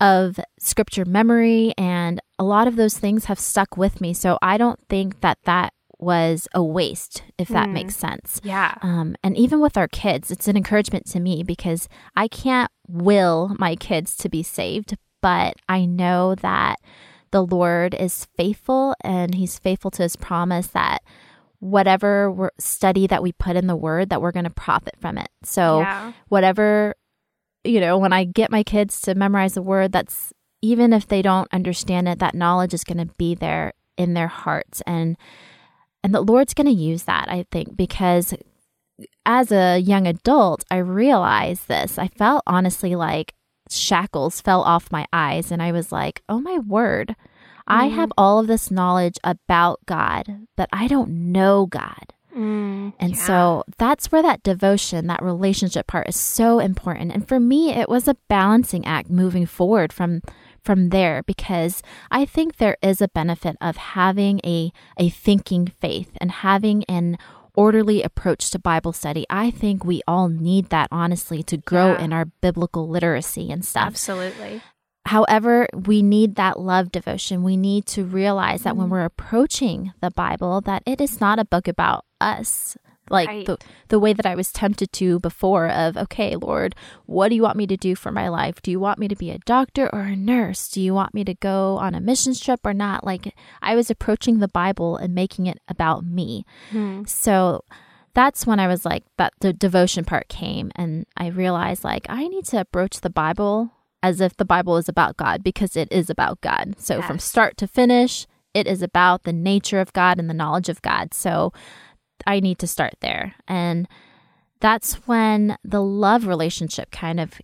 of 0.00 0.38
scripture 0.58 1.06
memory 1.06 1.72
and 1.78 2.20
a 2.38 2.44
lot 2.44 2.68
of 2.68 2.76
those 2.76 2.98
things 2.98 3.26
have 3.26 3.40
stuck 3.40 3.78
with 3.78 3.98
me 3.98 4.12
so 4.12 4.38
i 4.42 4.58
don't 4.58 4.78
think 4.88 5.20
that 5.22 5.38
that 5.44 5.72
was 5.98 6.46
a 6.54 6.62
waste, 6.62 7.22
if 7.38 7.48
that 7.48 7.68
mm. 7.68 7.72
makes 7.72 7.96
sense. 7.96 8.40
Yeah. 8.44 8.74
Um, 8.82 9.16
and 9.22 9.36
even 9.36 9.60
with 9.60 9.76
our 9.76 9.88
kids, 9.88 10.30
it's 10.30 10.48
an 10.48 10.56
encouragement 10.56 11.06
to 11.06 11.20
me 11.20 11.42
because 11.42 11.88
I 12.14 12.28
can't 12.28 12.70
will 12.88 13.56
my 13.58 13.76
kids 13.76 14.16
to 14.18 14.28
be 14.28 14.42
saved, 14.42 14.96
but 15.22 15.54
I 15.68 15.86
know 15.86 16.34
that 16.36 16.76
the 17.30 17.44
Lord 17.44 17.94
is 17.94 18.26
faithful 18.36 18.94
and 19.02 19.34
He's 19.34 19.58
faithful 19.58 19.90
to 19.92 20.02
His 20.02 20.16
promise 20.16 20.68
that 20.68 21.02
whatever 21.58 22.50
study 22.58 23.06
that 23.06 23.22
we 23.22 23.32
put 23.32 23.56
in 23.56 23.66
the 23.66 23.76
Word, 23.76 24.10
that 24.10 24.20
we're 24.20 24.32
going 24.32 24.44
to 24.44 24.50
profit 24.50 24.94
from 25.00 25.18
it. 25.18 25.28
So, 25.42 25.80
yeah. 25.80 26.12
whatever, 26.28 26.94
you 27.64 27.80
know, 27.80 27.98
when 27.98 28.12
I 28.12 28.24
get 28.24 28.50
my 28.50 28.62
kids 28.62 29.00
to 29.02 29.14
memorize 29.14 29.54
the 29.54 29.62
Word, 29.62 29.92
that's 29.92 30.32
even 30.62 30.92
if 30.92 31.08
they 31.08 31.22
don't 31.22 31.52
understand 31.52 32.08
it, 32.08 32.18
that 32.18 32.34
knowledge 32.34 32.74
is 32.74 32.84
going 32.84 32.98
to 32.98 33.12
be 33.16 33.34
there 33.34 33.72
in 33.96 34.14
their 34.14 34.28
hearts. 34.28 34.82
And 34.86 35.16
and 36.06 36.14
the 36.14 36.20
Lord's 36.20 36.54
going 36.54 36.68
to 36.68 36.72
use 36.72 37.02
that, 37.02 37.28
I 37.28 37.46
think, 37.50 37.76
because 37.76 38.32
as 39.26 39.50
a 39.50 39.80
young 39.80 40.06
adult, 40.06 40.62
I 40.70 40.76
realized 40.76 41.66
this. 41.66 41.98
I 41.98 42.06
felt 42.06 42.44
honestly 42.46 42.94
like 42.94 43.34
shackles 43.68 44.40
fell 44.40 44.62
off 44.62 44.92
my 44.92 45.06
eyes, 45.12 45.50
and 45.50 45.60
I 45.60 45.72
was 45.72 45.90
like, 45.90 46.22
oh 46.28 46.38
my 46.38 46.60
word. 46.60 47.08
Mm. 47.08 47.16
I 47.66 47.86
have 47.86 48.12
all 48.16 48.38
of 48.38 48.46
this 48.46 48.70
knowledge 48.70 49.18
about 49.24 49.80
God, 49.86 50.46
but 50.56 50.68
I 50.72 50.86
don't 50.86 51.32
know 51.32 51.66
God. 51.66 52.14
Mm, 52.32 52.92
and 53.00 53.16
yeah. 53.16 53.26
so 53.26 53.64
that's 53.76 54.12
where 54.12 54.22
that 54.22 54.44
devotion, 54.44 55.08
that 55.08 55.24
relationship 55.24 55.88
part 55.88 56.08
is 56.08 56.14
so 56.14 56.60
important. 56.60 57.10
And 57.10 57.26
for 57.26 57.40
me, 57.40 57.72
it 57.72 57.88
was 57.88 58.06
a 58.06 58.16
balancing 58.28 58.86
act 58.86 59.10
moving 59.10 59.44
forward 59.44 59.92
from 59.92 60.22
from 60.66 60.90
there 60.90 61.22
because 61.22 61.82
I 62.10 62.24
think 62.26 62.56
there 62.56 62.76
is 62.82 63.00
a 63.00 63.08
benefit 63.08 63.56
of 63.60 63.76
having 63.76 64.40
a, 64.44 64.72
a 64.98 65.08
thinking 65.08 65.68
faith 65.68 66.10
and 66.20 66.30
having 66.30 66.82
an 66.84 67.16
orderly 67.54 68.02
approach 68.02 68.50
to 68.50 68.58
Bible 68.58 68.92
study. 68.92 69.24
I 69.30 69.50
think 69.50 69.84
we 69.84 70.02
all 70.06 70.28
need 70.28 70.68
that, 70.70 70.88
honestly, 70.90 71.42
to 71.44 71.56
grow 71.56 71.92
yeah. 71.92 72.02
in 72.02 72.12
our 72.12 72.26
biblical 72.26 72.88
literacy 72.88 73.50
and 73.50 73.64
stuff. 73.64 73.86
Absolutely. 73.86 74.60
However, 75.06 75.68
we 75.72 76.02
need 76.02 76.34
that 76.34 76.58
love 76.58 76.90
devotion. 76.90 77.44
We 77.44 77.56
need 77.56 77.86
to 77.86 78.04
realize 78.04 78.64
that 78.64 78.76
when 78.76 78.86
mm-hmm. 78.86 78.92
we're 78.92 79.04
approaching 79.04 79.92
the 80.00 80.10
Bible, 80.10 80.60
that 80.62 80.82
it 80.84 81.00
is 81.00 81.20
not 81.20 81.38
a 81.38 81.44
book 81.44 81.68
about 81.68 82.04
us 82.20 82.76
like 83.10 83.46
the 83.46 83.58
the 83.88 83.98
way 83.98 84.12
that 84.12 84.26
I 84.26 84.34
was 84.34 84.52
tempted 84.52 84.92
to 84.94 85.18
before 85.20 85.68
of 85.68 85.96
okay 85.96 86.36
Lord 86.36 86.74
what 87.06 87.28
do 87.28 87.34
you 87.34 87.42
want 87.42 87.56
me 87.56 87.66
to 87.66 87.76
do 87.76 87.94
for 87.94 88.10
my 88.10 88.28
life? 88.28 88.60
Do 88.62 88.70
you 88.70 88.80
want 88.80 88.98
me 88.98 89.08
to 89.08 89.16
be 89.16 89.30
a 89.30 89.38
doctor 89.38 89.88
or 89.92 90.00
a 90.00 90.16
nurse? 90.16 90.68
Do 90.68 90.80
you 90.80 90.92
want 90.92 91.14
me 91.14 91.24
to 91.24 91.34
go 91.34 91.76
on 91.78 91.94
a 91.94 92.00
missions 92.00 92.40
trip 92.40 92.60
or 92.64 92.74
not? 92.74 93.04
Like 93.04 93.34
I 93.62 93.74
was 93.74 93.90
approaching 93.90 94.38
the 94.38 94.48
Bible 94.48 94.96
and 94.96 95.14
making 95.14 95.46
it 95.46 95.60
about 95.68 96.04
me. 96.04 96.44
Hmm. 96.70 97.04
so 97.04 97.64
that's 98.14 98.46
when 98.46 98.58
I 98.58 98.66
was 98.66 98.86
like 98.86 99.04
that 99.18 99.34
the 99.40 99.52
devotion 99.52 100.04
part 100.04 100.28
came 100.28 100.72
and 100.74 101.04
I 101.16 101.28
realized 101.28 101.84
like 101.84 102.06
I 102.08 102.26
need 102.28 102.46
to 102.46 102.60
approach 102.60 103.00
the 103.02 103.10
Bible 103.10 103.72
as 104.02 104.20
if 104.20 104.36
the 104.36 104.44
Bible 104.44 104.78
is 104.78 104.88
about 104.88 105.16
God 105.16 105.42
because 105.42 105.76
it 105.76 105.90
is 105.92 106.08
about 106.08 106.40
God. 106.40 106.76
So 106.78 106.96
yes. 106.96 107.06
from 107.06 107.18
start 107.18 107.56
to 107.58 107.66
finish 107.66 108.26
it 108.56 108.66
is 108.66 108.80
about 108.80 109.24
the 109.24 109.34
nature 109.34 109.80
of 109.80 109.92
God 109.92 110.18
and 110.18 110.30
the 110.30 110.34
knowledge 110.34 110.70
of 110.70 110.80
God. 110.80 111.12
So 111.12 111.52
I 112.26 112.40
need 112.40 112.58
to 112.60 112.66
start 112.66 112.94
there. 113.00 113.34
And 113.48 113.88
that's 114.60 114.94
when 115.06 115.56
the 115.64 115.82
love 115.82 116.26
relationship 116.26 116.90
kind 116.90 117.20
of 117.20 117.40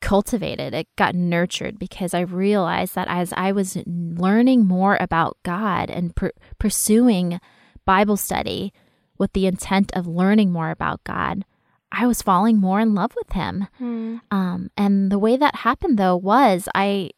cultivated, 0.00 0.74
it 0.74 0.88
got 0.96 1.14
nurtured 1.14 1.78
because 1.78 2.14
I 2.14 2.20
realized 2.20 2.94
that 2.94 3.08
as 3.08 3.32
I 3.36 3.52
was 3.52 3.76
learning 3.86 4.66
more 4.66 4.96
about 5.00 5.36
God 5.42 5.90
and 5.90 6.16
per- 6.16 6.32
pursuing 6.58 7.40
Bible 7.84 8.16
study 8.16 8.72
with 9.18 9.32
the 9.32 9.46
intent 9.46 9.92
of 9.94 10.06
learning 10.06 10.50
more 10.50 10.70
about 10.70 11.04
God, 11.04 11.44
I 11.92 12.06
was 12.06 12.22
falling 12.22 12.56
more 12.56 12.80
in 12.80 12.94
love 12.94 13.12
with 13.16 13.32
him. 13.32 13.68
Mm. 13.80 14.20
Um, 14.30 14.70
and 14.76 15.10
the 15.10 15.18
way 15.18 15.36
that 15.36 15.56
happened 15.56 15.98
though 15.98 16.16
was 16.16 16.68
I 16.74 17.10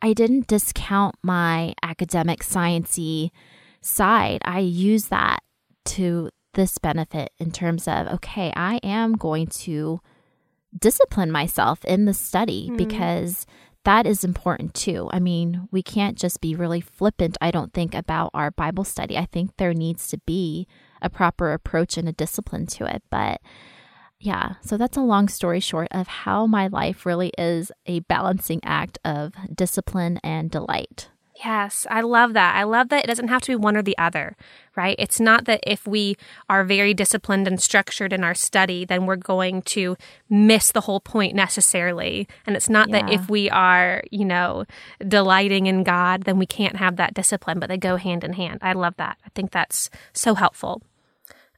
I 0.00 0.12
didn't 0.12 0.46
discount 0.46 1.16
my 1.22 1.74
academic 1.82 2.40
sciency 2.40 3.30
side. 3.80 4.40
I 4.44 4.60
used 4.60 5.10
that 5.10 5.40
to 5.96 6.30
this 6.54 6.78
benefit 6.78 7.30
in 7.38 7.50
terms 7.52 7.86
of 7.86 8.06
okay, 8.08 8.52
I 8.56 8.80
am 8.82 9.12
going 9.14 9.46
to 9.48 10.00
discipline 10.78 11.30
myself 11.30 11.84
in 11.84 12.04
the 12.04 12.14
study 12.14 12.68
Mhm. 12.70 12.76
because 12.76 13.46
that 13.84 14.06
is 14.06 14.22
important 14.24 14.74
too. 14.74 15.08
I 15.12 15.18
mean, 15.20 15.68
we 15.70 15.82
can't 15.82 16.18
just 16.18 16.40
be 16.40 16.54
really 16.54 16.80
flippant, 16.80 17.38
I 17.40 17.50
don't 17.50 17.72
think, 17.72 17.94
about 17.94 18.30
our 18.34 18.50
Bible 18.50 18.84
study. 18.84 19.16
I 19.16 19.24
think 19.26 19.56
there 19.56 19.72
needs 19.72 20.08
to 20.08 20.18
be 20.26 20.66
a 21.00 21.08
proper 21.08 21.52
approach 21.52 21.96
and 21.96 22.08
a 22.08 22.12
discipline 22.12 22.66
to 22.66 22.84
it. 22.84 23.02
But 23.08 23.40
yeah, 24.20 24.54
so 24.62 24.76
that's 24.76 24.96
a 24.96 25.00
long 25.02 25.28
story 25.28 25.60
short 25.60 25.88
of 25.92 26.08
how 26.08 26.44
my 26.46 26.66
life 26.66 27.06
really 27.06 27.32
is 27.38 27.70
a 27.86 28.00
balancing 28.00 28.60
act 28.64 28.98
of 29.04 29.32
discipline 29.54 30.18
and 30.24 30.50
delight. 30.50 31.08
Yes, 31.44 31.86
I 31.88 32.00
love 32.00 32.32
that. 32.32 32.56
I 32.56 32.64
love 32.64 32.88
that 32.88 33.04
it 33.04 33.06
doesn't 33.06 33.28
have 33.28 33.42
to 33.42 33.52
be 33.52 33.56
one 33.56 33.76
or 33.76 33.82
the 33.82 33.96
other, 33.96 34.36
right? 34.74 34.96
It's 34.98 35.20
not 35.20 35.44
that 35.44 35.60
if 35.64 35.86
we 35.86 36.16
are 36.48 36.64
very 36.64 36.94
disciplined 36.94 37.46
and 37.46 37.60
structured 37.60 38.12
in 38.12 38.24
our 38.24 38.34
study, 38.34 38.84
then 38.84 39.06
we're 39.06 39.16
going 39.16 39.62
to 39.62 39.96
miss 40.28 40.72
the 40.72 40.80
whole 40.80 40.98
point 41.00 41.36
necessarily. 41.36 42.26
And 42.44 42.56
it's 42.56 42.68
not 42.68 42.90
that 42.90 43.10
if 43.10 43.30
we 43.30 43.48
are, 43.50 44.02
you 44.10 44.24
know, 44.24 44.64
delighting 45.06 45.66
in 45.66 45.84
God, 45.84 46.24
then 46.24 46.38
we 46.38 46.46
can't 46.46 46.76
have 46.76 46.96
that 46.96 47.14
discipline, 47.14 47.60
but 47.60 47.68
they 47.68 47.78
go 47.78 47.96
hand 47.96 48.24
in 48.24 48.32
hand. 48.32 48.58
I 48.60 48.72
love 48.72 48.96
that. 48.96 49.18
I 49.24 49.28
think 49.30 49.52
that's 49.52 49.90
so 50.12 50.34
helpful. 50.34 50.82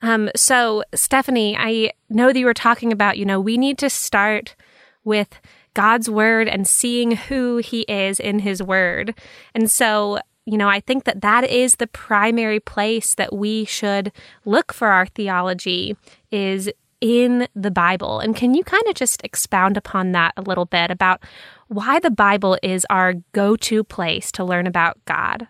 Um, 0.02 0.30
so, 0.36 0.82
Stephanie, 0.94 1.56
I 1.58 1.92
know 2.08 2.32
that 2.32 2.38
you 2.38 2.46
were 2.46 2.54
talking 2.54 2.92
about, 2.92 3.18
you 3.18 3.24
know, 3.24 3.40
we 3.40 3.56
need 3.56 3.78
to 3.78 3.90
start 3.90 4.56
with 5.04 5.40
God's 5.80 6.10
word 6.10 6.46
and 6.46 6.68
seeing 6.68 7.12
who 7.12 7.56
he 7.56 7.86
is 7.88 8.20
in 8.20 8.40
his 8.40 8.62
word. 8.62 9.18
And 9.54 9.70
so, 9.70 10.18
you 10.44 10.58
know, 10.58 10.68
I 10.68 10.80
think 10.80 11.04
that 11.04 11.22
that 11.22 11.48
is 11.48 11.76
the 11.76 11.86
primary 11.86 12.60
place 12.60 13.14
that 13.14 13.34
we 13.34 13.64
should 13.64 14.12
look 14.44 14.74
for 14.74 14.88
our 14.88 15.06
theology 15.06 15.96
is 16.30 16.70
in 17.00 17.48
the 17.54 17.70
Bible. 17.70 18.20
And 18.20 18.36
can 18.36 18.52
you 18.52 18.62
kind 18.62 18.86
of 18.88 18.94
just 18.94 19.24
expound 19.24 19.78
upon 19.78 20.12
that 20.12 20.34
a 20.36 20.42
little 20.42 20.66
bit 20.66 20.90
about 20.90 21.22
why 21.68 21.98
the 21.98 22.10
Bible 22.10 22.58
is 22.62 22.84
our 22.90 23.14
go 23.32 23.56
to 23.56 23.82
place 23.82 24.30
to 24.32 24.44
learn 24.44 24.66
about 24.66 25.02
God? 25.06 25.48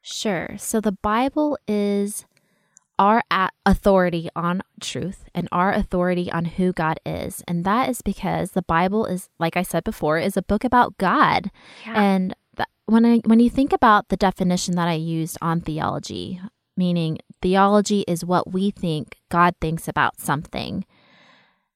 Sure. 0.00 0.54
So 0.56 0.80
the 0.80 0.92
Bible 0.92 1.58
is 1.68 2.24
our 2.98 3.22
authority 3.66 4.28
on 4.34 4.62
truth 4.80 5.24
and 5.34 5.48
our 5.52 5.72
authority 5.72 6.30
on 6.32 6.44
who 6.46 6.72
God 6.72 6.98
is. 7.04 7.42
And 7.46 7.64
that 7.64 7.88
is 7.90 8.00
because 8.02 8.52
the 8.52 8.62
Bible 8.62 9.04
is, 9.06 9.28
like 9.38 9.56
I 9.56 9.62
said 9.62 9.84
before, 9.84 10.18
is 10.18 10.36
a 10.36 10.42
book 10.42 10.64
about 10.64 10.96
God. 10.98 11.50
And 11.86 12.34
th- 12.56 12.68
when 12.86 13.04
I 13.04 13.18
when 13.26 13.38
you 13.40 13.50
think 13.50 13.72
about 13.72 14.08
the 14.08 14.16
definition 14.16 14.76
that 14.76 14.88
I 14.88 14.94
used 14.94 15.36
on 15.42 15.60
theology, 15.60 16.40
meaning 16.76 17.18
theology 17.42 18.04
is 18.08 18.24
what 18.24 18.52
we 18.52 18.70
think 18.70 19.16
God 19.28 19.54
thinks 19.60 19.88
about 19.88 20.18
something, 20.20 20.84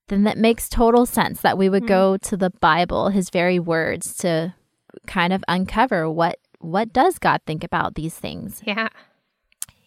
then 0.08 0.24
that 0.24 0.38
makes 0.38 0.68
total 0.68 1.06
sense 1.06 1.40
that 1.42 1.58
we 1.58 1.68
would 1.68 1.84
Mhm. 1.84 1.88
go 1.88 2.16
to 2.16 2.36
the 2.36 2.50
Bible, 2.50 3.10
his 3.10 3.30
very 3.30 3.58
words 3.58 4.16
to 4.18 4.54
kind 5.06 5.32
of 5.32 5.44
uncover 5.48 6.10
what 6.10 6.38
what 6.62 6.92
does 6.92 7.18
God 7.18 7.40
think 7.46 7.64
about 7.64 7.94
these 7.94 8.14
things. 8.18 8.60
yeah. 8.66 8.88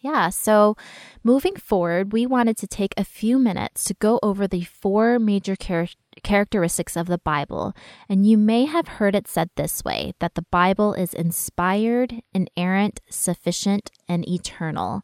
Yeah, 0.04 0.28
so 0.28 0.76
moving 1.22 1.56
forward, 1.56 2.12
we 2.12 2.26
wanted 2.26 2.58
to 2.58 2.66
take 2.66 2.92
a 2.94 3.04
few 3.04 3.38
minutes 3.38 3.84
to 3.84 3.94
go 3.94 4.20
over 4.22 4.46
the 4.46 4.64
four 4.64 5.18
major 5.18 5.56
char- 5.56 5.88
characteristics 6.22 6.94
of 6.94 7.06
the 7.06 7.16
Bible. 7.16 7.72
And 8.06 8.26
you 8.26 8.36
may 8.36 8.66
have 8.66 9.00
heard 9.00 9.14
it 9.14 9.26
said 9.26 9.48
this 9.56 9.82
way 9.82 10.12
that 10.18 10.34
the 10.34 10.44
Bible 10.50 10.92
is 10.92 11.14
inspired, 11.14 12.20
inerrant, 12.34 13.00
sufficient, 13.08 13.90
and 14.06 14.28
eternal. 14.28 15.00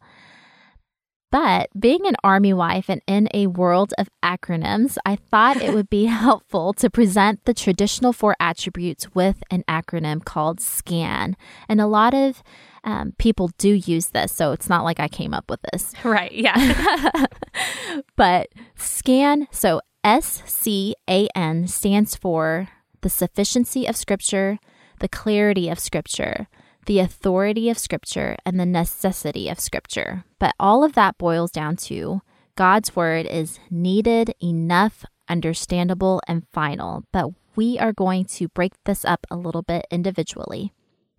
But 1.30 1.70
being 1.78 2.06
an 2.06 2.16
army 2.24 2.52
wife 2.52 2.88
and 2.88 3.02
in 3.06 3.28
a 3.32 3.46
world 3.46 3.94
of 3.98 4.10
acronyms, 4.22 4.98
I 5.06 5.16
thought 5.16 5.62
it 5.62 5.72
would 5.72 5.88
be 5.88 6.04
helpful 6.06 6.72
to 6.74 6.90
present 6.90 7.44
the 7.44 7.54
traditional 7.54 8.12
four 8.12 8.34
attributes 8.40 9.14
with 9.14 9.42
an 9.50 9.62
acronym 9.68 10.24
called 10.24 10.60
SCAN. 10.60 11.36
And 11.68 11.80
a 11.80 11.86
lot 11.86 12.14
of 12.14 12.42
um, 12.82 13.12
people 13.18 13.50
do 13.58 13.70
use 13.70 14.08
this, 14.08 14.32
so 14.32 14.52
it's 14.52 14.68
not 14.68 14.84
like 14.84 14.98
I 14.98 15.08
came 15.08 15.34
up 15.34 15.48
with 15.50 15.60
this. 15.72 15.92
Right. 16.04 16.32
Yeah. 16.32 17.26
but 18.16 18.48
SCAN, 18.74 19.46
so 19.52 19.80
S 20.02 20.42
C 20.46 20.96
A 21.08 21.28
N 21.36 21.68
stands 21.68 22.16
for 22.16 22.68
the 23.02 23.10
sufficiency 23.10 23.86
of 23.86 23.96
Scripture, 23.96 24.58
the 24.98 25.08
clarity 25.08 25.68
of 25.68 25.78
Scripture, 25.78 26.48
the 26.86 26.98
authority 26.98 27.68
of 27.68 27.78
Scripture, 27.78 28.36
and 28.44 28.58
the 28.58 28.66
necessity 28.66 29.48
of 29.48 29.60
Scripture. 29.60 30.24
But 30.38 30.54
all 30.58 30.82
of 30.84 30.94
that 30.94 31.18
boils 31.18 31.50
down 31.50 31.76
to 31.76 32.22
God's 32.56 32.96
Word 32.96 33.26
is 33.26 33.58
needed, 33.70 34.34
enough, 34.42 35.04
understandable, 35.28 36.20
and 36.26 36.46
final. 36.52 37.04
But 37.12 37.30
we 37.56 37.78
are 37.78 37.92
going 37.92 38.24
to 38.26 38.48
break 38.48 38.72
this 38.84 39.04
up 39.04 39.26
a 39.30 39.36
little 39.36 39.62
bit 39.62 39.86
individually. 39.90 40.72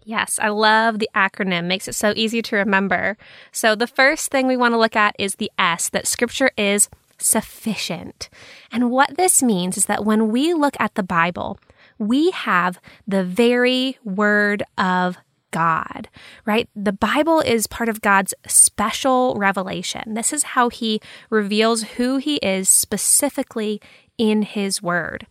Yes, 0.03 0.39
I 0.41 0.49
love 0.49 0.99
the 0.99 1.09
acronym. 1.15 1.65
Makes 1.65 1.87
it 1.87 1.95
so 1.95 2.13
easy 2.15 2.41
to 2.41 2.55
remember. 2.55 3.17
So 3.51 3.75
the 3.75 3.87
first 3.87 4.31
thing 4.31 4.47
we 4.47 4.57
want 4.57 4.73
to 4.73 4.79
look 4.79 4.95
at 4.95 5.15
is 5.19 5.35
the 5.35 5.51
S 5.59 5.89
that 5.89 6.07
scripture 6.07 6.51
is 6.57 6.89
sufficient. 7.19 8.29
And 8.71 8.89
what 8.89 9.15
this 9.15 9.43
means 9.43 9.77
is 9.77 9.85
that 9.85 10.03
when 10.03 10.29
we 10.29 10.53
look 10.53 10.75
at 10.79 10.95
the 10.95 11.03
Bible, 11.03 11.59
we 11.99 12.31
have 12.31 12.79
the 13.07 13.23
very 13.23 13.99
word 14.03 14.63
of 14.77 15.17
God, 15.51 16.09
right? 16.45 16.69
The 16.75 16.93
Bible 16.93 17.39
is 17.39 17.67
part 17.67 17.89
of 17.89 18.01
God's 18.01 18.33
special 18.47 19.35
revelation. 19.35 20.13
This 20.13 20.33
is 20.33 20.43
how 20.43 20.69
he 20.69 21.01
reveals 21.29 21.83
who 21.83 22.17
he 22.17 22.37
is 22.37 22.69
specifically 22.69 23.81
in 24.17 24.43
his 24.43 24.81
word. 24.81 25.27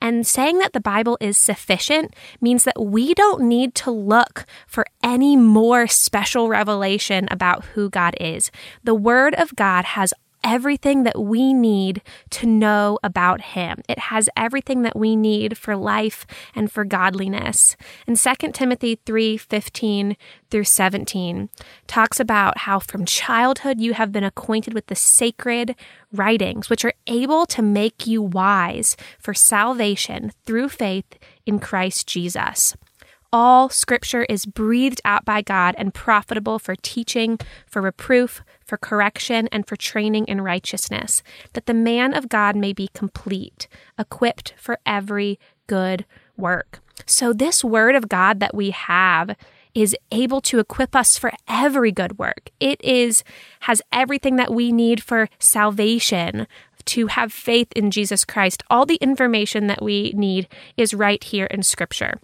And 0.00 0.26
saying 0.26 0.58
that 0.58 0.72
the 0.72 0.80
Bible 0.80 1.16
is 1.20 1.36
sufficient 1.36 2.14
means 2.40 2.64
that 2.64 2.80
we 2.80 3.14
don't 3.14 3.42
need 3.42 3.74
to 3.76 3.90
look 3.90 4.44
for 4.66 4.84
any 5.02 5.36
more 5.36 5.86
special 5.86 6.48
revelation 6.48 7.26
about 7.30 7.64
who 7.66 7.90
God 7.90 8.14
is. 8.20 8.50
The 8.84 8.94
Word 8.94 9.34
of 9.34 9.56
God 9.56 9.84
has 9.84 10.14
everything 10.44 11.02
that 11.02 11.18
we 11.18 11.52
need 11.54 12.02
to 12.30 12.46
know 12.46 12.98
about 13.02 13.40
him. 13.40 13.80
It 13.88 13.98
has 13.98 14.28
everything 14.36 14.82
that 14.82 14.96
we 14.96 15.16
need 15.16 15.58
for 15.58 15.74
life 15.74 16.26
and 16.54 16.70
for 16.70 16.84
godliness. 16.84 17.76
And 18.06 18.18
2 18.18 18.52
Timothy 18.52 19.00
3:15 19.06 20.16
through 20.50 20.64
17 20.64 21.48
talks 21.86 22.20
about 22.20 22.58
how 22.58 22.78
from 22.78 23.04
childhood 23.04 23.80
you 23.80 23.94
have 23.94 24.12
been 24.12 24.22
acquainted 24.22 24.74
with 24.74 24.86
the 24.86 24.94
sacred 24.94 25.74
writings 26.12 26.70
which 26.70 26.84
are 26.84 26.94
able 27.08 27.46
to 27.46 27.62
make 27.62 28.06
you 28.06 28.22
wise 28.22 28.96
for 29.18 29.34
salvation 29.34 30.30
through 30.46 30.68
faith 30.68 31.18
in 31.46 31.58
Christ 31.58 32.06
Jesus. 32.06 32.76
All 33.36 33.68
scripture 33.68 34.22
is 34.28 34.46
breathed 34.46 35.00
out 35.04 35.24
by 35.24 35.42
God 35.42 35.74
and 35.76 35.92
profitable 35.92 36.60
for 36.60 36.76
teaching, 36.76 37.40
for 37.66 37.82
reproof, 37.82 38.44
for 38.64 38.78
correction, 38.78 39.48
and 39.50 39.66
for 39.66 39.74
training 39.74 40.26
in 40.26 40.40
righteousness, 40.40 41.20
that 41.54 41.66
the 41.66 41.74
man 41.74 42.14
of 42.14 42.28
God 42.28 42.54
may 42.54 42.72
be 42.72 42.90
complete, 42.94 43.66
equipped 43.98 44.54
for 44.56 44.78
every 44.86 45.40
good 45.66 46.06
work. 46.36 46.78
So, 47.06 47.32
this 47.32 47.64
word 47.64 47.96
of 47.96 48.08
God 48.08 48.38
that 48.38 48.54
we 48.54 48.70
have 48.70 49.34
is 49.74 49.96
able 50.12 50.40
to 50.42 50.60
equip 50.60 50.94
us 50.94 51.18
for 51.18 51.32
every 51.48 51.90
good 51.90 52.20
work. 52.20 52.50
It 52.60 52.80
is 52.84 53.24
has 53.62 53.82
everything 53.90 54.36
that 54.36 54.54
we 54.54 54.70
need 54.70 55.02
for 55.02 55.28
salvation, 55.40 56.46
to 56.84 57.08
have 57.08 57.32
faith 57.32 57.72
in 57.74 57.90
Jesus 57.90 58.24
Christ. 58.24 58.62
All 58.70 58.86
the 58.86 58.96
information 58.96 59.66
that 59.66 59.82
we 59.82 60.12
need 60.14 60.46
is 60.76 60.94
right 60.94 61.24
here 61.24 61.46
in 61.46 61.64
scripture. 61.64 62.20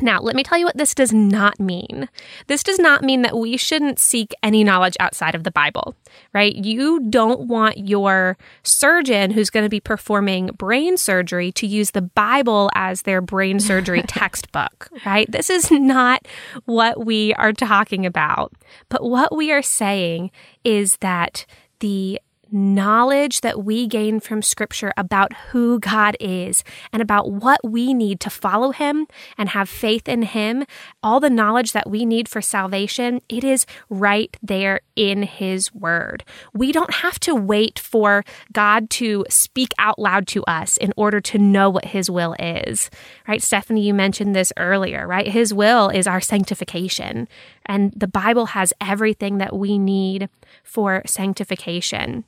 Now, 0.00 0.20
let 0.20 0.36
me 0.36 0.42
tell 0.42 0.58
you 0.58 0.66
what 0.66 0.76
this 0.76 0.94
does 0.94 1.12
not 1.12 1.58
mean. 1.58 2.08
This 2.48 2.62
does 2.62 2.78
not 2.78 3.02
mean 3.02 3.22
that 3.22 3.36
we 3.36 3.56
shouldn't 3.56 3.98
seek 3.98 4.34
any 4.42 4.62
knowledge 4.62 4.96
outside 5.00 5.34
of 5.34 5.44
the 5.44 5.50
Bible, 5.50 5.94
right? 6.34 6.54
You 6.54 7.00
don't 7.08 7.48
want 7.48 7.88
your 7.88 8.36
surgeon 8.62 9.30
who's 9.30 9.50
going 9.50 9.64
to 9.64 9.70
be 9.70 9.80
performing 9.80 10.48
brain 10.48 10.96
surgery 10.96 11.50
to 11.52 11.66
use 11.66 11.92
the 11.92 12.02
Bible 12.02 12.70
as 12.74 13.02
their 13.02 13.20
brain 13.22 13.58
surgery 13.58 14.02
textbook, 14.06 14.88
right? 15.06 15.30
This 15.30 15.48
is 15.48 15.70
not 15.70 16.26
what 16.66 17.06
we 17.06 17.32
are 17.34 17.52
talking 17.52 18.04
about. 18.04 18.52
But 18.88 19.02
what 19.02 19.34
we 19.34 19.50
are 19.50 19.62
saying 19.62 20.30
is 20.62 20.98
that 20.98 21.46
the 21.80 22.20
knowledge 22.50 23.40
that 23.40 23.64
we 23.64 23.86
gain 23.86 24.20
from 24.20 24.42
scripture 24.42 24.92
about 24.96 25.32
who 25.50 25.78
God 25.78 26.16
is 26.20 26.64
and 26.92 27.02
about 27.02 27.30
what 27.30 27.60
we 27.64 27.92
need 27.92 28.20
to 28.20 28.30
follow 28.30 28.70
him 28.70 29.06
and 29.36 29.50
have 29.50 29.68
faith 29.68 30.08
in 30.08 30.22
him, 30.22 30.64
all 31.02 31.20
the 31.20 31.30
knowledge 31.30 31.72
that 31.72 31.90
we 31.90 32.04
need 32.04 32.28
for 32.28 32.40
salvation, 32.40 33.20
it 33.28 33.44
is 33.44 33.66
right 33.88 34.36
there 34.42 34.80
in 34.94 35.22
his 35.22 35.74
word. 35.74 36.24
We 36.52 36.72
don't 36.72 36.94
have 36.94 37.18
to 37.20 37.34
wait 37.34 37.78
for 37.78 38.24
God 38.52 38.90
to 38.90 39.24
speak 39.28 39.72
out 39.78 39.98
loud 39.98 40.26
to 40.28 40.44
us 40.44 40.76
in 40.76 40.92
order 40.96 41.20
to 41.20 41.38
know 41.38 41.68
what 41.70 41.86
his 41.86 42.10
will 42.10 42.34
is. 42.38 42.90
Right? 43.28 43.42
Stephanie, 43.42 43.82
you 43.82 43.94
mentioned 43.94 44.34
this 44.34 44.52
earlier, 44.56 45.06
right? 45.06 45.28
His 45.28 45.52
will 45.52 45.88
is 45.88 46.06
our 46.06 46.20
sanctification. 46.20 47.28
And 47.66 47.92
the 47.94 48.08
Bible 48.08 48.46
has 48.46 48.72
everything 48.80 49.38
that 49.38 49.54
we 49.54 49.78
need 49.78 50.28
for 50.62 51.02
sanctification. 51.06 52.24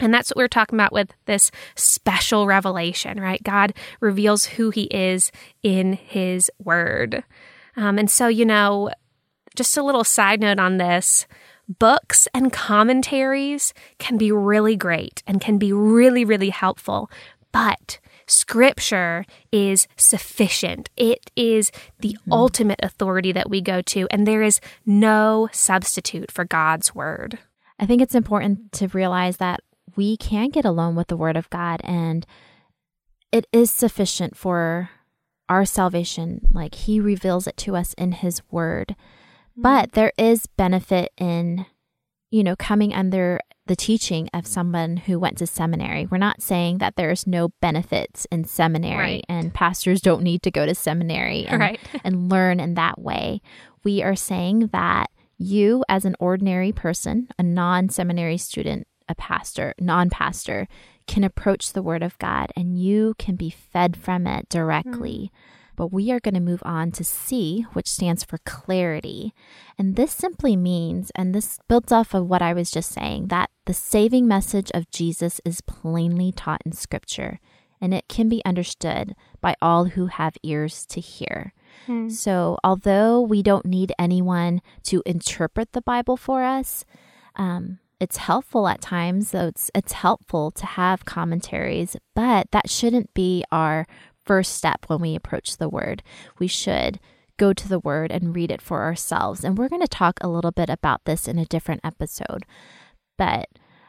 And 0.00 0.14
that's 0.14 0.30
what 0.30 0.36
we're 0.36 0.48
talking 0.48 0.76
about 0.76 0.92
with 0.92 1.12
this 1.26 1.50
special 1.74 2.46
revelation, 2.46 3.20
right? 3.20 3.42
God 3.42 3.74
reveals 4.00 4.44
who 4.46 4.70
he 4.70 4.84
is 4.84 5.32
in 5.62 5.94
his 5.94 6.50
word. 6.62 7.24
Um, 7.76 7.98
and 7.98 8.10
so, 8.10 8.28
you 8.28 8.44
know, 8.44 8.90
just 9.56 9.76
a 9.76 9.82
little 9.82 10.04
side 10.04 10.40
note 10.40 10.60
on 10.60 10.78
this 10.78 11.26
books 11.78 12.26
and 12.32 12.52
commentaries 12.52 13.74
can 13.98 14.16
be 14.16 14.32
really 14.32 14.76
great 14.76 15.22
and 15.26 15.40
can 15.40 15.58
be 15.58 15.72
really, 15.72 16.24
really 16.24 16.50
helpful. 16.50 17.10
But 17.52 17.98
scripture 18.28 19.24
is 19.50 19.88
sufficient. 19.96 20.90
It 20.96 21.30
is 21.34 21.72
the 22.00 22.10
mm-hmm. 22.10 22.32
ultimate 22.32 22.80
authority 22.82 23.32
that 23.32 23.50
we 23.50 23.60
go 23.60 23.82
to, 23.82 24.06
and 24.10 24.26
there 24.26 24.42
is 24.42 24.60
no 24.86 25.48
substitute 25.52 26.30
for 26.30 26.44
God's 26.44 26.94
word. 26.94 27.38
I 27.78 27.86
think 27.86 28.02
it's 28.02 28.14
important 28.14 28.72
to 28.72 28.88
realize 28.88 29.36
that 29.36 29.60
we 29.96 30.16
can 30.16 30.50
get 30.50 30.64
alone 30.64 30.94
with 30.94 31.08
the 31.08 31.16
Word 31.16 31.36
of 31.36 31.50
God 31.50 31.80
and 31.84 32.26
it 33.32 33.46
is 33.52 33.70
sufficient 33.70 34.36
for 34.36 34.90
our 35.48 35.64
salvation. 35.64 36.46
Like 36.52 36.74
He 36.74 37.00
reveals 37.00 37.46
it 37.46 37.56
to 37.58 37.76
us 37.76 37.94
in 37.94 38.12
His 38.12 38.42
Word. 38.50 38.94
Mm-hmm. 38.96 39.62
But 39.62 39.92
there 39.92 40.12
is 40.18 40.46
benefit 40.46 41.12
in, 41.18 41.66
you 42.30 42.42
know, 42.42 42.56
coming 42.56 42.94
under 42.94 43.40
the 43.68 43.76
teaching 43.76 44.28
of 44.34 44.46
someone 44.46 44.96
who 44.96 45.18
went 45.18 45.38
to 45.38 45.46
seminary. 45.46 46.06
We're 46.06 46.18
not 46.18 46.42
saying 46.42 46.78
that 46.78 46.96
there's 46.96 47.26
no 47.26 47.50
benefits 47.60 48.26
in 48.32 48.44
seminary 48.44 48.96
right. 48.96 49.24
and 49.28 49.54
pastors 49.54 50.00
don't 50.00 50.22
need 50.22 50.42
to 50.42 50.50
go 50.50 50.66
to 50.66 50.74
seminary 50.74 51.46
and, 51.46 51.60
right. 51.60 51.80
and 52.04 52.28
learn 52.28 52.58
in 52.58 52.74
that 52.74 52.98
way. 53.00 53.40
We 53.84 54.02
are 54.02 54.16
saying 54.16 54.70
that 54.72 55.10
you, 55.36 55.84
as 55.88 56.04
an 56.04 56.16
ordinary 56.18 56.72
person, 56.72 57.28
a 57.38 57.42
non 57.42 57.88
seminary 57.88 58.38
student, 58.38 58.88
a 59.08 59.14
pastor, 59.14 59.74
non 59.78 60.10
pastor, 60.10 60.66
can 61.06 61.22
approach 61.22 61.72
the 61.72 61.82
Word 61.82 62.02
of 62.02 62.18
God 62.18 62.52
and 62.56 62.78
you 62.78 63.14
can 63.18 63.36
be 63.36 63.50
fed 63.50 63.96
from 63.96 64.26
it 64.26 64.48
directly. 64.48 65.30
Mm. 65.32 65.38
But 65.78 65.92
we 65.92 66.10
are 66.10 66.18
going 66.18 66.34
to 66.34 66.40
move 66.40 66.62
on 66.64 66.90
to 66.92 67.04
C, 67.04 67.64
which 67.72 67.88
stands 67.88 68.24
for 68.24 68.38
clarity. 68.38 69.32
And 69.78 69.94
this 69.94 70.10
simply 70.10 70.56
means, 70.56 71.12
and 71.14 71.32
this 71.32 71.60
builds 71.68 71.92
off 71.92 72.14
of 72.14 72.26
what 72.26 72.42
I 72.42 72.52
was 72.52 72.68
just 72.68 72.90
saying, 72.90 73.28
that 73.28 73.50
the 73.64 73.72
saving 73.72 74.26
message 74.26 74.72
of 74.74 74.90
Jesus 74.90 75.40
is 75.44 75.60
plainly 75.60 76.32
taught 76.32 76.62
in 76.66 76.72
Scripture 76.72 77.38
and 77.80 77.94
it 77.94 78.08
can 78.08 78.28
be 78.28 78.44
understood 78.44 79.14
by 79.40 79.54
all 79.62 79.84
who 79.84 80.06
have 80.06 80.36
ears 80.42 80.84
to 80.86 80.98
hear. 80.98 81.52
Hmm. 81.86 82.08
So, 82.08 82.58
although 82.64 83.20
we 83.20 83.40
don't 83.40 83.64
need 83.64 83.92
anyone 84.00 84.62
to 84.84 85.00
interpret 85.06 85.74
the 85.74 85.82
Bible 85.82 86.16
for 86.16 86.42
us, 86.42 86.84
um, 87.36 87.78
it's 88.00 88.16
helpful 88.16 88.68
at 88.68 88.80
times, 88.80 89.30
so 89.30 89.48
it's 89.48 89.70
it's 89.74 89.92
helpful 89.92 90.50
to 90.52 90.66
have 90.66 91.04
commentaries, 91.04 91.96
but 92.14 92.50
that 92.52 92.70
shouldn't 92.70 93.12
be 93.12 93.44
our 93.50 93.86
first 94.28 94.52
step 94.52 94.84
when 94.88 95.00
we 95.00 95.16
approach 95.16 95.56
the 95.56 95.70
word. 95.70 96.02
We 96.38 96.46
should 96.46 97.00
go 97.38 97.54
to 97.54 97.66
the 97.66 97.78
word 97.78 98.12
and 98.12 98.36
read 98.36 98.50
it 98.50 98.60
for 98.60 98.82
ourselves. 98.82 99.42
And 99.42 99.56
we're 99.56 99.70
going 99.70 99.80
to 99.80 99.88
talk 99.88 100.18
a 100.20 100.28
little 100.28 100.50
bit 100.50 100.68
about 100.68 101.06
this 101.06 101.26
in 101.26 101.38
a 101.38 101.46
different 101.46 101.80
episode. 101.82 102.44
But 103.16 103.48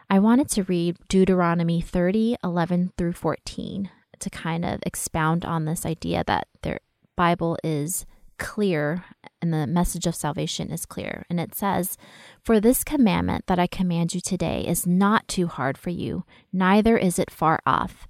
I 0.10 0.17
wanted 0.19 0.49
to 0.52 0.63
read 0.63 0.95
Deuteronomy 1.10 1.82
30, 1.82 2.38
11 2.41 2.93
through 2.97 3.13
14 3.13 3.91
to 4.19 4.30
kind 4.30 4.63
of 4.63 4.80
expound 4.86 5.43
on 5.43 5.65
this 5.65 5.86
idea 5.86 6.23
that 6.25 6.47
the 6.62 6.80
Bible 7.17 7.58
is 7.62 8.06
clear 8.38 9.04
and 9.41 9.54
the 9.54 9.67
message 9.67 10.08
of 10.08 10.15
salvation 10.15 10.71
is 10.71 10.86
clear. 10.86 11.25
And 11.30 11.39
it 11.39 11.54
says, 11.54 11.97
For 12.43 12.62
this 12.62 12.86
commandment 12.86 13.45
that 13.47 13.60
I 13.60 13.67
command 13.67 14.15
you 14.15 14.21
today 14.21 14.65
is 14.65 14.88
not 14.88 15.28
too 15.28 15.47
hard 15.47 15.78
for 15.78 15.89
you, 15.89 16.23
neither 16.54 16.97
is 16.97 17.19
it 17.19 17.30
far 17.30 17.60
off. 17.65 18.08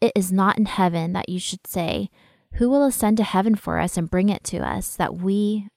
It 0.00 0.12
is 0.14 0.32
not 0.32 0.58
in 0.58 0.66
heaven 0.66 1.12
that 1.12 1.28
you 1.28 1.38
should 1.38 1.66
say, 1.66 2.10
Who 2.54 2.68
will 2.68 2.84
ascend 2.84 3.16
to 3.18 3.24
heaven 3.24 3.54
for 3.54 3.78
us 3.78 3.96
and 3.96 4.10
bring 4.10 4.28
it 4.28 4.44
to 4.44 4.58
us, 4.58 4.96
that 4.96 5.16
we 5.16 5.68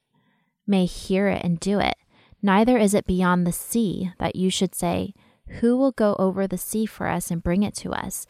may 0.67 0.86
hear 0.86 1.27
it 1.27 1.43
and 1.43 1.60
do 1.60 1.79
it? 1.79 1.95
Neither 2.41 2.77
is 2.77 2.93
it 2.93 3.05
beyond 3.05 3.45
the 3.45 3.51
sea 3.51 4.12
that 4.19 4.36
you 4.36 4.49
should 4.49 4.75
say, 4.75 5.13
Who 5.60 5.77
will 5.77 5.91
go 5.91 6.15
over 6.19 6.47
the 6.47 6.57
sea 6.57 6.86
for 6.86 7.07
us 7.07 7.31
and 7.31 7.43
bring 7.43 7.63
it 7.63 7.75
to 7.77 7.91
us, 7.91 8.25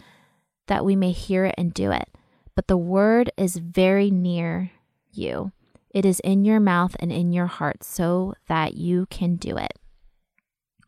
that 0.68 0.86
we 0.86 0.96
may 0.96 1.12
hear 1.12 1.46
it 1.46 1.56
and 1.58 1.74
do 1.74 1.92
it? 1.92 2.10
But 2.56 2.68
the 2.68 2.78
word 2.78 3.32
is 3.38 3.58
very 3.58 4.12
near 4.12 4.72
you 5.12 5.52
it 5.94 6.06
is 6.06 6.22
in 6.22 6.46
your 6.46 6.60
mouth 6.60 6.96
and 7.00 7.12
in 7.12 7.32
your 7.34 7.48
heart 7.48 7.84
so 7.84 8.34
that 8.48 8.76
you 8.76 9.08
can 9.08 9.36
do 9.36 9.58
it. 9.58 9.74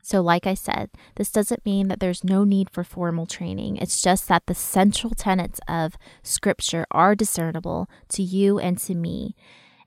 So, 0.06 0.20
like 0.20 0.46
I 0.46 0.54
said, 0.54 0.90
this 1.16 1.32
doesn't 1.32 1.66
mean 1.66 1.88
that 1.88 2.02
there's 2.02 2.26
no 2.26 2.44
need 2.44 2.70
for 2.70 2.84
formal 2.84 3.26
training. 3.26 3.78
It's 3.78 4.02
just 4.02 4.28
that 4.28 4.48
the 4.48 4.54
central 4.54 5.14
tenets 5.14 5.62
of 5.66 5.96
Scripture 6.22 6.86
are 6.92 7.16
discernible 7.16 7.90
to 8.10 8.22
you 8.22 8.60
and 8.60 8.78
to 8.80 8.96
me. 8.96 9.34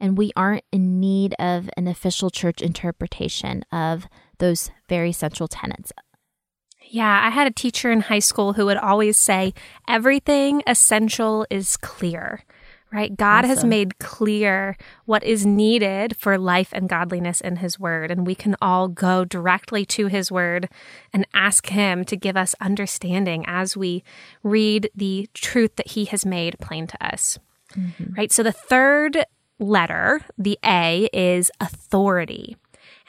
And 0.00 0.16
we 0.16 0.33
aren't 0.35 0.64
in 0.72 1.00
need 1.00 1.35
of 1.38 1.68
an 1.76 1.87
official 1.87 2.31
church 2.31 2.62
interpretation 2.62 3.62
of 3.70 4.07
those 4.38 4.70
very 4.88 5.12
central 5.12 5.48
tenets. 5.48 5.92
Yeah, 6.88 7.20
I 7.22 7.29
had 7.29 7.46
a 7.46 7.52
teacher 7.52 7.92
in 7.92 8.00
high 8.00 8.20
school 8.20 8.55
who 8.55 8.64
would 8.66 8.79
always 8.79 9.18
say, 9.18 9.52
everything 9.87 10.62
essential 10.66 11.46
is 11.50 11.76
clear 11.76 12.42
right? 12.97 13.15
God 13.15 13.45
awesome. 13.45 13.51
has 13.51 13.65
made 13.65 13.99
clear 13.99 14.79
what 15.05 15.23
is 15.23 15.45
needed 15.45 16.17
for 16.17 16.39
life 16.39 16.71
and 16.73 16.89
godliness 16.89 17.43
in 17.43 17.57
His 17.57 17.79
Word. 17.79 18.11
And 18.11 18.27
we 18.27 18.35
can 18.35 18.57
all 18.63 18.89
go 18.89 19.23
directly 19.23 19.85
to 19.85 20.07
His 20.07 20.33
Word 20.33 20.71
and 21.13 21.27
ask 21.35 21.67
Him 21.67 22.07
to 22.07 22.17
give 22.17 22.39
us 22.39 22.55
understanding 22.59 23.45
as 23.47 23.77
we 23.77 24.03
read 24.43 24.89
the 24.95 25.29
truth 25.35 25.77
that 25.77 25.89
He 25.89 26.07
has 26.07 26.25
made 26.25 26.59
plain 26.59 26.87
to 26.87 27.07
us, 27.07 27.39
mm-hmm. 27.75 28.15
right? 28.15 28.33
So 28.33 28.43
the 28.43 28.51
third 28.51 29.27
letter, 29.59 30.23
the 30.39 30.59
A, 30.65 31.11
is 31.13 31.51
authority. 31.61 32.57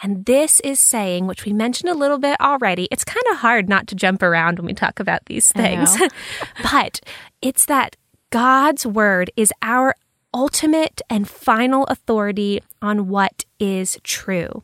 And 0.03 0.25
this 0.25 0.59
is 0.59 0.81
saying, 0.81 1.27
which 1.27 1.45
we 1.45 1.53
mentioned 1.53 1.89
a 1.89 1.95
little 1.97 2.19
bit 2.19 2.39
already, 2.41 2.89
it's 2.91 3.05
kind 3.05 3.23
of 3.31 3.37
hard 3.37 3.69
not 3.69 3.87
to 3.87 3.95
jump 3.95 4.21
around 4.21 4.59
when 4.59 4.65
we 4.65 4.73
talk 4.73 4.99
about 4.99 5.25
these 5.27 5.49
things. 5.53 5.97
but 6.71 6.99
it's 7.41 7.65
that 7.67 7.95
God's 8.29 8.85
word 8.85 9.31
is 9.37 9.53
our 9.61 9.95
ultimate 10.33 11.01
and 11.09 11.29
final 11.29 11.85
authority 11.85 12.61
on 12.81 13.07
what 13.07 13.45
is 13.59 13.97
true. 14.03 14.63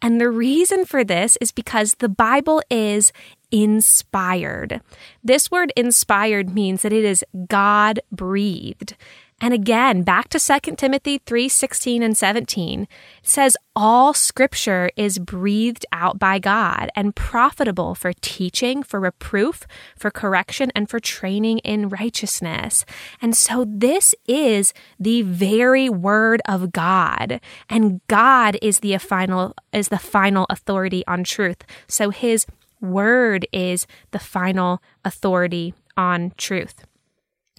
And 0.00 0.20
the 0.20 0.30
reason 0.30 0.84
for 0.84 1.02
this 1.04 1.36
is 1.40 1.52
because 1.52 1.94
the 1.94 2.08
Bible 2.08 2.62
is 2.70 3.12
inspired. 3.50 4.80
This 5.24 5.50
word 5.50 5.72
inspired 5.76 6.54
means 6.54 6.82
that 6.82 6.92
it 6.92 7.04
is 7.04 7.24
God 7.48 8.00
breathed. 8.12 8.96
And 9.40 9.54
again, 9.54 10.02
back 10.02 10.28
to 10.30 10.38
2 10.38 10.76
Timothy 10.76 11.18
3 11.24 11.48
16 11.48 12.02
and 12.02 12.16
17, 12.16 12.86
says, 13.22 13.56
All 13.74 14.12
scripture 14.12 14.90
is 14.96 15.18
breathed 15.18 15.86
out 15.92 16.18
by 16.18 16.38
God 16.38 16.90
and 16.94 17.16
profitable 17.16 17.94
for 17.94 18.12
teaching, 18.12 18.82
for 18.82 19.00
reproof, 19.00 19.66
for 19.96 20.10
correction, 20.10 20.70
and 20.74 20.90
for 20.90 21.00
training 21.00 21.58
in 21.60 21.88
righteousness. 21.88 22.84
And 23.22 23.36
so 23.36 23.64
this 23.66 24.14
is 24.26 24.74
the 24.98 25.22
very 25.22 25.88
word 25.88 26.42
of 26.46 26.72
God. 26.72 27.40
And 27.68 28.00
God 28.08 28.58
is 28.60 28.80
the 28.80 28.98
final, 28.98 29.54
is 29.72 29.88
the 29.88 29.98
final 29.98 30.46
authority 30.50 31.02
on 31.06 31.24
truth. 31.24 31.64
So 31.88 32.10
his 32.10 32.46
word 32.80 33.46
is 33.52 33.86
the 34.10 34.18
final 34.18 34.82
authority 35.04 35.74
on 35.96 36.32
truth. 36.36 36.84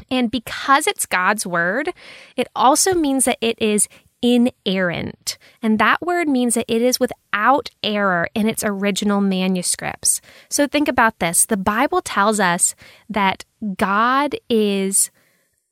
And 0.09 0.31
because 0.31 0.87
it's 0.87 1.05
God's 1.05 1.45
word, 1.45 1.93
it 2.35 2.47
also 2.55 2.93
means 2.93 3.25
that 3.25 3.37
it 3.41 3.61
is 3.61 3.87
inerrant. 4.21 5.37
And 5.61 5.79
that 5.79 6.01
word 6.01 6.27
means 6.27 6.53
that 6.53 6.65
it 6.67 6.81
is 6.81 6.99
without 6.99 7.69
error 7.83 8.29
in 8.35 8.47
its 8.47 8.63
original 8.63 9.21
manuscripts. 9.21 10.21
So 10.49 10.67
think 10.67 10.87
about 10.87 11.19
this 11.19 11.45
the 11.45 11.57
Bible 11.57 12.01
tells 12.01 12.39
us 12.39 12.75
that 13.09 13.45
God 13.77 14.35
is 14.49 15.11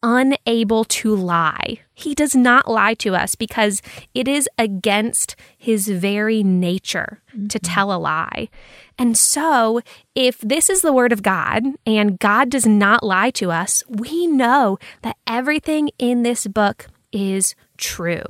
unable 0.01 0.85
to 0.85 1.15
lie. 1.15 1.79
He 1.93 2.15
does 2.15 2.35
not 2.35 2.69
lie 2.69 2.93
to 2.95 3.15
us 3.15 3.35
because 3.35 3.81
it 4.13 4.27
is 4.27 4.47
against 4.57 5.35
his 5.57 5.87
very 5.87 6.43
nature 6.43 7.21
mm-hmm. 7.33 7.47
to 7.47 7.59
tell 7.59 7.91
a 7.91 7.97
lie. 7.97 8.49
And 8.97 9.17
so, 9.17 9.81
if 10.15 10.39
this 10.39 10.69
is 10.69 10.81
the 10.81 10.93
word 10.93 11.11
of 11.11 11.23
God 11.23 11.63
and 11.85 12.19
God 12.19 12.49
does 12.49 12.65
not 12.65 13.03
lie 13.03 13.31
to 13.31 13.51
us, 13.51 13.83
we 13.87 14.27
know 14.27 14.77
that 15.01 15.17
everything 15.27 15.89
in 15.97 16.23
this 16.23 16.47
book 16.47 16.87
is 17.11 17.55
true. 17.77 18.23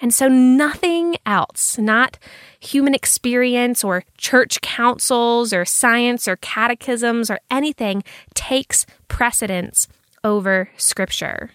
And 0.00 0.12
so, 0.12 0.28
nothing 0.28 1.16
else, 1.24 1.78
not 1.78 2.18
human 2.60 2.94
experience 2.94 3.82
or 3.82 4.04
church 4.18 4.60
councils 4.60 5.52
or 5.52 5.64
science 5.64 6.28
or 6.28 6.36
catechisms 6.36 7.30
or 7.30 7.38
anything, 7.50 8.04
takes 8.34 8.84
precedence 9.08 9.88
over 10.24 10.70
Scripture. 10.76 11.50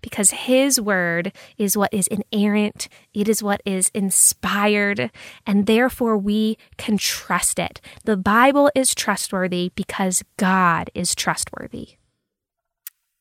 Because 0.00 0.30
His 0.30 0.80
Word 0.80 1.32
is 1.56 1.76
what 1.76 1.92
is 1.92 2.08
inerrant, 2.08 2.88
it 3.14 3.28
is 3.28 3.42
what 3.42 3.60
is 3.64 3.90
inspired, 3.94 5.10
and 5.46 5.66
therefore 5.66 6.16
we 6.16 6.56
can 6.76 6.98
trust 6.98 7.58
it. 7.58 7.80
The 8.04 8.16
Bible 8.16 8.70
is 8.74 8.94
trustworthy 8.94 9.72
because 9.74 10.22
God 10.36 10.90
is 10.94 11.14
trustworthy. 11.14 11.96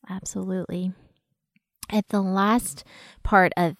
Absolutely. 0.10 0.94
At 1.90 2.10
the 2.10 2.22
last 2.22 2.84
part 3.24 3.54
of 3.58 3.76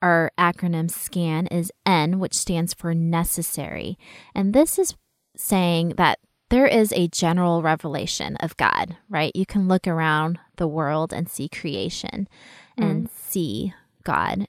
our 0.00 0.32
acronym 0.36 0.90
SCAN 0.90 1.46
is 1.46 1.70
N, 1.86 2.18
which 2.18 2.34
stands 2.34 2.74
for 2.74 2.92
necessary. 2.94 3.96
And 4.34 4.52
this 4.52 4.78
is 4.78 4.96
saying 5.36 5.90
that 5.96 6.18
there 6.52 6.66
is 6.66 6.92
a 6.92 7.08
general 7.08 7.62
revelation 7.62 8.36
of 8.36 8.58
God, 8.58 8.98
right? 9.08 9.34
You 9.34 9.46
can 9.46 9.68
look 9.68 9.88
around 9.88 10.38
the 10.56 10.68
world 10.68 11.10
and 11.10 11.26
see 11.26 11.48
creation 11.48 12.28
and 12.76 13.08
mm. 13.08 13.10
see 13.10 13.72
God. 14.04 14.46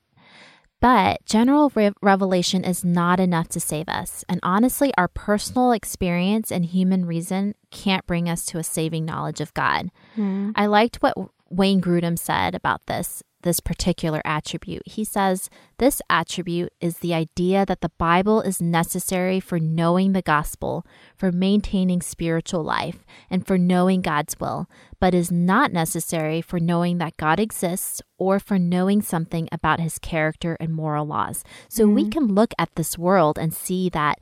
But 0.81 1.23
general 1.25 1.71
re- 1.73 1.93
revelation 2.01 2.65
is 2.65 2.83
not 2.83 3.21
enough 3.21 3.47
to 3.49 3.61
save 3.61 3.87
us. 3.87 4.25
And 4.27 4.41
honestly, 4.43 4.91
our 4.97 5.07
personal 5.07 5.71
experience 5.71 6.51
and 6.51 6.65
human 6.65 7.05
reason 7.05 7.55
can't 7.71 8.05
bring 8.05 8.27
us 8.27 8.45
to 8.47 8.57
a 8.57 8.65
saving 8.65 9.05
knowledge 9.05 9.39
of 9.39 9.53
God. 9.53 9.89
Mm. 10.17 10.51
I 10.57 10.65
liked 10.65 10.97
what 10.97 11.15
Wayne 11.49 11.79
Grudem 11.79 12.19
said 12.19 12.53
about 12.53 12.85
this 12.87 13.23
this 13.43 13.59
particular 13.59 14.21
attribute. 14.25 14.81
He 14.85 15.03
says 15.03 15.49
this 15.77 16.01
attribute 16.09 16.73
is 16.81 16.97
the 16.97 17.13
idea 17.13 17.65
that 17.65 17.81
the 17.81 17.91
Bible 17.97 18.41
is 18.41 18.61
necessary 18.61 19.39
for 19.39 19.59
knowing 19.59 20.13
the 20.13 20.21
gospel, 20.21 20.85
for 21.15 21.31
maintaining 21.31 22.01
spiritual 22.01 22.63
life, 22.63 23.05
and 23.29 23.45
for 23.45 23.57
knowing 23.57 24.01
God's 24.01 24.39
will, 24.39 24.67
but 24.99 25.13
is 25.13 25.31
not 25.31 25.71
necessary 25.71 26.41
for 26.41 26.59
knowing 26.59 26.97
that 26.97 27.17
God 27.17 27.39
exists 27.39 28.01
or 28.17 28.39
for 28.39 28.57
knowing 28.57 29.01
something 29.01 29.47
about 29.51 29.79
his 29.79 29.99
character 29.99 30.57
and 30.59 30.73
moral 30.73 31.05
laws. 31.05 31.43
So 31.69 31.85
mm-hmm. 31.85 31.95
we 31.95 32.09
can 32.09 32.27
look 32.27 32.53
at 32.57 32.75
this 32.75 32.97
world 32.97 33.37
and 33.37 33.53
see 33.53 33.89
that 33.89 34.19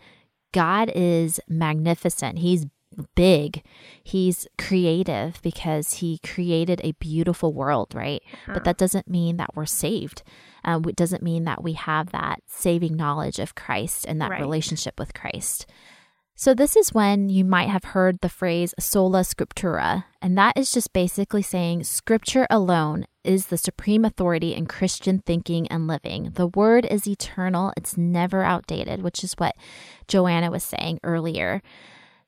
God 0.51 0.91
is 0.93 1.39
magnificent. 1.47 2.39
He's 2.39 2.65
big. 3.15 3.63
He's 4.03 4.47
creative 4.57 5.41
because 5.41 5.95
he 5.95 6.19
created 6.19 6.81
a 6.83 6.93
beautiful 6.93 7.53
world, 7.53 7.93
right? 7.95 8.21
Uh-huh. 8.43 8.53
But 8.53 8.63
that 8.65 8.77
doesn't 8.77 9.07
mean 9.07 9.37
that 9.37 9.55
we're 9.55 9.65
saved. 9.65 10.23
Um, 10.63 10.83
it 10.87 10.95
doesn't 10.95 11.23
mean 11.23 11.45
that 11.45 11.63
we 11.63 11.73
have 11.73 12.11
that 12.11 12.41
saving 12.47 12.95
knowledge 12.95 13.39
of 13.39 13.55
Christ 13.55 14.05
and 14.07 14.21
that 14.21 14.31
right. 14.31 14.41
relationship 14.41 14.99
with 14.99 15.13
Christ. 15.13 15.65
So, 16.35 16.55
this 16.55 16.75
is 16.75 16.91
when 16.91 17.29
you 17.29 17.45
might 17.45 17.69
have 17.69 17.83
heard 17.83 18.19
the 18.21 18.29
phrase 18.29 18.73
sola 18.79 19.19
scriptura, 19.19 20.05
and 20.23 20.35
that 20.39 20.57
is 20.57 20.71
just 20.71 20.91
basically 20.91 21.43
saying 21.43 21.83
scripture 21.83 22.47
alone 22.49 23.05
is 23.23 23.47
the 23.47 23.57
supreme 23.57 24.03
authority 24.03 24.55
in 24.55 24.65
Christian 24.65 25.19
thinking 25.19 25.67
and 25.67 25.85
living. 25.85 26.31
The 26.33 26.47
word 26.47 26.87
is 26.89 27.05
eternal, 27.05 27.73
it's 27.77 27.95
never 27.95 28.41
outdated, 28.41 29.03
which 29.03 29.23
is 29.23 29.33
what 29.33 29.55
Joanna 30.07 30.49
was 30.49 30.63
saying 30.63 30.99
earlier. 31.03 31.61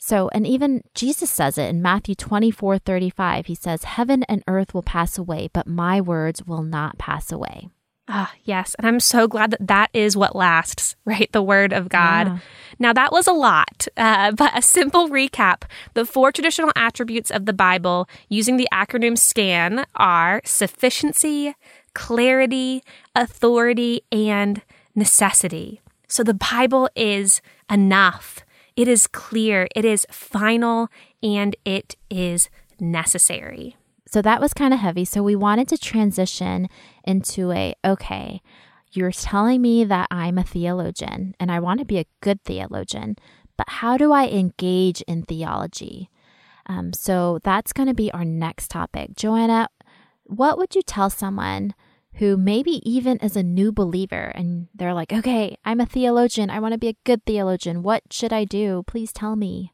So, 0.05 0.29
and 0.33 0.45
even 0.45 0.83
Jesus 0.93 1.31
says 1.31 1.57
it 1.57 1.69
in 1.69 1.81
Matthew 1.81 2.13
24 2.13 2.77
35. 2.77 3.45
He 3.45 3.55
says, 3.55 3.85
Heaven 3.85 4.23
and 4.23 4.43
earth 4.47 4.73
will 4.73 4.83
pass 4.83 5.17
away, 5.17 5.49
but 5.53 5.65
my 5.65 6.01
words 6.01 6.43
will 6.43 6.61
not 6.61 6.97
pass 6.97 7.31
away. 7.31 7.69
Ah, 8.09 8.33
yes. 8.43 8.75
And 8.77 8.85
I'm 8.85 8.99
so 8.99 9.29
glad 9.29 9.51
that 9.51 9.65
that 9.65 9.89
is 9.93 10.17
what 10.17 10.35
lasts, 10.35 10.97
right? 11.05 11.31
The 11.31 11.41
word 11.41 11.71
of 11.71 11.87
God. 11.87 12.27
Yeah. 12.27 12.37
Now, 12.79 12.91
that 12.91 13.13
was 13.13 13.27
a 13.27 13.31
lot, 13.31 13.87
uh, 13.97 14.33
but 14.33 14.51
a 14.53 14.61
simple 14.61 15.07
recap. 15.07 15.61
The 15.93 16.05
four 16.05 16.33
traditional 16.33 16.73
attributes 16.75 17.31
of 17.31 17.45
the 17.45 17.53
Bible 17.53 18.09
using 18.27 18.57
the 18.57 18.67
acronym 18.73 19.17
SCAN 19.17 19.85
are 19.95 20.41
sufficiency, 20.43 21.55
clarity, 21.93 22.83
authority, 23.15 24.01
and 24.11 24.63
necessity. 24.95 25.79
So 26.09 26.25
the 26.25 26.33
Bible 26.33 26.89
is 26.93 27.41
enough. 27.71 28.42
It 28.75 28.87
is 28.87 29.07
clear, 29.07 29.67
it 29.75 29.85
is 29.85 30.05
final, 30.09 30.89
and 31.21 31.55
it 31.63 31.95
is 32.09 32.49
necessary. 32.79 33.77
So 34.07 34.21
that 34.21 34.41
was 34.41 34.53
kind 34.53 34.73
of 34.73 34.79
heavy. 34.79 35.05
So 35.05 35.23
we 35.23 35.35
wanted 35.35 35.67
to 35.69 35.77
transition 35.77 36.69
into 37.03 37.51
a 37.51 37.75
okay, 37.83 38.41
you're 38.91 39.11
telling 39.11 39.61
me 39.61 39.83
that 39.85 40.07
I'm 40.11 40.37
a 40.37 40.43
theologian 40.43 41.35
and 41.39 41.51
I 41.51 41.59
want 41.59 41.79
to 41.79 41.85
be 41.85 41.97
a 41.97 42.05
good 42.21 42.43
theologian, 42.43 43.15
but 43.57 43.67
how 43.67 43.97
do 43.97 44.11
I 44.11 44.27
engage 44.27 45.01
in 45.01 45.23
theology? 45.23 46.09
Um, 46.67 46.93
so 46.93 47.39
that's 47.43 47.73
going 47.73 47.87
to 47.87 47.95
be 47.95 48.11
our 48.11 48.23
next 48.23 48.69
topic. 48.69 49.15
Joanna, 49.15 49.69
what 50.25 50.57
would 50.57 50.75
you 50.75 50.81
tell 50.81 51.09
someone 51.09 51.73
who 52.15 52.37
maybe 52.37 52.81
even 52.89 53.17
is 53.17 53.35
a 53.35 53.43
new 53.43 53.71
believer 53.71 54.31
and 54.35 54.67
they're 54.73 54.93
like, 54.93 55.11
okay, 55.11 55.57
I'm 55.65 55.81
a 55.81 55.85
theologian. 55.85 56.49
I 56.49 56.59
want 56.59 56.73
to 56.73 56.77
be 56.77 56.89
a 56.89 56.97
good 57.03 57.25
theologian. 57.25 57.83
What 57.83 58.03
should 58.11 58.31
I 58.31 58.45
do? 58.45 58.83
Please 58.85 59.11
tell 59.11 59.35
me. 59.35 59.73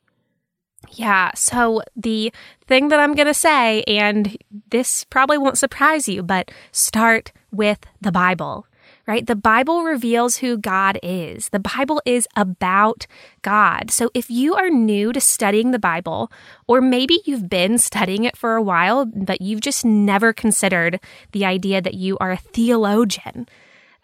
Yeah. 0.91 1.32
So 1.36 1.82
the 1.95 2.32
thing 2.65 2.88
that 2.88 2.99
I'm 2.99 3.13
going 3.13 3.28
to 3.28 3.34
say, 3.34 3.84
and 3.84 4.38
this 4.69 5.04
probably 5.04 5.38
won't 5.38 5.58
surprise 5.58 6.08
you, 6.08 6.23
but 6.23 6.52
start 6.71 7.34
with 7.52 7.80
the 7.99 8.12
Bible 8.12 8.65
right? 9.10 9.26
The 9.26 9.36
Bible 9.36 9.82
reveals 9.82 10.38
who 10.38 10.56
God 10.56 11.00
is. 11.02 11.50
The 11.50 11.60
Bible 11.60 12.00
is 12.06 12.28
about 12.36 13.08
God. 13.41 13.89
So 13.89 14.12
if 14.13 14.30
you 14.30 14.54
are 14.54 14.69
new 14.69 15.12
to 15.12 15.19
studying 15.19 15.72
the 15.72 15.80
Bible, 15.80 16.32
or 16.67 16.80
maybe 16.80 17.19
you've 17.26 17.50
been 17.50 17.80
studying 17.80 18.24
it 18.26 18.38
for 18.38 18.56
a 18.56 18.62
while, 18.62 19.08
but 19.08 19.41
you've 19.41 19.62
just 19.62 19.84
never 19.84 20.32
considered 20.32 21.00
the 21.32 21.43
idea 21.43 21.82
that 21.82 21.95
you 21.95 22.19
are 22.19 22.34
a 22.34 22.38
theologian, 22.38 23.50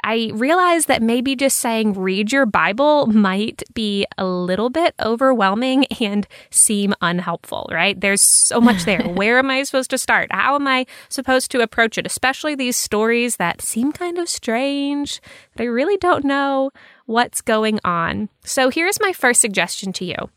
I 0.07 0.29
realized 0.35 0.87
that 0.87 1.01
maybe 1.01 1.35
just 1.35 1.57
saying 1.57 1.93
read 1.93 2.31
your 2.31 2.45
Bible 2.45 3.07
might 3.07 3.63
be 3.73 4.05
a 4.19 4.25
little 4.25 4.69
bit 4.69 4.93
overwhelming 5.03 5.85
and 5.99 6.27
seem 6.51 6.93
unhelpful, 7.01 7.67
right? 7.71 7.99
There's 7.99 8.21
so 8.21 8.61
much 8.61 8.85
there. 8.85 9.01
Where 9.15 9.39
am 9.39 9.49
I 9.49 9.63
supposed 9.63 9.89
to 9.89 9.97
start? 9.97 10.31
How 10.31 10.53
am 10.53 10.67
I 10.67 10.85
supposed 11.09 11.49
to 11.51 11.61
approach 11.61 11.97
it? 11.97 12.05
Especially 12.05 12.53
these 12.53 12.75
stories 12.75 13.37
that 13.37 13.63
seem 13.63 13.91
kind 13.91 14.19
of 14.19 14.29
strange, 14.29 15.21
that 15.55 15.63
I 15.63 15.65
really 15.65 15.97
don't 15.97 16.23
know 16.23 16.69
what's 17.07 17.41
going 17.41 17.79
on. 17.83 18.29
So 18.43 18.69
here's 18.69 19.01
my 19.01 19.11
first 19.11 19.41
suggestion 19.41 19.91
to 19.93 20.05
you. 20.05 20.29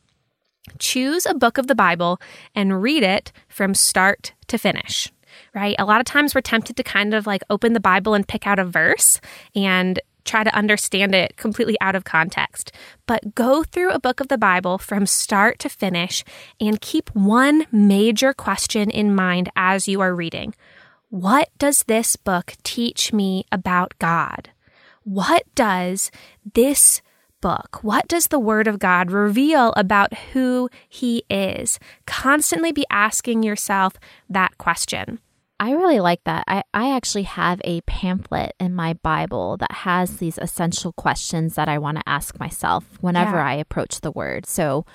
Choose 0.78 1.26
a 1.26 1.35
book 1.35 1.59
of 1.59 1.66
the 1.66 1.74
Bible 1.74 2.18
and 2.54 2.81
read 2.81 3.02
it 3.02 3.33
from 3.48 3.74
start 3.74 4.33
to 4.46 4.57
finish 4.57 5.12
right? 5.59 5.75
A 5.79 5.85
lot 5.85 6.01
of 6.01 6.07
times 6.07 6.35
we're 6.35 6.40
tempted 6.40 6.77
to 6.77 6.85
kind 6.85 7.14
of 7.14 7.27
like 7.27 7.42
open 7.51 7.73
the 7.73 7.81
Bible 7.81 8.14
and 8.14 8.27
pick 8.27 8.47
out 8.47 8.61
a 8.61 8.64
verse 8.64 9.21
and 9.57 9.99
try 10.25 10.44
to 10.44 10.55
understand 10.55 11.16
it 11.16 11.37
completely 11.37 11.77
out 11.81 11.97
of 11.97 12.05
context. 12.05 12.71
But 13.07 13.35
go 13.35 13.64
through 13.64 13.90
a 13.90 13.99
book 13.99 14.21
of 14.21 14.29
the 14.29 14.38
Bible 14.38 14.79
from 14.79 15.05
start 15.05 15.59
to 15.61 15.68
finish 15.68 16.23
and 16.61 16.81
keep 16.81 17.11
one 17.12 17.66
major 17.73 18.33
question 18.33 18.88
in 18.88 19.14
mind 19.14 19.51
as 19.57 19.88
you 19.88 20.01
are 20.01 20.14
reading. 20.14 20.55
What 21.11 21.49
does 21.59 21.83
this 21.85 22.14
book 22.14 22.53
teach 22.62 23.12
me 23.12 23.44
about 23.51 23.94
God? 23.99 24.51
What 25.03 25.42
does 25.57 26.12
this 26.55 27.03
book? 27.40 27.81
What 27.83 28.07
does 28.07 28.29
the 28.29 28.38
Word 28.38 28.68
of 28.68 28.79
God 28.79 29.11
reveal 29.11 29.73
about 29.77 30.14
who 30.33 30.68
He 30.88 31.25
is? 31.29 31.81
Constantly 32.07 32.71
be 32.71 32.85
asking 32.90 33.42
yourself 33.42 33.94
that 34.29 34.57
question. 34.59 35.18
I 35.61 35.73
really 35.73 35.99
like 36.01 36.23
that. 36.25 36.44
I, 36.47 36.62
I 36.73 36.94
actually 36.94 37.25
have 37.25 37.61
a 37.64 37.81
pamphlet 37.83 38.55
in 38.61 38.75
my 38.75 38.94
Bible 38.94 39.57
that 39.57 39.73
has 39.73 40.18
these 40.18 40.38
essential 40.38 40.92
questions 40.92 41.55
that 41.57 41.68
I 41.68 41.79
want 41.79 41.99
to 41.99 42.09
ask 42.09 42.38
myself 42.38 42.85
whenever 43.01 43.37
yeah. 43.37 43.47
I 43.47 43.55
approach 43.55 44.01
the 44.01 44.12
word. 44.12 44.47
So, 44.47 44.87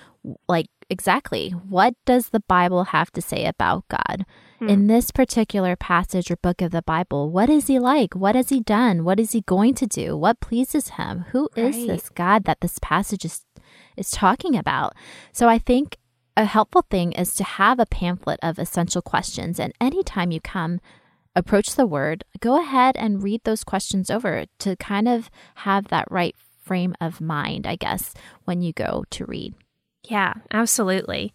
like, 0.48 0.68
exactly, 0.90 1.50
what 1.50 1.96
does 2.06 2.30
the 2.30 2.40
Bible 2.40 2.86
have 2.86 3.12
to 3.12 3.22
say 3.22 3.46
about 3.46 3.88
God? 3.90 4.26
Hmm. 4.60 4.70
In 4.70 4.88
this 4.88 5.12
particular 5.12 5.76
passage 5.76 6.32
or 6.32 6.38
book 6.38 6.62
of 6.62 6.72
the 6.72 6.82
Bible, 6.82 7.30
what 7.30 7.50
is 7.50 7.68
he 7.68 7.78
like? 7.78 8.16
What 8.16 8.36
has 8.36 8.48
he 8.48 8.62
done? 8.62 9.04
What 9.04 9.20
is 9.20 9.34
he 9.34 9.42
going 9.42 9.74
to 9.76 9.86
do? 9.86 10.16
What 10.16 10.40
pleases 10.40 10.90
him? 10.90 11.26
Who 11.32 11.50
right. 11.58 11.76
is 11.76 11.88
this 11.88 12.10
God 12.10 12.46
that 12.46 12.62
this 12.62 12.80
passage 12.82 13.26
is 13.26 13.46
is 13.98 14.12
talking 14.12 14.56
about? 14.56 14.94
So 15.34 15.50
I 15.50 15.60
think 15.60 15.98
a 16.36 16.46
helpful 16.46 16.86
thing 16.90 17.12
is 17.12 17.34
to 17.36 17.44
have 17.44 17.80
a 17.80 17.86
pamphlet 17.86 18.40
of 18.42 18.58
essential 18.58 19.02
questions. 19.02 19.60
And 19.60 19.74
anytime 19.80 20.32
you 20.32 20.42
come 20.42 20.80
approach 21.36 21.76
the 21.76 21.88
word, 21.88 22.24
go 22.40 22.60
ahead 22.60 22.96
and 22.98 23.24
read 23.24 23.44
those 23.44 23.64
questions 23.64 24.10
over 24.10 24.46
to 24.60 24.76
kind 24.76 25.08
of 25.08 25.30
have 25.56 25.88
that 25.88 26.10
right 26.10 26.36
frame 26.62 26.96
of 27.02 27.22
mind, 27.22 27.68
I 27.68 27.76
guess, 27.76 28.14
when 28.46 28.62
you 28.62 28.74
go 28.74 29.04
to 29.12 29.26
read. 29.26 29.54
Yeah, 30.04 30.34
absolutely. 30.52 31.34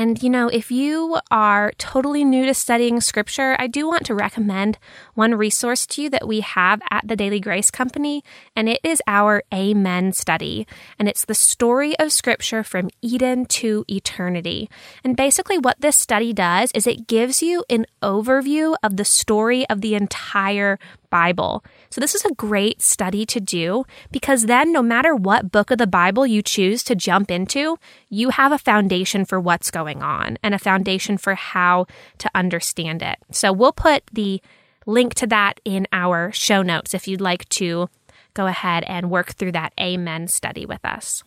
And, 0.00 0.22
you 0.22 0.30
know, 0.30 0.48
if 0.48 0.70
you 0.70 1.18
are 1.30 1.72
totally 1.76 2.24
new 2.24 2.46
to 2.46 2.54
studying 2.54 3.02
scripture, 3.02 3.54
I 3.58 3.66
do 3.66 3.86
want 3.86 4.06
to 4.06 4.14
recommend 4.14 4.78
one 5.12 5.34
resource 5.34 5.84
to 5.88 6.00
you 6.00 6.08
that 6.08 6.26
we 6.26 6.40
have 6.40 6.80
at 6.90 7.06
the 7.06 7.16
Daily 7.16 7.38
Grace 7.38 7.70
Company, 7.70 8.24
and 8.56 8.66
it 8.66 8.80
is 8.82 9.02
our 9.06 9.42
Amen 9.52 10.14
study. 10.14 10.66
And 10.98 11.06
it's 11.06 11.26
the 11.26 11.34
story 11.34 11.98
of 11.98 12.14
scripture 12.14 12.64
from 12.64 12.88
Eden 13.02 13.44
to 13.60 13.84
eternity. 13.88 14.70
And 15.04 15.18
basically, 15.18 15.58
what 15.58 15.82
this 15.82 15.98
study 15.98 16.32
does 16.32 16.72
is 16.72 16.86
it 16.86 17.06
gives 17.06 17.42
you 17.42 17.62
an 17.68 17.84
overview 18.02 18.76
of 18.82 18.96
the 18.96 19.04
story 19.04 19.68
of 19.68 19.82
the 19.82 19.96
entire 19.96 20.78
Bible. 21.10 21.64
So, 21.90 22.00
this 22.00 22.14
is 22.14 22.24
a 22.24 22.34
great 22.34 22.80
study 22.80 23.26
to 23.26 23.40
do 23.40 23.84
because 24.10 24.46
then, 24.46 24.72
no 24.72 24.82
matter 24.82 25.14
what 25.14 25.52
book 25.52 25.70
of 25.70 25.78
the 25.78 25.86
Bible 25.86 26.26
you 26.26 26.42
choose 26.42 26.82
to 26.84 26.94
jump 26.94 27.30
into, 27.30 27.78
you 28.08 28.30
have 28.30 28.52
a 28.52 28.58
foundation 28.58 29.24
for 29.24 29.40
what's 29.40 29.70
going 29.70 30.02
on 30.02 30.38
and 30.42 30.54
a 30.54 30.58
foundation 30.58 31.18
for 31.18 31.34
how 31.34 31.86
to 32.18 32.30
understand 32.34 33.02
it. 33.02 33.18
So, 33.30 33.52
we'll 33.52 33.72
put 33.72 34.04
the 34.12 34.40
link 34.86 35.14
to 35.14 35.26
that 35.26 35.60
in 35.64 35.86
our 35.92 36.32
show 36.32 36.62
notes 36.62 36.94
if 36.94 37.06
you'd 37.06 37.20
like 37.20 37.48
to 37.50 37.88
go 38.34 38.46
ahead 38.46 38.84
and 38.84 39.10
work 39.10 39.32
through 39.32 39.52
that 39.52 39.72
Amen 39.78 40.28
study 40.28 40.64
with 40.64 40.84
us. 40.84 41.22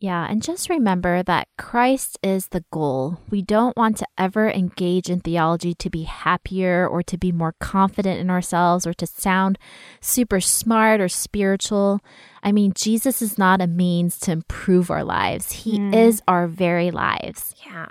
Yeah, 0.00 0.28
and 0.30 0.40
just 0.40 0.70
remember 0.70 1.24
that 1.24 1.48
Christ 1.58 2.20
is 2.22 2.48
the 2.48 2.64
goal. 2.70 3.18
We 3.30 3.42
don't 3.42 3.76
want 3.76 3.96
to 3.96 4.06
ever 4.16 4.48
engage 4.48 5.10
in 5.10 5.18
theology 5.18 5.74
to 5.74 5.90
be 5.90 6.04
happier 6.04 6.86
or 6.86 7.02
to 7.02 7.18
be 7.18 7.32
more 7.32 7.56
confident 7.58 8.20
in 8.20 8.30
ourselves 8.30 8.86
or 8.86 8.94
to 8.94 9.06
sound 9.06 9.58
super 10.00 10.40
smart 10.40 11.00
or 11.00 11.08
spiritual. 11.08 12.00
I 12.44 12.52
mean, 12.52 12.74
Jesus 12.76 13.20
is 13.20 13.38
not 13.38 13.60
a 13.60 13.66
means 13.66 14.20
to 14.20 14.30
improve 14.30 14.88
our 14.88 15.02
lives, 15.02 15.50
He 15.50 15.80
mm. 15.80 15.92
is 15.92 16.22
our 16.28 16.46
very 16.46 16.92
lives. 16.92 17.56
Yeah. 17.66 17.88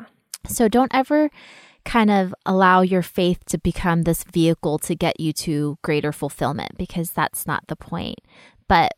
So 0.48 0.70
don't 0.70 0.96
ever 0.96 1.30
kind 1.84 2.10
of 2.10 2.34
allow 2.46 2.82
your 2.82 3.02
faith 3.02 3.44
to 3.48 3.58
become 3.58 4.04
this 4.04 4.24
vehicle 4.24 4.78
to 4.80 4.96
get 4.96 5.20
you 5.20 5.34
to 5.34 5.78
greater 5.82 6.14
fulfillment 6.14 6.78
because 6.78 7.12
that's 7.12 7.46
not 7.46 7.68
the 7.68 7.76
point. 7.76 8.20
But 8.70 8.94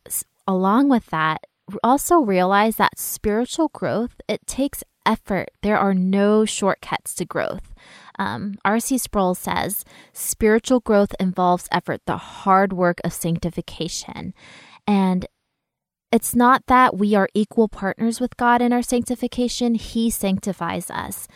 along 0.47 0.89
with 0.89 1.07
that, 1.07 1.41
also 1.84 2.20
realize 2.20 2.78
that 2.78 2.99
spiritual 2.99 3.70
growth 3.70 4.22
it 4.28 4.45
takes 4.45 4.84
effort. 5.05 5.49
There 5.61 5.78
are 5.78 5.93
no 5.93 6.45
shortcuts 6.45 7.15
to 7.15 7.26
growth. 7.26 7.74
Um, 8.17 8.55
R.C. 8.65 8.97
Sproul 8.97 9.34
says 9.34 9.86
spiritual 10.13 10.82
growth 10.82 11.15
involves 11.20 11.67
effort, 11.72 12.01
the 12.05 12.17
hard 12.17 12.74
work 12.74 12.99
of 13.03 13.13
sanctification, 13.13 14.34
and 14.86 15.26
it's 16.11 16.36
not 16.36 16.63
that 16.67 16.97
we 16.97 17.13
are 17.15 17.30
equal 17.34 17.67
partners 17.67 18.20
with 18.20 18.36
God 18.36 18.61
in 18.61 18.74
our 18.74 18.82
sanctification. 18.82 19.76
He 19.76 20.09
sanctifies 20.09 20.89
us, 20.89 21.28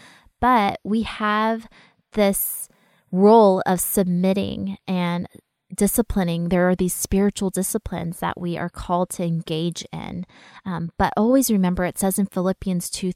but 0.42 0.80
we 0.84 1.04
have 1.04 1.68
this 2.14 2.68
role 3.12 3.62
of 3.66 3.80
submitting 3.80 4.78
and 4.88 5.28
disciplining, 5.76 6.50
there 6.50 6.70
are 6.70 6.76
these 6.76 6.94
spiritual 6.94 7.50
disciplines 7.50 8.20
that 8.20 8.40
we 8.40 8.58
are 8.58 8.70
called 8.70 9.10
to 9.12 9.24
engage 9.24 9.86
in. 9.92 10.26
Um, 10.66 10.92
but 10.98 11.14
always 11.18 11.52
remember, 11.52 11.86
it 11.86 11.98
says 11.98 12.20
in 12.20 12.28
Philippians 12.28 12.90
2 12.90 13.12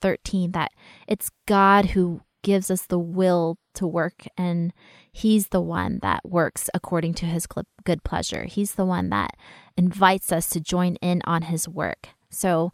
13 0.00 0.52
that 0.52 0.70
it's 1.08 1.30
God 1.46 1.86
who 1.86 2.20
gives 2.42 2.70
us 2.70 2.82
the 2.82 2.98
will 2.98 3.58
to 3.74 3.86
work, 3.86 4.26
and 4.38 4.72
He's 5.10 5.48
the 5.48 5.60
one 5.60 5.98
that 6.02 6.20
works 6.24 6.70
according 6.72 7.14
to 7.14 7.26
His 7.26 7.46
good 7.84 8.04
pleasure. 8.04 8.44
He's 8.44 8.74
the 8.74 8.84
one 8.84 9.10
that 9.10 9.36
invites 9.76 10.30
us 10.30 10.48
to 10.50 10.60
join 10.60 10.94
in 10.96 11.22
on 11.24 11.42
His 11.42 11.68
work. 11.68 12.10
So, 12.30 12.72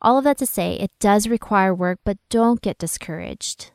all 0.00 0.18
of 0.18 0.24
that 0.24 0.38
to 0.38 0.46
say, 0.46 0.74
it 0.74 0.90
does 0.98 1.28
require 1.28 1.72
work, 1.72 2.00
but 2.04 2.18
don't 2.28 2.60
get 2.60 2.78
discouraged. 2.78 3.70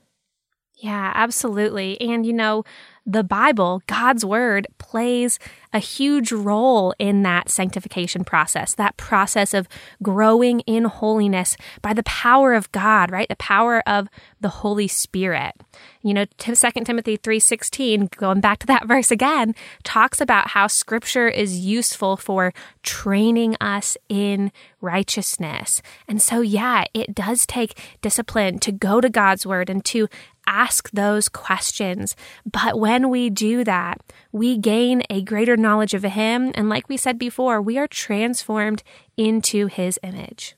Yeah, 0.77 1.11
absolutely. 1.15 1.99
And 1.99 2.25
you 2.25 2.33
know, 2.33 2.63
the 3.09 3.23
Bible, 3.23 3.81
God's 3.87 4.25
word, 4.25 4.67
plays 4.79 5.39
a 5.71 5.79
huge 5.79 6.31
role 6.31 6.93
in 6.99 7.23
that 7.23 7.49
sanctification 7.49 8.25
process, 8.25 8.75
that 8.75 8.97
process 8.97 9.53
of 9.53 9.67
growing 10.03 10.59
in 10.61 10.83
holiness 10.83 11.55
by 11.81 11.93
the 11.93 12.03
power 12.03 12.53
of 12.53 12.71
God, 12.73 13.09
right? 13.09 13.29
The 13.29 13.37
power 13.37 13.81
of 13.87 14.09
the 14.41 14.49
Holy 14.49 14.89
Spirit. 14.89 15.53
You 16.01 16.13
know, 16.13 16.25
2 16.37 16.85
Timothy 16.85 17.17
3:16, 17.17 18.07
going 18.17 18.41
back 18.41 18.59
to 18.59 18.67
that 18.67 18.87
verse 18.87 19.09
again, 19.09 19.55
talks 19.83 20.19
about 20.19 20.49
how 20.49 20.67
scripture 20.67 21.29
is 21.29 21.59
useful 21.59 22.17
for 22.17 22.53
training 22.83 23.55
us 23.61 23.97
in 24.09 24.51
righteousness. 24.81 25.81
And 26.09 26.21
so 26.21 26.41
yeah, 26.41 26.83
it 26.93 27.15
does 27.15 27.45
take 27.45 27.79
discipline 28.01 28.59
to 28.59 28.71
go 28.71 28.99
to 28.99 29.09
God's 29.09 29.45
word 29.45 29.69
and 29.69 29.83
to 29.85 30.09
ask 30.47 30.89
those 30.91 31.29
questions. 31.29 32.15
But 32.51 32.79
when 32.79 33.09
we 33.09 33.29
do 33.29 33.63
that, 33.65 34.01
we 34.31 34.57
gain 34.57 35.03
a 35.09 35.21
greater 35.21 35.57
knowledge 35.57 35.93
of 35.93 36.03
Him. 36.03 36.51
And 36.55 36.69
like 36.69 36.89
we 36.89 36.97
said 36.97 37.19
before, 37.19 37.61
we 37.61 37.77
are 37.77 37.87
transformed 37.87 38.81
into 39.17 39.67
His 39.67 39.99
image. 40.01 40.55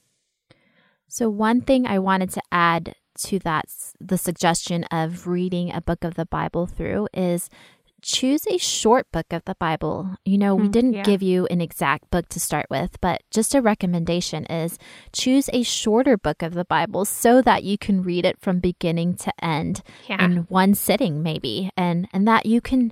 So, 1.07 1.29
one 1.29 1.61
thing 1.61 1.87
I 1.87 1.99
wanted 1.99 2.29
to 2.31 2.41
add 2.51 2.95
to 3.23 3.39
that, 3.39 3.65
the 3.99 4.17
suggestion 4.17 4.83
of 4.85 5.27
reading 5.27 5.73
a 5.73 5.81
book 5.81 6.03
of 6.03 6.13
the 6.13 6.25
Bible 6.25 6.67
through 6.67 7.07
is 7.13 7.49
choose 8.01 8.45
a 8.47 8.57
short 8.57 9.11
book 9.11 9.27
of 9.31 9.43
the 9.45 9.55
Bible. 9.55 10.15
You 10.25 10.37
know, 10.37 10.55
we 10.55 10.67
mm, 10.67 10.71
didn't 10.71 10.93
yeah. 10.93 11.03
give 11.03 11.21
you 11.21 11.45
an 11.47 11.61
exact 11.61 12.09
book 12.11 12.29
to 12.29 12.39
start 12.39 12.67
with, 12.69 12.99
but 13.01 13.21
just 13.31 13.55
a 13.55 13.61
recommendation 13.61 14.45
is 14.45 14.77
choose 15.13 15.49
a 15.53 15.63
shorter 15.63 16.17
book 16.17 16.41
of 16.41 16.53
the 16.53 16.65
Bible 16.65 17.05
so 17.05 17.41
that 17.41 17.63
you 17.63 17.77
can 17.77 18.01
read 18.01 18.25
it 18.25 18.39
from 18.39 18.59
beginning 18.59 19.15
to 19.15 19.33
end 19.43 19.81
yeah. 20.07 20.23
in 20.23 20.37
one 20.49 20.73
sitting 20.73 21.23
maybe 21.23 21.69
and 21.75 22.07
and 22.13 22.27
that 22.27 22.45
you 22.45 22.61
can 22.61 22.91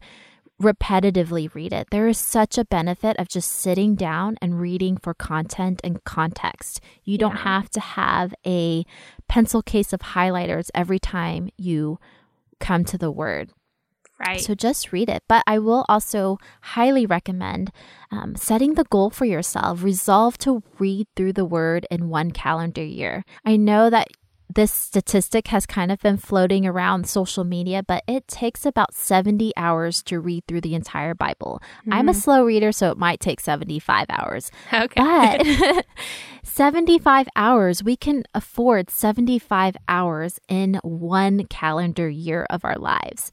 repetitively 0.61 1.53
read 1.53 1.71
it. 1.71 1.87
There 1.91 2.07
is 2.07 2.17
such 2.17 2.57
a 2.57 2.65
benefit 2.65 3.15
of 3.17 3.27
just 3.27 3.51
sitting 3.51 3.95
down 3.95 4.37
and 4.41 4.59
reading 4.59 4.97
for 4.97 5.13
content 5.13 5.81
and 5.83 6.03
context. 6.03 6.81
You 7.03 7.13
yeah. 7.13 7.19
don't 7.19 7.37
have 7.37 7.69
to 7.71 7.79
have 7.79 8.33
a 8.45 8.85
pencil 9.27 9.61
case 9.61 9.93
of 9.93 9.99
highlighters 9.99 10.69
every 10.73 10.99
time 10.99 11.49
you 11.57 11.99
come 12.59 12.83
to 12.85 12.97
the 12.97 13.11
word. 13.11 13.51
Right. 14.19 14.41
So 14.41 14.55
just 14.55 14.91
read 14.91 15.09
it. 15.09 15.23
But 15.27 15.43
I 15.45 15.59
will 15.59 15.85
also 15.87 16.37
highly 16.61 17.05
recommend 17.05 17.71
um, 18.11 18.35
setting 18.35 18.73
the 18.73 18.85
goal 18.85 19.09
for 19.09 19.25
yourself. 19.25 19.83
Resolve 19.83 20.37
to 20.39 20.63
read 20.79 21.07
through 21.15 21.33
the 21.33 21.45
word 21.45 21.85
in 21.91 22.09
one 22.09 22.31
calendar 22.31 22.83
year. 22.83 23.23
I 23.45 23.57
know 23.57 23.89
that 23.89 24.07
this 24.53 24.71
statistic 24.71 25.47
has 25.47 25.65
kind 25.65 25.91
of 25.91 25.99
been 25.99 26.17
floating 26.17 26.65
around 26.65 27.07
social 27.07 27.43
media, 27.43 27.83
but 27.83 28.03
it 28.07 28.27
takes 28.27 28.65
about 28.65 28.93
70 28.93 29.51
hours 29.57 30.01
to 30.03 30.19
read 30.19 30.45
through 30.47 30.61
the 30.61 30.73
entire 30.73 31.13
Bible. 31.13 31.61
Mm-hmm. 31.81 31.93
I'm 31.93 32.09
a 32.09 32.11
mm-hmm. 32.11 32.19
slow 32.19 32.43
reader, 32.43 32.71
so 32.71 32.89
it 32.89 32.97
might 32.97 33.19
take 33.19 33.39
75 33.39 34.07
hours. 34.09 34.51
Okay. 34.73 34.95
But 34.95 35.85
75 36.43 37.27
hours, 37.35 37.83
we 37.83 37.95
can 37.95 38.23
afford 38.33 38.89
75 38.89 39.75
hours 39.87 40.39
in 40.47 40.79
one 40.83 41.45
calendar 41.45 42.09
year 42.09 42.47
of 42.49 42.63
our 42.63 42.77
lives. 42.77 43.31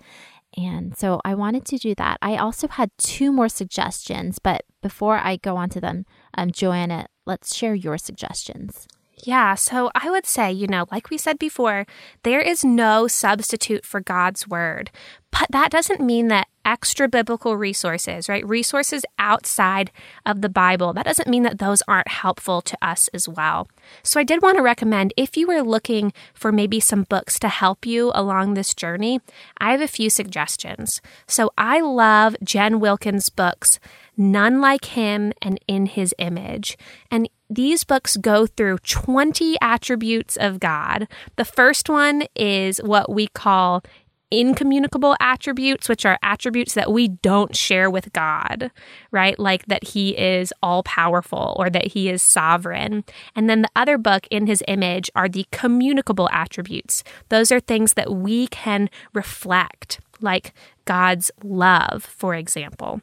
And 0.56 0.96
so 0.96 1.20
I 1.24 1.34
wanted 1.34 1.64
to 1.66 1.78
do 1.78 1.94
that. 1.96 2.18
I 2.22 2.36
also 2.36 2.68
had 2.68 2.90
two 2.98 3.32
more 3.32 3.48
suggestions, 3.48 4.38
but 4.38 4.64
before 4.82 5.18
I 5.18 5.36
go 5.36 5.56
on 5.56 5.68
to 5.70 5.80
them, 5.80 6.06
um, 6.36 6.52
Joanna, 6.52 7.06
let's 7.26 7.54
share 7.54 7.74
your 7.74 7.98
suggestions. 7.98 8.86
Yeah, 9.24 9.54
so 9.54 9.90
I 9.94 10.10
would 10.10 10.26
say, 10.26 10.52
you 10.52 10.66
know, 10.66 10.86
like 10.92 11.08
we 11.08 11.16
said 11.16 11.38
before, 11.38 11.86
there 12.24 12.40
is 12.40 12.62
no 12.64 13.08
substitute 13.08 13.84
for 13.86 14.00
God's 14.00 14.46
word. 14.46 14.90
But 15.30 15.48
that 15.50 15.70
doesn't 15.70 16.00
mean 16.00 16.28
that 16.28 16.46
extra 16.64 17.08
biblical 17.08 17.56
resources, 17.56 18.28
right? 18.28 18.46
Resources 18.46 19.04
outside 19.18 19.90
of 20.24 20.42
the 20.42 20.48
Bible, 20.48 20.92
that 20.92 21.06
doesn't 21.06 21.28
mean 21.28 21.42
that 21.42 21.58
those 21.58 21.82
aren't 21.88 22.08
helpful 22.08 22.60
to 22.62 22.78
us 22.80 23.08
as 23.14 23.28
well. 23.28 23.66
So 24.02 24.20
I 24.20 24.24
did 24.24 24.42
want 24.42 24.58
to 24.58 24.62
recommend 24.62 25.12
if 25.16 25.36
you 25.36 25.46
were 25.46 25.62
looking 25.62 26.12
for 26.34 26.52
maybe 26.52 26.78
some 26.78 27.02
books 27.04 27.38
to 27.40 27.48
help 27.48 27.84
you 27.84 28.12
along 28.14 28.54
this 28.54 28.74
journey, 28.74 29.20
I 29.58 29.72
have 29.72 29.80
a 29.80 29.88
few 29.88 30.08
suggestions. 30.10 31.00
So 31.26 31.50
I 31.58 31.80
love 31.80 32.36
Jen 32.44 32.78
Wilkins' 32.78 33.30
books, 33.30 33.80
None 34.16 34.60
Like 34.60 34.84
Him 34.84 35.32
and 35.42 35.58
In 35.66 35.86
His 35.86 36.14
Image. 36.18 36.78
And 37.10 37.28
these 37.54 37.84
books 37.84 38.16
go 38.16 38.46
through 38.46 38.78
20 38.78 39.56
attributes 39.60 40.36
of 40.36 40.60
God. 40.60 41.08
The 41.36 41.44
first 41.44 41.88
one 41.88 42.24
is 42.34 42.78
what 42.78 43.10
we 43.10 43.26
call 43.28 43.82
incommunicable 44.30 45.16
attributes, 45.20 45.88
which 45.88 46.04
are 46.04 46.18
attributes 46.22 46.74
that 46.74 46.92
we 46.92 47.08
don't 47.08 47.54
share 47.54 47.88
with 47.88 48.12
God, 48.12 48.70
right? 49.10 49.38
Like 49.38 49.66
that 49.66 49.84
he 49.88 50.10
is 50.16 50.52
all 50.62 50.82
powerful 50.82 51.54
or 51.56 51.70
that 51.70 51.88
he 51.88 52.08
is 52.08 52.22
sovereign. 52.22 53.04
And 53.36 53.48
then 53.48 53.62
the 53.62 53.70
other 53.76 53.98
book 53.98 54.26
in 54.30 54.46
his 54.46 54.62
image 54.66 55.10
are 55.14 55.28
the 55.28 55.46
communicable 55.52 56.28
attributes. 56.32 57.04
Those 57.28 57.52
are 57.52 57.60
things 57.60 57.94
that 57.94 58.12
we 58.12 58.48
can 58.48 58.90
reflect, 59.12 60.00
like 60.20 60.52
God's 60.84 61.30
love, 61.42 62.04
for 62.04 62.34
example. 62.34 63.00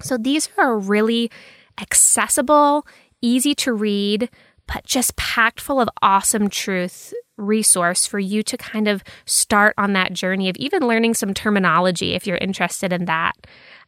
So 0.00 0.16
these 0.16 0.48
are 0.56 0.78
really 0.78 1.30
accessible, 1.80 2.86
easy 3.22 3.54
to 3.56 3.72
read, 3.72 4.28
but 4.66 4.84
just 4.84 5.16
packed 5.16 5.60
full 5.60 5.80
of 5.80 5.88
awesome 6.02 6.48
truth 6.50 7.14
resource 7.36 8.06
for 8.06 8.18
you 8.18 8.42
to 8.42 8.56
kind 8.56 8.86
of 8.86 9.02
start 9.24 9.74
on 9.78 9.94
that 9.94 10.12
journey 10.12 10.48
of 10.48 10.56
even 10.56 10.86
learning 10.86 11.14
some 11.14 11.34
terminology 11.34 12.14
if 12.14 12.26
you're 12.26 12.36
interested 12.36 12.92
in 12.92 13.06
that. 13.06 13.32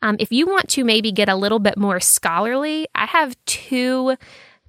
Um, 0.03 0.17
if 0.19 0.33
you 0.33 0.47
want 0.47 0.69
to 0.71 0.85
maybe 0.85 1.13
get 1.13 1.29
a 1.29 1.37
little 1.37 1.59
bit 1.59 1.77
more 1.77 2.01
scholarly, 2.01 2.89
I 2.95 3.07
have 3.07 3.37
two 3.47 4.17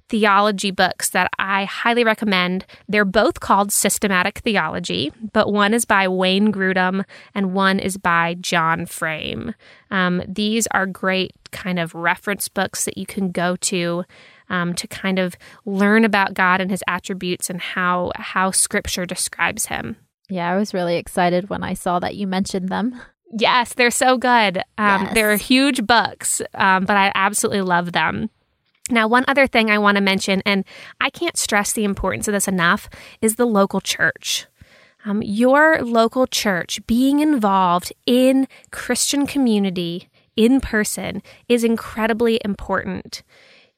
theology 0.08 0.70
books 0.70 1.10
that 1.10 1.30
I 1.38 1.64
highly 1.64 2.04
recommend. 2.04 2.64
They're 2.88 3.04
both 3.04 3.40
called 3.40 3.72
Systematic 3.72 4.38
Theology, 4.38 5.12
but 5.32 5.52
one 5.52 5.74
is 5.74 5.84
by 5.84 6.06
Wayne 6.06 6.52
Grudem 6.52 7.04
and 7.34 7.54
one 7.54 7.80
is 7.80 7.96
by 7.96 8.34
John 8.34 8.86
Frame. 8.86 9.54
Um, 9.90 10.22
these 10.28 10.68
are 10.68 10.86
great 10.86 11.32
kind 11.50 11.78
of 11.78 11.94
reference 11.94 12.48
books 12.48 12.84
that 12.84 12.96
you 12.96 13.06
can 13.06 13.32
go 13.32 13.56
to 13.56 14.04
um, 14.48 14.74
to 14.74 14.86
kind 14.86 15.18
of 15.18 15.36
learn 15.64 16.04
about 16.04 16.34
God 16.34 16.60
and 16.60 16.70
his 16.70 16.82
attributes 16.86 17.50
and 17.50 17.60
how, 17.60 18.12
how 18.16 18.50
scripture 18.50 19.06
describes 19.06 19.66
him. 19.66 19.96
Yeah, 20.28 20.52
I 20.52 20.56
was 20.56 20.74
really 20.74 20.96
excited 20.96 21.48
when 21.50 21.62
I 21.62 21.74
saw 21.74 21.98
that 22.00 22.16
you 22.16 22.26
mentioned 22.26 22.68
them. 22.68 23.00
Yes, 23.32 23.74
they're 23.74 23.90
so 23.90 24.18
good. 24.18 24.58
Um, 24.78 25.02
yes. 25.02 25.14
They're 25.14 25.36
huge 25.36 25.86
books, 25.86 26.40
um, 26.54 26.84
but 26.84 26.96
I 26.96 27.12
absolutely 27.14 27.62
love 27.62 27.92
them. 27.92 28.30
Now, 28.88 29.08
one 29.08 29.24
other 29.26 29.46
thing 29.48 29.70
I 29.70 29.78
want 29.78 29.96
to 29.96 30.00
mention, 30.00 30.42
and 30.46 30.64
I 31.00 31.10
can't 31.10 31.36
stress 31.36 31.72
the 31.72 31.84
importance 31.84 32.28
of 32.28 32.34
this 32.34 32.46
enough, 32.46 32.88
is 33.20 33.34
the 33.34 33.46
local 33.46 33.80
church. 33.80 34.46
Um, 35.04 35.22
your 35.22 35.82
local 35.82 36.26
church 36.26 36.84
being 36.86 37.20
involved 37.20 37.92
in 38.06 38.46
Christian 38.70 39.26
community 39.26 40.08
in 40.36 40.60
person 40.60 41.22
is 41.48 41.64
incredibly 41.64 42.40
important 42.44 43.22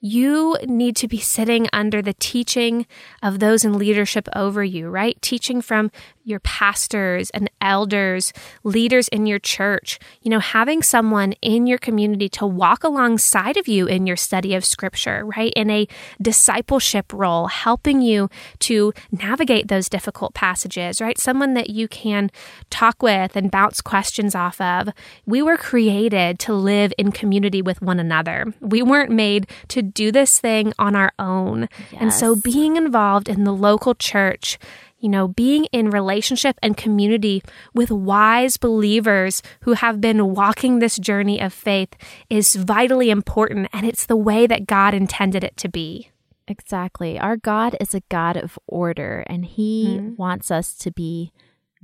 you 0.01 0.57
need 0.65 0.97
to 0.97 1.09
be 1.09 1.19
sitting 1.19 1.69
under 1.73 2.01
the 2.01 2.15
teaching 2.15 2.87
of 3.23 3.39
those 3.39 3.65
in 3.65 3.79
leadership 3.79 4.29
over 4.35 4.63
you, 4.63 4.89
right? 4.89 5.21
Teaching 5.21 5.61
from 5.61 5.91
your 6.29 6.41
pastors 6.41 7.31
and 7.31 7.51
elders, 7.61 8.33
leaders 8.65 9.09
in 9.09 9.27
your 9.27 9.39
church, 9.39 9.99
you 10.23 10.31
know, 10.31 10.39
having 10.39 10.83
someone 10.83 11.33
in 11.43 11.67
your 11.67 11.79
community 11.79 12.29
to 12.29 12.47
walk 12.47 12.85
alongside 12.85 13.57
of 13.57 13.67
you 13.67 13.87
in 13.87 14.07
your 14.07 14.17
study 14.17 14.55
of 14.55 14.65
scripture, 14.65 15.25
right? 15.25 15.53
In 15.57 15.71
a 15.71 15.89
discipleship 16.21 17.13
role, 17.13 17.47
helping 17.47 18.03
you 18.03 18.29
to 18.61 18.93
navigate 19.11 19.69
those 19.69 19.89
difficult 19.89 20.35
passages, 20.35 21.01
right? 21.01 21.19
Someone 21.19 21.55
that 21.55 21.71
you 21.71 21.89
can 21.89 22.31
talk 22.71 23.03
with 23.03 23.37
and 23.37 23.51
bounce 23.51 23.81
questions 23.81 24.35
off 24.35 24.61
of. 24.61 24.91
We 25.27 25.43
were 25.43 25.57
created 25.57 26.39
to 26.41 26.55
live 26.55 26.93
in 26.99 27.13
community 27.13 27.63
with 27.63 27.81
one 27.83 27.99
another. 27.99 28.53
We 28.61 28.83
weren't 28.83 29.11
made 29.11 29.49
to 29.69 29.83
do 29.83 30.13
this 30.13 30.39
thing 30.39 30.73
on 30.79 30.95
our 30.95 31.13
own. 31.19 31.69
Yes. 31.91 32.01
And 32.01 32.13
so 32.13 32.37
being 32.37 32.77
involved 32.77 33.29
in 33.29 33.45
the 33.45 33.53
local 33.53 33.95
church, 33.95 34.59
you 34.99 35.09
know, 35.09 35.29
being 35.29 35.67
in 35.67 35.91
relationship 35.91 36.59
and 36.63 36.77
community 36.77 37.43
with 37.75 37.91
wise 37.91 38.57
believers 38.57 39.43
who 39.61 39.75
have 39.75 40.01
been 40.01 40.35
walking 40.35 40.79
this 40.79 40.97
journey 40.97 41.41
of 41.41 41.53
faith 41.53 41.95
is 42.29 42.57
vitally 42.57 43.11
important. 43.11 43.69
And 43.73 43.87
it's 43.87 44.07
the 44.07 44.17
way 44.17 44.47
that 44.47 44.67
God 44.67 44.95
intended 44.95 45.45
it 45.45 45.57
to 45.59 45.69
be. 45.69 46.11
Exactly. 46.49 47.19
Our 47.19 47.37
God 47.37 47.77
is 47.81 47.95
a 47.95 48.03
God 48.09 48.37
of 48.37 48.59
order, 48.67 49.23
and 49.27 49.45
He 49.45 49.99
mm-hmm. 49.99 50.15
wants 50.17 50.51
us 50.51 50.75
to 50.77 50.91
be, 50.91 51.31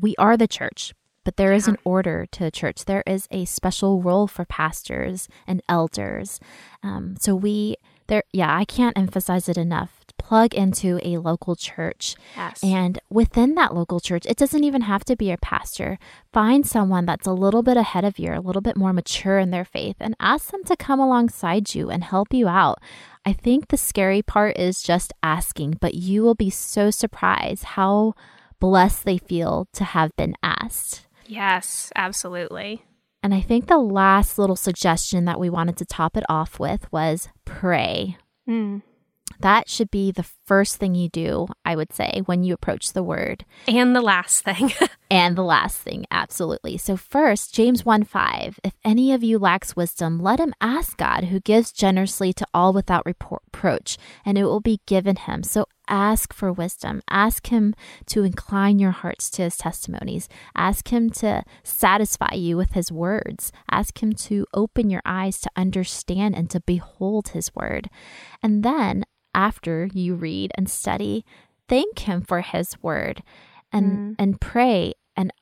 we 0.00 0.14
are 0.16 0.36
the 0.36 0.48
church, 0.48 0.94
but 1.22 1.36
there 1.36 1.52
yeah. 1.52 1.58
is 1.58 1.68
an 1.68 1.76
order 1.84 2.26
to 2.32 2.44
the 2.44 2.50
church. 2.50 2.86
There 2.86 3.04
is 3.06 3.28
a 3.30 3.44
special 3.44 4.00
role 4.02 4.26
for 4.26 4.46
pastors 4.46 5.28
and 5.46 5.62
elders. 5.68 6.40
Um, 6.82 7.16
so 7.20 7.34
we, 7.34 7.76
there, 8.06 8.24
yeah, 8.32 8.56
I 8.56 8.64
can't 8.64 8.96
emphasize 8.96 9.48
it 9.48 9.58
enough 9.58 10.03
plug 10.25 10.55
into 10.55 10.99
a 11.03 11.18
local 11.18 11.55
church. 11.55 12.16
Yes. 12.35 12.64
And 12.64 12.99
within 13.11 13.55
that 13.57 13.75
local 13.75 14.01
church, 14.01 14.25
it 14.27 14.39
doesn't 14.39 14.64
even 14.64 14.83
have 14.83 15.05
to 15.05 15.16
be 15.16 15.31
a 15.31 15.37
pastor. 15.37 15.99
Find 16.33 16.66
someone 16.66 17.05
that's 17.05 17.27
a 17.27 17.33
little 17.33 17.62
bit 17.62 17.77
ahead 17.77 18.05
of 18.05 18.18
you, 18.18 18.33
a 18.33 18.41
little 18.41 18.62
bit 18.62 18.77
more 18.77 18.95
mature 18.95 19.39
in 19.39 19.51
their 19.51 19.66
faith, 19.66 19.97
and 20.01 20.16
ask 20.18 20.51
them 20.51 20.64
to 20.64 20.77
come 20.77 20.99
alongside 20.99 21.75
you 21.75 21.91
and 21.91 22.03
help 22.03 22.33
you 22.33 22.49
out. 22.49 22.79
I 23.27 23.35
think 23.35 23.68
the 23.68 23.77
scary 23.77 24.22
part 24.22 24.57
is 24.57 24.83
just 24.83 25.12
asking, 25.22 25.79
but 25.81 25.95
you 25.95 26.22
will 26.22 26.35
be 26.35 26.51
so 26.51 26.91
surprised 26.91 27.64
how 27.64 28.14
blessed 28.61 29.05
they 29.05 29.18
feel 29.18 29.68
to 29.75 29.85
have 29.85 30.16
been 30.16 30.35
asked. 30.43 31.07
Yes, 31.27 31.93
absolutely. 31.95 32.83
And 33.22 33.35
I 33.35 33.41
think 33.43 33.66
the 33.66 33.79
last 33.79 34.39
little 34.39 34.57
suggestion 34.57 35.27
that 35.27 35.41
we 35.41 35.51
wanted 35.51 35.77
to 35.79 35.85
top 35.85 36.16
it 36.16 36.25
off 36.29 36.59
with 36.59 36.91
was 36.91 37.29
pray. 37.45 38.16
Mm. 38.49 38.83
That 39.41 39.68
should 39.68 39.91
be 39.91 40.11
the 40.12 40.22
first 40.47 40.76
thing 40.76 40.95
you 40.95 41.09
do, 41.09 41.47
I 41.64 41.76
would 41.76 41.92
say, 41.92 42.22
when 42.26 42.45
you 42.45 42.55
approach 42.55 42.92
the 42.92 43.03
word. 43.03 43.45
And 43.66 43.95
the 43.95 44.03
last 44.03 44.45
thing. 44.45 44.72
and 45.11 45.36
the 45.36 45.42
last 45.42 45.78
thing, 45.78 46.07
absolutely. 46.11 46.76
So, 46.76 46.97
first, 46.97 47.55
James 47.55 47.84
1 47.84 48.05
5. 48.05 48.61
If 48.62 48.74
any 48.84 49.12
of 49.12 49.22
you 49.22 49.38
lacks 49.38 49.76
wisdom, 49.76 50.20
let 50.20 50.40
him 50.40 50.55
ask 50.61 50.97
God, 50.97 51.24
who 51.24 51.40
gives 51.40 51.72
generously 51.72 52.32
to 52.34 52.47
all 52.53 52.72
without 52.72 53.07
reproach, 53.07 53.97
and 54.24 54.36
it 54.36 54.45
will 54.45 54.61
be 54.61 54.80
given 54.86 55.16
him. 55.16 55.42
So, 55.42 55.66
ask 55.88 56.32
for 56.32 56.53
wisdom. 56.53 57.03
Ask 57.11 57.49
him 57.49 57.74
to 58.07 58.24
incline 58.24 58.78
your 58.78 58.90
hearts 58.90 59.30
to 59.30 59.42
his 59.42 59.57
testimonies. 59.57 60.28
Ask 60.55 60.88
him 60.88 61.11
to 61.11 61.42
satisfy 61.62 62.34
you 62.34 62.57
with 62.57 62.72
his 62.72 62.90
words. 62.90 63.53
Ask 63.70 64.03
him 64.03 64.12
to 64.12 64.47
open 64.55 64.90
your 64.90 65.03
eyes 65.05 65.40
to 65.42 65.51
understand 65.57 66.34
and 66.34 66.49
to 66.51 66.61
behold 66.61 67.28
his 67.28 67.55
word. 67.55 67.90
And 68.42 68.62
then 68.62 69.05
after 69.34 69.88
you 69.92 70.14
read 70.14 70.34
and 70.57 70.68
study, 70.68 71.24
thank 71.68 72.01
him 72.01 72.20
for 72.20 72.41
his 72.41 72.80
word 72.82 73.22
and 73.72 73.87
mm. 73.93 74.14
and 74.18 74.41
pray. 74.41 74.95
And 75.16 75.32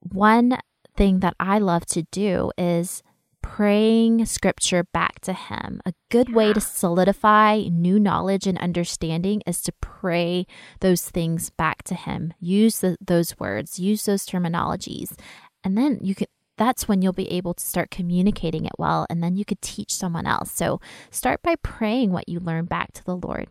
one 0.00 0.58
thing 0.96 1.20
that 1.20 1.34
I 1.40 1.58
love 1.58 1.86
to 1.86 2.02
do 2.10 2.52
is 2.58 3.02
praying 3.42 4.24
scripture 4.24 4.84
back 4.92 5.20
to 5.20 5.32
him. 5.32 5.80
A 5.84 5.92
good 6.10 6.28
yeah. 6.30 6.34
way 6.34 6.52
to 6.52 6.60
solidify 6.60 7.64
new 7.70 7.98
knowledge 7.98 8.46
and 8.46 8.56
understanding 8.58 9.42
is 9.46 9.60
to 9.62 9.72
pray 9.80 10.46
those 10.80 11.10
things 11.10 11.50
back 11.50 11.82
to 11.84 11.94
him. 11.94 12.32
Use 12.40 12.78
the, 12.78 12.96
those 13.00 13.38
words, 13.38 13.78
use 13.78 14.04
those 14.06 14.24
terminologies. 14.24 15.18
And 15.64 15.76
then 15.76 15.98
you 16.00 16.14
can 16.14 16.28
that's 16.58 16.86
when 16.86 17.02
you'll 17.02 17.12
be 17.12 17.32
able 17.32 17.54
to 17.54 17.64
start 17.64 17.90
communicating 17.90 18.66
it 18.66 18.72
well 18.78 19.06
and 19.08 19.22
then 19.22 19.36
you 19.36 19.44
could 19.44 19.60
teach 19.62 19.92
someone 19.92 20.26
else. 20.26 20.52
So 20.52 20.80
start 21.10 21.42
by 21.42 21.56
praying 21.56 22.12
what 22.12 22.28
you 22.28 22.38
learn 22.38 22.66
back 22.66 22.92
to 22.92 23.04
the 23.04 23.16
Lord. 23.16 23.48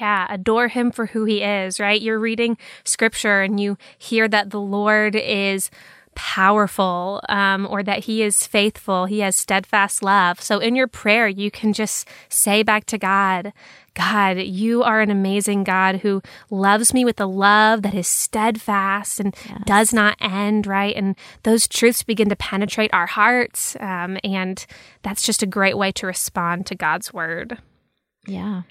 Yeah, 0.00 0.26
adore 0.30 0.68
him 0.68 0.90
for 0.90 1.06
who 1.06 1.24
he 1.24 1.42
is, 1.42 1.78
right? 1.78 2.00
You're 2.00 2.18
reading 2.18 2.56
scripture 2.84 3.42
and 3.42 3.60
you 3.60 3.76
hear 3.98 4.26
that 4.28 4.50
the 4.50 4.60
Lord 4.60 5.14
is 5.14 5.70
powerful 6.14 7.20
um, 7.28 7.66
or 7.70 7.82
that 7.82 8.04
he 8.04 8.22
is 8.22 8.46
faithful, 8.46 9.06
he 9.06 9.20
has 9.20 9.36
steadfast 9.36 10.02
love. 10.02 10.40
So 10.40 10.58
in 10.58 10.74
your 10.74 10.86
prayer, 10.86 11.28
you 11.28 11.50
can 11.50 11.72
just 11.72 12.08
say 12.28 12.62
back 12.62 12.84
to 12.86 12.98
God, 12.98 13.52
God, 13.94 14.38
you 14.38 14.82
are 14.82 15.00
an 15.00 15.10
amazing 15.10 15.64
God 15.64 15.96
who 15.96 16.22
loves 16.50 16.94
me 16.94 17.04
with 17.04 17.20
a 17.20 17.26
love 17.26 17.82
that 17.82 17.94
is 17.94 18.08
steadfast 18.08 19.20
and 19.20 19.34
does 19.64 19.92
not 19.92 20.16
end, 20.20 20.66
right? 20.66 20.96
And 20.96 21.14
those 21.42 21.68
truths 21.68 22.02
begin 22.02 22.28
to 22.30 22.36
penetrate 22.36 22.92
our 22.94 23.06
hearts. 23.06 23.76
Um, 23.80 24.18
and 24.24 24.64
that's 25.02 25.22
just 25.22 25.42
a 25.42 25.46
great 25.46 25.76
way 25.76 25.92
to 25.92 26.06
respond 26.06 26.66
to 26.66 26.74
God's 26.74 27.12
word. 27.12 27.58
Yeah. 28.26 28.62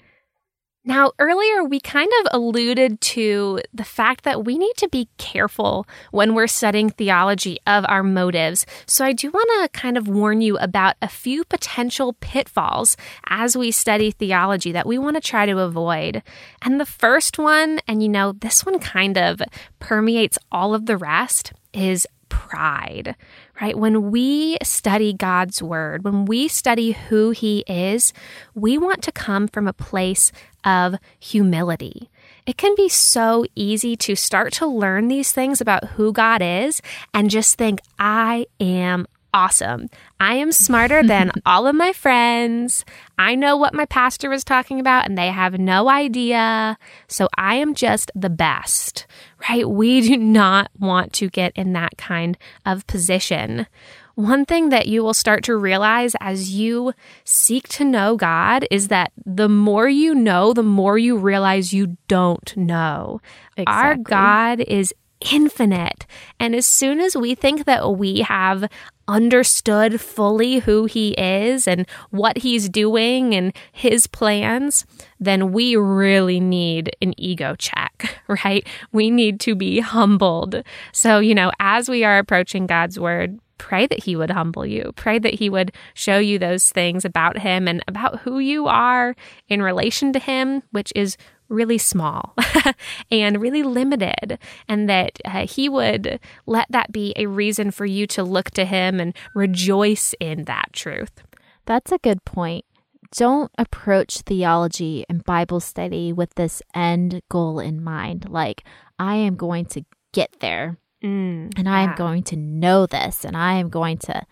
Now, 0.84 1.12
earlier 1.20 1.62
we 1.62 1.78
kind 1.78 2.10
of 2.20 2.28
alluded 2.32 3.00
to 3.00 3.60
the 3.72 3.84
fact 3.84 4.24
that 4.24 4.44
we 4.44 4.58
need 4.58 4.76
to 4.78 4.88
be 4.88 5.08
careful 5.16 5.86
when 6.10 6.34
we're 6.34 6.48
studying 6.48 6.90
theology 6.90 7.58
of 7.68 7.84
our 7.88 8.02
motives. 8.02 8.66
So, 8.86 9.04
I 9.04 9.12
do 9.12 9.30
want 9.30 9.48
to 9.62 9.78
kind 9.78 9.96
of 9.96 10.08
warn 10.08 10.40
you 10.40 10.58
about 10.58 10.96
a 11.00 11.06
few 11.06 11.44
potential 11.44 12.14
pitfalls 12.14 12.96
as 13.28 13.56
we 13.56 13.70
study 13.70 14.10
theology 14.10 14.72
that 14.72 14.86
we 14.86 14.98
want 14.98 15.14
to 15.14 15.20
try 15.20 15.46
to 15.46 15.60
avoid. 15.60 16.20
And 16.62 16.80
the 16.80 16.86
first 16.86 17.38
one, 17.38 17.78
and 17.86 18.02
you 18.02 18.08
know, 18.08 18.32
this 18.32 18.66
one 18.66 18.80
kind 18.80 19.16
of 19.16 19.40
permeates 19.78 20.36
all 20.50 20.74
of 20.74 20.86
the 20.86 20.96
rest, 20.96 21.52
is 21.72 22.08
pride, 22.28 23.14
right? 23.62 23.78
When 23.78 24.10
we 24.10 24.58
study 24.64 25.12
God's 25.12 25.62
word, 25.62 26.04
when 26.04 26.24
we 26.24 26.48
study 26.48 26.92
who 26.92 27.30
he 27.30 27.60
is, 27.68 28.12
we 28.56 28.76
want 28.76 29.02
to 29.04 29.12
come 29.12 29.46
from 29.46 29.68
a 29.68 29.72
place 29.72 30.32
of 30.64 30.96
humility. 31.20 32.10
It 32.44 32.56
can 32.56 32.74
be 32.74 32.88
so 32.88 33.46
easy 33.54 33.96
to 33.98 34.16
start 34.16 34.52
to 34.54 34.66
learn 34.66 35.06
these 35.06 35.30
things 35.30 35.60
about 35.60 35.90
who 35.90 36.12
God 36.12 36.42
is 36.42 36.82
and 37.14 37.30
just 37.30 37.56
think, 37.56 37.78
I 38.00 38.46
am 38.58 39.06
awesome. 39.34 39.88
I 40.20 40.34
am 40.34 40.52
smarter 40.52 41.02
than 41.02 41.32
all 41.46 41.66
of 41.66 41.74
my 41.74 41.92
friends. 41.92 42.84
I 43.18 43.34
know 43.34 43.56
what 43.56 43.74
my 43.74 43.86
pastor 43.86 44.28
was 44.28 44.44
talking 44.44 44.80
about 44.80 45.06
and 45.06 45.16
they 45.16 45.28
have 45.28 45.58
no 45.58 45.88
idea. 45.88 46.76
So 47.08 47.28
I 47.36 47.56
am 47.56 47.74
just 47.74 48.10
the 48.14 48.30
best, 48.30 49.06
right? 49.48 49.68
We 49.68 50.00
do 50.00 50.16
not 50.16 50.70
want 50.78 51.12
to 51.14 51.28
get 51.28 51.52
in 51.56 51.72
that 51.72 51.96
kind 51.96 52.36
of 52.64 52.86
position. 52.86 53.66
One 54.14 54.44
thing 54.44 54.68
that 54.68 54.88
you 54.88 55.02
will 55.02 55.14
start 55.14 55.42
to 55.44 55.56
realize 55.56 56.14
as 56.20 56.50
you 56.50 56.92
seek 57.24 57.66
to 57.68 57.84
know 57.84 58.16
God 58.16 58.66
is 58.70 58.88
that 58.88 59.12
the 59.24 59.48
more 59.48 59.88
you 59.88 60.14
know, 60.14 60.52
the 60.52 60.62
more 60.62 60.98
you 60.98 61.16
realize 61.16 61.72
you 61.72 61.96
don't 62.08 62.54
know. 62.56 63.20
Exactly. 63.56 63.72
Our 63.74 63.96
God 63.96 64.60
is 64.60 64.92
infinite. 65.32 66.06
And 66.38 66.54
as 66.54 66.66
soon 66.66 67.00
as 67.00 67.16
we 67.16 67.34
think 67.34 67.64
that 67.64 67.96
we 67.96 68.20
have 68.20 68.68
understood 69.08 70.00
fully 70.00 70.60
who 70.60 70.84
he 70.84 71.12
is 71.12 71.66
and 71.66 71.86
what 72.10 72.38
he's 72.38 72.68
doing 72.68 73.34
and 73.34 73.54
his 73.72 74.06
plans, 74.06 74.86
then 75.22 75.52
we 75.52 75.76
really 75.76 76.40
need 76.40 76.94
an 77.00 77.14
ego 77.16 77.54
check, 77.58 78.18
right? 78.44 78.66
We 78.92 79.10
need 79.10 79.40
to 79.40 79.54
be 79.54 79.80
humbled. 79.80 80.62
So, 80.92 81.20
you 81.20 81.34
know, 81.34 81.52
as 81.60 81.88
we 81.88 82.04
are 82.04 82.18
approaching 82.18 82.66
God's 82.66 82.98
word, 82.98 83.38
pray 83.58 83.86
that 83.86 84.02
he 84.02 84.16
would 84.16 84.30
humble 84.30 84.66
you. 84.66 84.92
Pray 84.96 85.20
that 85.20 85.34
he 85.34 85.48
would 85.48 85.72
show 85.94 86.18
you 86.18 86.38
those 86.38 86.70
things 86.70 87.04
about 87.04 87.38
him 87.38 87.68
and 87.68 87.82
about 87.86 88.20
who 88.20 88.40
you 88.40 88.66
are 88.66 89.14
in 89.48 89.62
relation 89.62 90.12
to 90.12 90.18
him, 90.18 90.62
which 90.72 90.92
is 90.96 91.16
really 91.52 91.78
small 91.78 92.34
and 93.10 93.40
really 93.40 93.62
limited, 93.62 94.38
and 94.68 94.88
that 94.88 95.18
uh, 95.24 95.46
He 95.46 95.68
would 95.68 96.18
let 96.46 96.66
that 96.70 96.90
be 96.90 97.12
a 97.16 97.26
reason 97.26 97.70
for 97.70 97.84
you 97.84 98.06
to 98.08 98.24
look 98.24 98.50
to 98.52 98.64
Him 98.64 98.98
and 98.98 99.14
rejoice 99.34 100.14
in 100.18 100.44
that 100.44 100.72
truth. 100.72 101.22
That's 101.66 101.92
a 101.92 101.98
good 101.98 102.24
point. 102.24 102.64
Don't 103.12 103.50
approach 103.58 104.20
theology 104.20 105.04
and 105.08 105.24
Bible 105.24 105.60
study 105.60 106.12
with 106.12 106.34
this 106.34 106.62
end 106.74 107.22
goal 107.28 107.60
in 107.60 107.82
mind. 107.82 108.28
Like, 108.28 108.64
I 108.98 109.16
am 109.16 109.36
going 109.36 109.66
to 109.66 109.84
get 110.12 110.40
there 110.40 110.78
Mm, 111.02 111.52
and 111.58 111.68
I 111.68 111.80
am 111.82 111.96
going 111.96 112.22
to 112.24 112.36
know 112.36 112.86
this 112.86 113.24
and 113.24 113.36
I 113.36 113.54
am 113.54 113.70
going 113.70 113.98
to, 113.98 114.22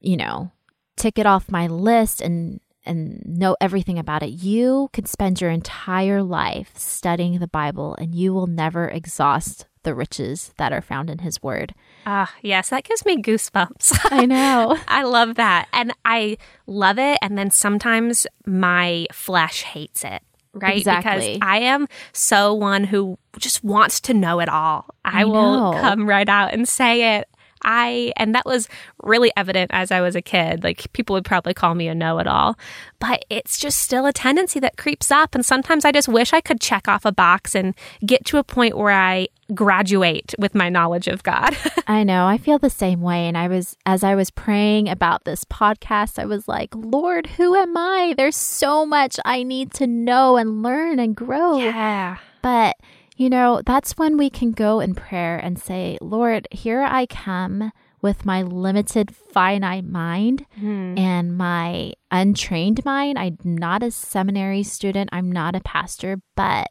you 0.00 0.16
know, 0.16 0.52
tick 0.96 1.18
it 1.18 1.26
off 1.26 1.50
my 1.50 1.66
list 1.66 2.20
and 2.20 2.60
and 2.84 3.20
know 3.24 3.56
everything 3.60 3.98
about 3.98 4.22
it. 4.22 4.30
You 4.30 4.90
could 4.92 5.08
spend 5.08 5.40
your 5.40 5.50
entire 5.50 6.22
life 6.22 6.70
studying 6.76 7.38
the 7.38 7.48
Bible 7.48 7.96
and 7.98 8.14
you 8.14 8.32
will 8.32 8.46
never 8.46 8.88
exhaust 8.88 9.66
the 9.86 9.94
riches 9.94 10.52
that 10.56 10.72
are 10.72 10.82
found 10.82 11.08
in 11.08 11.20
his 11.20 11.40
word. 11.40 11.72
Ah, 12.06 12.34
yes, 12.42 12.70
that 12.70 12.82
gives 12.82 13.06
me 13.06 13.22
goosebumps. 13.22 13.96
I 14.10 14.26
know. 14.26 14.76
I 14.88 15.04
love 15.04 15.36
that. 15.36 15.68
And 15.72 15.92
I 16.04 16.38
love 16.66 16.98
it. 16.98 17.18
And 17.22 17.38
then 17.38 17.52
sometimes 17.52 18.26
my 18.44 19.06
flesh 19.12 19.62
hates 19.62 20.04
it. 20.04 20.22
Right? 20.52 20.78
Exactly. 20.78 21.34
Because 21.34 21.38
I 21.40 21.58
am 21.60 21.86
so 22.12 22.52
one 22.52 22.82
who 22.82 23.16
just 23.38 23.62
wants 23.62 24.00
to 24.02 24.14
know 24.14 24.40
it 24.40 24.48
all. 24.48 24.86
I, 25.04 25.20
I 25.20 25.24
will 25.24 25.72
come 25.74 26.08
right 26.08 26.28
out 26.28 26.52
and 26.52 26.68
say 26.68 27.16
it. 27.16 27.28
I, 27.66 28.12
and 28.16 28.34
that 28.34 28.46
was 28.46 28.68
really 29.02 29.32
evident 29.36 29.70
as 29.74 29.90
I 29.90 30.00
was 30.00 30.16
a 30.16 30.22
kid. 30.22 30.64
Like 30.64 30.90
people 30.92 31.14
would 31.14 31.24
probably 31.24 31.52
call 31.52 31.74
me 31.74 31.88
a 31.88 31.94
know 31.94 32.18
it 32.18 32.26
all, 32.26 32.56
but 32.98 33.24
it's 33.28 33.58
just 33.58 33.80
still 33.80 34.06
a 34.06 34.12
tendency 34.12 34.60
that 34.60 34.76
creeps 34.76 35.10
up. 35.10 35.34
And 35.34 35.44
sometimes 35.44 35.84
I 35.84 35.92
just 35.92 36.08
wish 36.08 36.32
I 36.32 36.40
could 36.40 36.60
check 36.60 36.88
off 36.88 37.04
a 37.04 37.12
box 37.12 37.54
and 37.54 37.74
get 38.04 38.24
to 38.26 38.38
a 38.38 38.44
point 38.44 38.76
where 38.78 38.92
I 38.92 39.28
graduate 39.54 40.34
with 40.38 40.54
my 40.54 40.68
knowledge 40.68 41.08
of 41.08 41.22
God. 41.22 41.56
I 41.86 42.04
know. 42.04 42.26
I 42.26 42.38
feel 42.38 42.58
the 42.58 42.70
same 42.70 43.00
way. 43.00 43.28
And 43.28 43.36
I 43.36 43.48
was, 43.48 43.76
as 43.84 44.02
I 44.02 44.14
was 44.14 44.30
praying 44.30 44.88
about 44.88 45.24
this 45.24 45.44
podcast, 45.44 46.18
I 46.18 46.26
was 46.26 46.48
like, 46.48 46.70
Lord, 46.74 47.26
who 47.26 47.54
am 47.54 47.76
I? 47.76 48.14
There's 48.16 48.36
so 48.36 48.86
much 48.86 49.18
I 49.24 49.42
need 49.42 49.72
to 49.74 49.86
know 49.86 50.36
and 50.36 50.62
learn 50.62 50.98
and 50.98 51.14
grow. 51.14 51.58
yeah. 51.58 52.18
But, 52.42 52.76
you 53.16 53.30
know, 53.30 53.62
that's 53.64 53.92
when 53.92 54.16
we 54.16 54.28
can 54.30 54.52
go 54.52 54.80
in 54.80 54.94
prayer 54.94 55.38
and 55.38 55.58
say, 55.58 55.98
Lord, 56.00 56.46
here 56.50 56.82
I 56.82 57.06
come 57.06 57.72
with 58.02 58.26
my 58.26 58.42
limited, 58.42 59.14
finite 59.14 59.84
mind 59.84 60.44
hmm. 60.58 60.96
and 60.98 61.36
my 61.36 61.92
untrained 62.10 62.84
mind. 62.84 63.18
I'm 63.18 63.38
not 63.42 63.82
a 63.82 63.90
seminary 63.90 64.62
student, 64.62 65.10
I'm 65.12 65.32
not 65.32 65.56
a 65.56 65.60
pastor, 65.60 66.20
but 66.36 66.68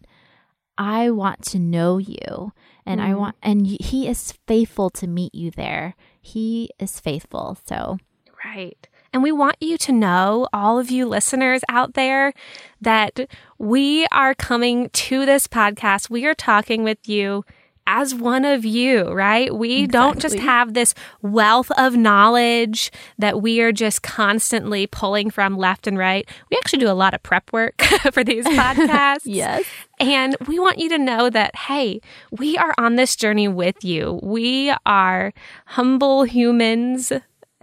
I 0.78 1.10
want 1.10 1.44
to 1.46 1.60
know 1.60 1.98
you. 1.98 2.52
And 2.86 3.02
I 3.02 3.12
hmm. 3.12 3.18
want, 3.18 3.36
and 3.42 3.66
he 3.66 4.08
is 4.08 4.34
faithful 4.48 4.92
to 4.92 5.08
meet 5.08 5.34
you 5.34 5.50
there. 5.50 5.96
He 6.22 6.70
is 6.80 7.00
faithful. 7.00 7.58
So, 7.68 7.98
Right. 8.46 8.88
And 9.16 9.24
we 9.24 9.32
want 9.32 9.56
you 9.62 9.78
to 9.78 9.94
know, 9.94 10.50
all 10.52 10.78
of 10.78 10.92
you 10.92 11.08
listeners 11.08 11.62
out 11.70 11.94
there, 11.94 12.34
that 12.82 13.30
we 13.58 14.06
are 14.08 14.36
coming 14.36 14.90
to 14.90 15.26
this 15.26 15.48
podcast. 15.48 16.10
We 16.10 16.26
are 16.26 16.34
talking 16.34 16.84
with 16.84 17.08
you 17.08 17.46
as 17.88 18.14
one 18.14 18.44
of 18.44 18.66
you, 18.66 19.06
right? 19.14 19.56
We 19.56 19.88
don't 19.88 20.20
just 20.20 20.38
have 20.40 20.74
this 20.74 20.94
wealth 21.22 21.72
of 21.78 21.96
knowledge 21.96 22.92
that 23.18 23.42
we 23.42 23.62
are 23.62 23.72
just 23.72 24.04
constantly 24.04 24.86
pulling 24.86 25.30
from 25.30 25.58
left 25.58 25.88
and 25.88 25.98
right. 25.98 26.28
We 26.52 26.58
actually 26.58 26.80
do 26.80 26.90
a 26.90 26.92
lot 26.92 27.14
of 27.14 27.24
prep 27.24 27.54
work 27.54 27.82
for 28.12 28.22
these 28.22 28.44
podcasts. 28.46 29.22
yes. 29.24 29.64
And 29.98 30.36
we 30.46 30.60
want 30.60 30.80
you 30.80 30.90
to 30.90 30.98
know 30.98 31.30
that, 31.30 31.56
hey, 31.56 32.02
we 32.32 32.58
are 32.58 32.74
on 32.78 32.98
this 32.98 33.16
journey 33.16 33.48
with 33.48 33.82
you. 33.82 34.20
We 34.22 34.76
are 34.86 35.32
humble 35.68 36.24
humans 36.26 37.14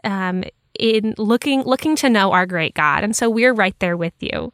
um, 0.03 0.45
in 0.79 1.15
looking 1.19 1.63
looking 1.63 1.97
to 1.97 2.09
know 2.09 2.33
our 2.33 2.47
great 2.47 2.75
God, 2.75 3.05
and 3.05 3.15
so 3.17 3.29
we're 3.29 3.55
right 3.55 3.79
there 3.79 3.97
with 3.97 4.15
you. 4.21 4.53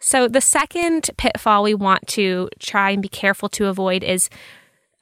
So 0.00 0.28
the 0.28 0.40
second 0.40 1.10
pitfall 1.16 1.62
we 1.62 1.74
want 1.74 2.06
to 2.08 2.48
try 2.58 2.90
and 2.90 3.02
be 3.02 3.08
careful 3.08 3.48
to 3.50 3.66
avoid 3.66 4.04
is 4.04 4.30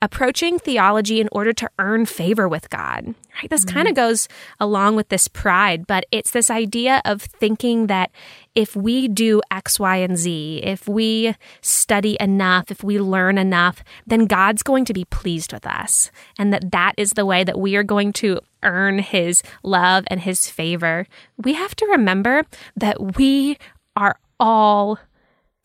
approaching 0.03 0.59
theology 0.59 1.21
in 1.21 1.29
order 1.33 1.53
to 1.55 1.71
earn 1.79 2.05
favor 2.05 2.47
with 2.47 2.69
God. 2.69 3.15
Right? 3.41 3.49
This 3.49 3.65
kind 3.65 3.89
of 3.89 3.95
mm-hmm. 3.95 4.09
goes 4.09 4.29
along 4.61 4.97
with 4.97 5.09
this 5.09 5.27
pride, 5.27 5.87
but 5.87 6.05
it's 6.11 6.31
this 6.31 6.51
idea 6.51 7.01
of 7.05 7.23
thinking 7.23 7.87
that 7.87 8.11
if 8.55 8.77
we 8.77 9.09
do 9.09 9.41
X, 9.51 9.81
Y, 9.81 9.97
and 9.97 10.17
Z, 10.19 10.61
if 10.63 10.87
we 10.87 11.35
study 11.63 12.17
enough, 12.21 12.71
if 12.71 12.85
we 12.85 12.99
learn 12.99 13.39
enough, 13.39 13.83
then 14.07 14.27
God's 14.27 14.63
going 14.63 14.85
to 14.85 14.95
be 14.95 15.07
pleased 15.07 15.53
with 15.53 15.67
us. 15.67 16.11
And 16.39 16.53
that 16.53 16.71
that 16.73 16.93
is 16.99 17.11
the 17.11 17.27
way 17.27 17.43
that 17.45 17.59
we 17.59 17.75
are 17.77 17.83
going 17.83 18.13
to 18.15 18.41
earn 18.63 18.99
his 18.99 19.43
love 19.63 20.05
and 20.09 20.21
his 20.21 20.49
favor. 20.51 21.07
We 21.39 21.55
have 21.55 21.75
to 21.77 21.87
remember 21.87 22.45
that 22.77 23.17
we 23.17 23.59
are 23.97 24.19
all 24.39 24.99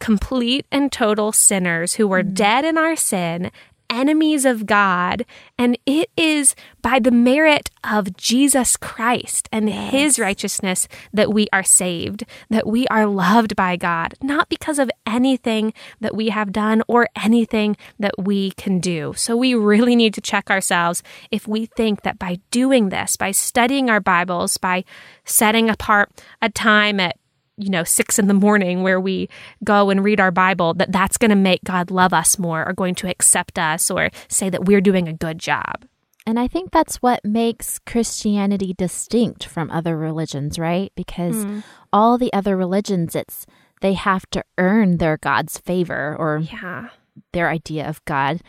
complete 0.02 0.66
and 0.72 0.92
total 0.92 1.32
sinners 1.32 1.94
who 1.94 2.08
were 2.08 2.24
mm-hmm. 2.24 2.34
dead 2.34 2.66
in 2.66 2.78
our 2.78 2.96
sin, 2.96 3.52
enemies 3.92 4.46
of 4.46 4.66
God. 4.66 5.26
And 5.58 5.78
it 5.86 6.10
is 6.18 6.56
by 6.82 6.98
the 6.98 7.12
merit 7.12 7.70
of 7.84 8.16
Jesus 8.16 8.78
Christ 8.78 9.48
and 9.52 9.70
his 9.70 10.18
righteousness 10.18 10.88
that 11.14 11.32
we 11.32 11.48
are 11.54 11.64
saved, 11.64 12.24
that 12.50 12.66
we 12.66 12.88
are 12.88 13.06
loved 13.06 13.56
by 13.56 13.76
God, 13.76 14.16
not 14.24 14.50
because 14.50 14.80
of 14.80 14.90
anything 15.06 15.74
that 16.00 16.16
we 16.16 16.30
have 16.30 16.52
done 16.52 16.82
or 16.88 17.08
anything 17.22 17.78
that 18.00 18.16
we 18.18 18.52
can 18.52 18.80
do. 18.80 19.14
So 19.16 19.36
we 19.36 19.54
really 19.54 19.96
need 19.96 20.14
to 20.16 20.22
check 20.22 20.50
ourselves 20.50 21.04
if 21.30 21.48
we 21.48 21.66
think 21.66 22.02
that 22.04 22.18
by 22.18 22.40
doing 22.50 22.90
this, 22.90 23.16
by 23.18 23.32
studying 23.32 23.90
our 23.90 24.00
Bibles, 24.00 24.58
by 24.58 24.84
setting 25.26 25.70
apart 25.70 26.10
a 26.42 26.50
time 26.50 27.00
at 27.00 27.18
you 27.62 27.70
know, 27.70 27.84
six 27.84 28.18
in 28.20 28.28
the 28.28 28.34
morning 28.34 28.84
where 28.84 29.00
we 29.00 29.30
go 29.64 29.90
and 29.90 30.04
read 30.04 30.20
our 30.20 30.32
Bible, 30.32 30.74
that 30.76 30.92
that's 30.92 31.18
going 31.18 31.30
to 31.30 31.36
make 31.36 31.64
God 31.64 31.92
love 31.92 32.14
us 32.14 32.40
more 32.40 32.68
or 32.68 32.74
going 32.74 32.96
to 32.96 33.10
accept 33.10 33.60
us 33.60 33.92
or 33.92 34.10
say 34.28 34.50
that 34.50 34.66
we're 34.66 34.82
doing 34.82 35.08
a 35.08 35.14
good 35.14 35.38
job. 35.40 35.86
And 36.26 36.40
I 36.40 36.48
think 36.48 36.72
that's 36.72 36.98
what 36.98 37.26
makes 37.26 37.80
Christianity 37.80 38.74
distinct 38.78 39.46
from 39.46 39.72
other 39.72 39.98
religions, 39.98 40.60
right? 40.60 40.92
Because 40.96 41.44
hmm. 41.44 41.60
all 41.92 42.18
the 42.18 42.32
other 42.32 42.56
religions, 42.56 43.16
it's 43.16 43.46
they 43.82 43.94
have 43.94 44.30
to 44.30 44.44
earn 44.58 44.98
their 44.98 45.18
God's 45.18 45.58
favor 45.58 46.16
or 46.18 46.40
Yeah. 46.40 46.90
their 47.34 47.50
idea 47.50 47.88
of 47.88 48.04
God. 48.06 48.42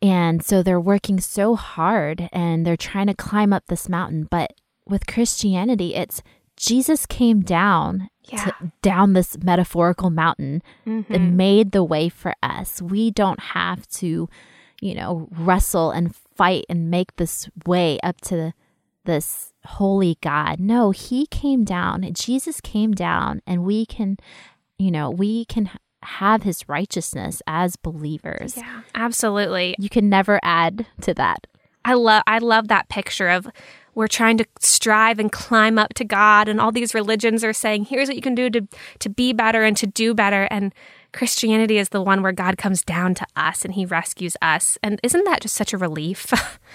And 0.00 0.42
so 0.42 0.62
they're 0.62 0.80
working 0.80 1.20
so 1.20 1.54
hard 1.56 2.28
and 2.32 2.64
they're 2.64 2.76
trying 2.76 3.08
to 3.08 3.14
climb 3.14 3.52
up 3.52 3.64
this 3.66 3.88
mountain. 3.88 4.26
But 4.30 4.54
with 4.86 5.06
Christianity, 5.06 5.94
it's 5.94 6.22
Jesus 6.58 7.06
came 7.06 7.40
down 7.40 8.08
Yeah. 8.24 8.44
to, 8.44 8.72
down 8.82 9.12
this 9.14 9.38
metaphorical 9.42 10.10
mountain 10.10 10.62
Mm-hmm. 10.86 11.12
and 11.14 11.36
made 11.36 11.72
the 11.72 11.84
way 11.84 12.08
for 12.08 12.34
us. 12.42 12.82
We 12.82 13.10
don't 13.10 13.40
have 13.40 13.86
to, 14.00 14.28
you 14.80 14.94
know, 14.94 15.28
wrestle 15.30 15.90
and 15.90 16.14
fight 16.14 16.64
and 16.68 16.90
make 16.90 17.16
this 17.16 17.48
way 17.66 17.98
up 18.02 18.20
to 18.22 18.52
this 19.04 19.52
holy 19.64 20.18
God. 20.20 20.60
No, 20.60 20.90
he 20.90 21.26
came 21.26 21.64
down. 21.64 22.06
Jesus 22.12 22.60
came 22.60 22.92
down 22.92 23.40
and 23.46 23.64
we 23.64 23.86
can, 23.86 24.18
you 24.78 24.90
know, 24.90 25.08
we 25.10 25.44
can 25.46 25.70
have 26.02 26.42
his 26.42 26.68
righteousness 26.68 27.42
as 27.46 27.76
believers. 27.76 28.56
Yeah, 28.56 28.82
absolutely. 28.94 29.74
You 29.78 29.88
can 29.88 30.08
never 30.08 30.38
add 30.42 30.86
to 31.02 31.14
that. 31.14 31.46
I 31.84 31.94
love 31.94 32.22
I 32.26 32.38
love 32.38 32.68
that 32.68 32.88
picture 32.90 33.28
of 33.30 33.48
we're 33.98 34.06
trying 34.06 34.38
to 34.38 34.46
strive 34.60 35.18
and 35.18 35.32
climb 35.32 35.76
up 35.76 35.92
to 35.92 36.04
God 36.04 36.46
and 36.46 36.60
all 36.60 36.70
these 36.70 36.94
religions 36.94 37.42
are 37.42 37.52
saying 37.52 37.86
here's 37.86 38.06
what 38.06 38.14
you 38.14 38.22
can 38.22 38.36
do 38.36 38.48
to 38.48 38.68
to 39.00 39.08
be 39.08 39.32
better 39.32 39.64
and 39.64 39.76
to 39.76 39.88
do 39.88 40.14
better 40.14 40.46
and 40.52 40.72
Christianity 41.12 41.78
is 41.78 41.88
the 41.88 42.00
one 42.00 42.22
where 42.22 42.30
God 42.30 42.58
comes 42.58 42.82
down 42.82 43.14
to 43.14 43.26
us 43.34 43.64
and 43.64 43.74
he 43.74 43.84
rescues 43.84 44.36
us. 44.40 44.78
And 44.82 45.00
isn't 45.02 45.24
that 45.24 45.40
just 45.40 45.56
such 45.56 45.72
a 45.72 45.78
relief 45.78 46.32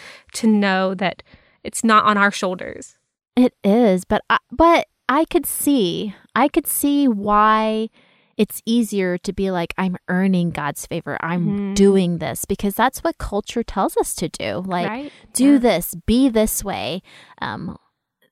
to 0.34 0.48
know 0.48 0.94
that 0.96 1.24
it's 1.64 1.84
not 1.84 2.04
on 2.04 2.18
our 2.18 2.32
shoulders? 2.32 2.98
It 3.38 3.54
is, 3.64 4.04
but 4.04 4.24
I, 4.30 4.40
but 4.52 4.88
I 5.08 5.24
could 5.26 5.46
see 5.46 6.16
I 6.36 6.50
could 6.50 6.68
see 6.68 7.08
why 7.08 7.90
it's 8.38 8.62
easier 8.66 9.18
to 9.20 9.34
be 9.34 9.52
like, 9.52 9.74
I'm 9.78 9.98
earning 10.08 10.52
God's 10.52 10.86
favor. 10.86 11.18
I'm 11.22 11.46
mm-hmm. 11.46 11.74
doing 11.74 12.18
this 12.18 12.46
because 12.46 12.76
that's 12.76 13.04
what 13.04 13.18
culture 13.18 13.64
tells 13.64 13.96
us 13.98 14.16
to 14.16 14.30
do. 14.30 14.64
Like, 14.66 14.88
right? 14.88 15.12
do 15.34 15.54
yeah. 15.54 15.60
this, 15.60 15.96
be 16.06 16.30
this 16.30 16.64
way. 16.64 17.02
Um, 17.42 17.78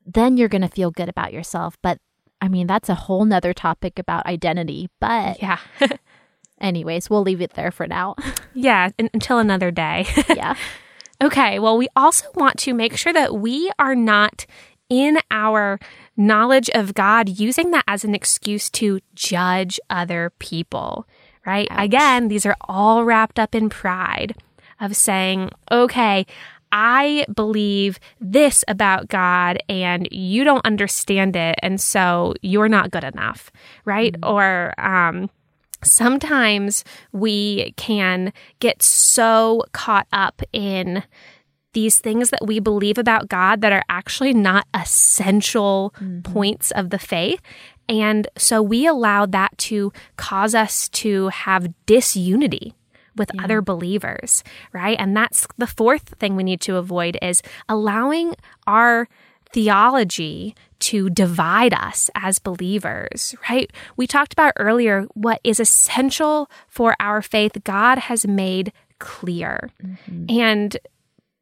then 0.05 0.37
you're 0.37 0.49
going 0.49 0.63
to 0.63 0.67
feel 0.67 0.91
good 0.91 1.09
about 1.09 1.33
yourself. 1.33 1.77
But 1.81 1.99
I 2.41 2.47
mean, 2.47 2.67
that's 2.67 2.89
a 2.89 2.95
whole 2.95 3.25
nother 3.25 3.53
topic 3.53 3.99
about 3.99 4.25
identity. 4.25 4.89
But 4.99 5.41
yeah. 5.41 5.59
anyways, 6.61 7.09
we'll 7.09 7.21
leave 7.21 7.41
it 7.41 7.53
there 7.53 7.71
for 7.71 7.87
now. 7.87 8.15
yeah, 8.53 8.89
until 8.97 9.37
another 9.37 9.71
day. 9.71 10.07
yeah. 10.29 10.55
Okay, 11.21 11.59
well, 11.59 11.77
we 11.77 11.87
also 11.95 12.25
want 12.33 12.57
to 12.59 12.73
make 12.73 12.97
sure 12.97 13.13
that 13.13 13.35
we 13.35 13.71
are 13.77 13.95
not 13.95 14.47
in 14.89 15.19
our 15.29 15.79
knowledge 16.17 16.69
of 16.73 16.93
God, 16.93 17.29
using 17.29 17.71
that 17.71 17.85
as 17.87 18.03
an 18.03 18.13
excuse 18.13 18.69
to 18.71 18.99
judge 19.15 19.79
other 19.89 20.31
people, 20.39 21.07
right? 21.45 21.67
Ouch. 21.71 21.85
Again, 21.85 22.27
these 22.27 22.45
are 22.45 22.57
all 22.61 23.03
wrapped 23.03 23.39
up 23.39 23.55
in 23.55 23.69
pride 23.69 24.35
of 24.79 24.95
saying, 24.95 25.51
okay, 25.71 26.25
I 26.71 27.25
believe 27.33 27.99
this 28.19 28.63
about 28.67 29.09
God 29.09 29.59
and 29.67 30.07
you 30.11 30.43
don't 30.43 30.65
understand 30.65 31.35
it. 31.35 31.55
And 31.61 31.81
so 31.81 32.33
you're 32.41 32.69
not 32.69 32.91
good 32.91 33.03
enough, 33.03 33.51
right? 33.85 34.13
Mm-hmm. 34.13 34.31
Or, 34.31 34.73
um, 34.79 35.29
sometimes 35.83 36.83
we 37.11 37.73
can 37.75 38.31
get 38.59 38.81
so 38.83 39.63
caught 39.73 40.07
up 40.13 40.41
in 40.53 41.03
these 41.73 41.99
things 41.99 42.29
that 42.29 42.45
we 42.45 42.59
believe 42.59 42.97
about 42.97 43.29
God 43.29 43.61
that 43.61 43.71
are 43.71 43.83
actually 43.89 44.33
not 44.33 44.67
essential 44.73 45.93
mm-hmm. 45.97 46.21
points 46.21 46.71
of 46.71 46.89
the 46.89 46.99
faith. 46.99 47.41
And 47.87 48.27
so 48.37 48.61
we 48.61 48.85
allow 48.87 49.25
that 49.25 49.57
to 49.59 49.91
cause 50.17 50.55
us 50.55 50.89
to 50.89 51.29
have 51.29 51.73
disunity 51.85 52.73
with 53.15 53.31
yeah. 53.33 53.43
other 53.43 53.61
believers, 53.61 54.43
right? 54.71 54.97
And 54.99 55.15
that's 55.15 55.47
the 55.57 55.67
fourth 55.67 56.15
thing 56.19 56.35
we 56.35 56.43
need 56.43 56.61
to 56.61 56.77
avoid 56.77 57.17
is 57.21 57.41
allowing 57.67 58.35
our 58.67 59.07
theology 59.51 60.55
to 60.79 61.09
divide 61.09 61.73
us 61.73 62.09
as 62.15 62.39
believers, 62.39 63.35
right? 63.49 63.71
We 63.97 64.07
talked 64.07 64.33
about 64.33 64.53
earlier 64.57 65.03
what 65.13 65.39
is 65.43 65.59
essential 65.59 66.49
for 66.67 66.95
our 66.99 67.21
faith, 67.21 67.51
God 67.63 67.97
has 67.97 68.25
made 68.25 68.71
clear. 68.99 69.69
Mm-hmm. 69.83 70.25
And 70.29 70.77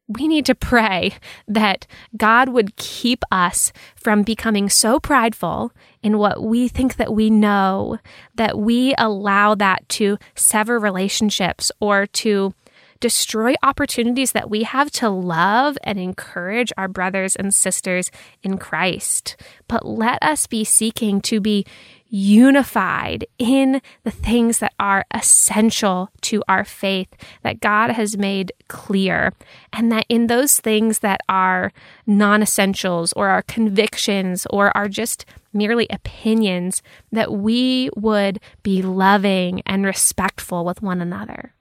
we 0.10 0.28
need 0.28 0.46
to 0.48 0.56
pray 0.56 1.14
that 1.48 1.86
God 2.18 2.50
would 2.50 2.76
keep 2.76 3.24
us 3.32 3.72
from 3.96 4.24
becoming 4.24 4.68
so 4.68 5.00
prideful 5.00 5.72
in 6.02 6.18
what 6.18 6.42
we 6.44 6.68
think 6.68 6.96
that 6.96 7.14
we 7.14 7.30
know 7.30 8.00
that 8.36 8.58
we 8.58 8.96
allow 8.98 9.54
that 9.56 9.88
to 9.90 10.18
sever 10.36 10.80
relationships 10.80 11.72
or 11.80 12.08
to 12.08 12.54
destroy 13.00 13.54
opportunities 13.64 14.34
that 14.34 14.50
we 14.50 14.64
have 14.64 14.92
to 14.92 15.10
love 15.10 15.78
and 15.84 16.00
encourage 16.00 16.74
our 16.78 16.88
brothers 16.88 17.36
and 17.36 17.54
sisters 17.54 18.12
in 18.44 18.58
Christ. 18.58 19.38
But 19.68 19.86
let 19.86 20.22
us 20.22 20.48
be 20.48 20.64
seeking 20.64 21.22
to 21.22 21.40
be 21.40 21.66
unified 22.10 23.26
in 23.38 23.82
the 24.04 24.12
things 24.12 24.60
that 24.60 24.74
are 24.80 25.06
essential 25.14 26.10
to 26.22 26.44
our 26.48 26.66
faith 26.66 27.10
that 27.44 27.60
God 27.60 27.92
has 27.92 28.18
made 28.18 28.52
clear. 28.68 29.34
And 29.72 29.92
that 29.92 30.06
in 30.10 30.28
those 30.28 30.60
things 30.60 31.00
that 31.00 31.22
are 31.30 31.72
non 32.06 32.42
essentials 32.42 33.14
or 33.14 33.30
our 33.30 33.44
convictions 33.44 34.48
or 34.50 34.76
are 34.76 34.90
just 34.90 35.26
merely 35.54 35.88
opinions, 35.90 36.82
that 37.12 37.32
we 37.32 37.90
would 37.96 38.40
be 38.64 38.82
loving 38.82 39.62
and 39.66 39.86
respectful 39.86 40.66
with 40.66 40.82
one 40.82 41.02
another. 41.02 41.54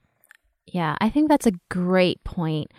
Yeah, 0.67 0.97
I 1.01 1.09
think 1.09 1.29
that's 1.29 1.47
a 1.47 1.59
great 1.71 2.23
point. 2.25 2.71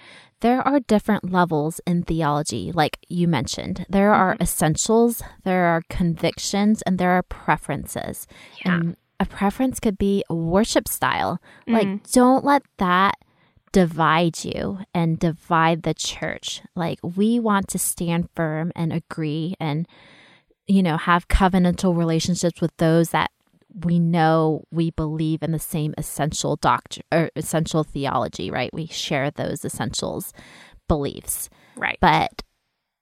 There 0.42 0.66
are 0.66 0.80
different 0.80 1.32
levels 1.32 1.82
in 1.86 2.04
theology, 2.04 2.72
like 2.74 2.98
you 3.10 3.28
mentioned. 3.28 3.86
There 3.90 4.14
are 4.14 4.34
mm-hmm. 4.34 4.44
essentials, 4.44 5.22
there 5.44 5.66
are 5.66 5.84
convictions, 5.90 6.82
and 6.84 6.98
there 6.98 7.12
are 7.12 7.24
preferences. 7.24 8.26
Yeah. 8.66 8.76
And 8.76 8.98
a 9.20 9.26
preference 9.26 9.80
could 9.80 9.98
be 9.98 10.24
a 10.30 10.36
worship 10.36 10.88
style. 10.88 11.42
Mm-hmm. 11.68 11.74
Like, 11.74 12.12
don't 12.12 12.46
let 12.46 12.64
that 12.78 13.16
divide 13.72 14.44
you 14.46 14.80
and 14.94 15.20
divide 15.20 15.84
the 15.84 15.94
church. 15.94 16.62
Like, 16.76 17.00
we 17.04 17.40
want 17.40 17.68
to 17.70 17.78
stand 17.78 18.30
firm 18.34 18.72
and 18.76 18.94
agree 18.94 19.56
and, 19.60 19.88
you 20.68 20.82
know, 20.82 20.98
have 20.98 21.28
covenantal 21.28 21.98
relationships 21.98 22.62
with 22.62 22.76
those 22.78 23.10
that 23.10 23.32
we 23.74 24.00
know 24.00 24.64
we 24.72 24.92
believe 24.92 25.44
in 25.44 25.52
the 25.52 25.60
same 25.60 25.94
essential 25.98 26.56
doctrine 26.56 27.06
or 27.12 27.30
essential 27.36 27.84
theology, 27.84 28.50
right? 28.50 28.74
We 28.74 28.88
share 28.88 29.32
those 29.32 29.64
essentials 29.64 30.34
beliefs. 30.88 31.50
Right. 31.76 31.98
But 32.02 32.44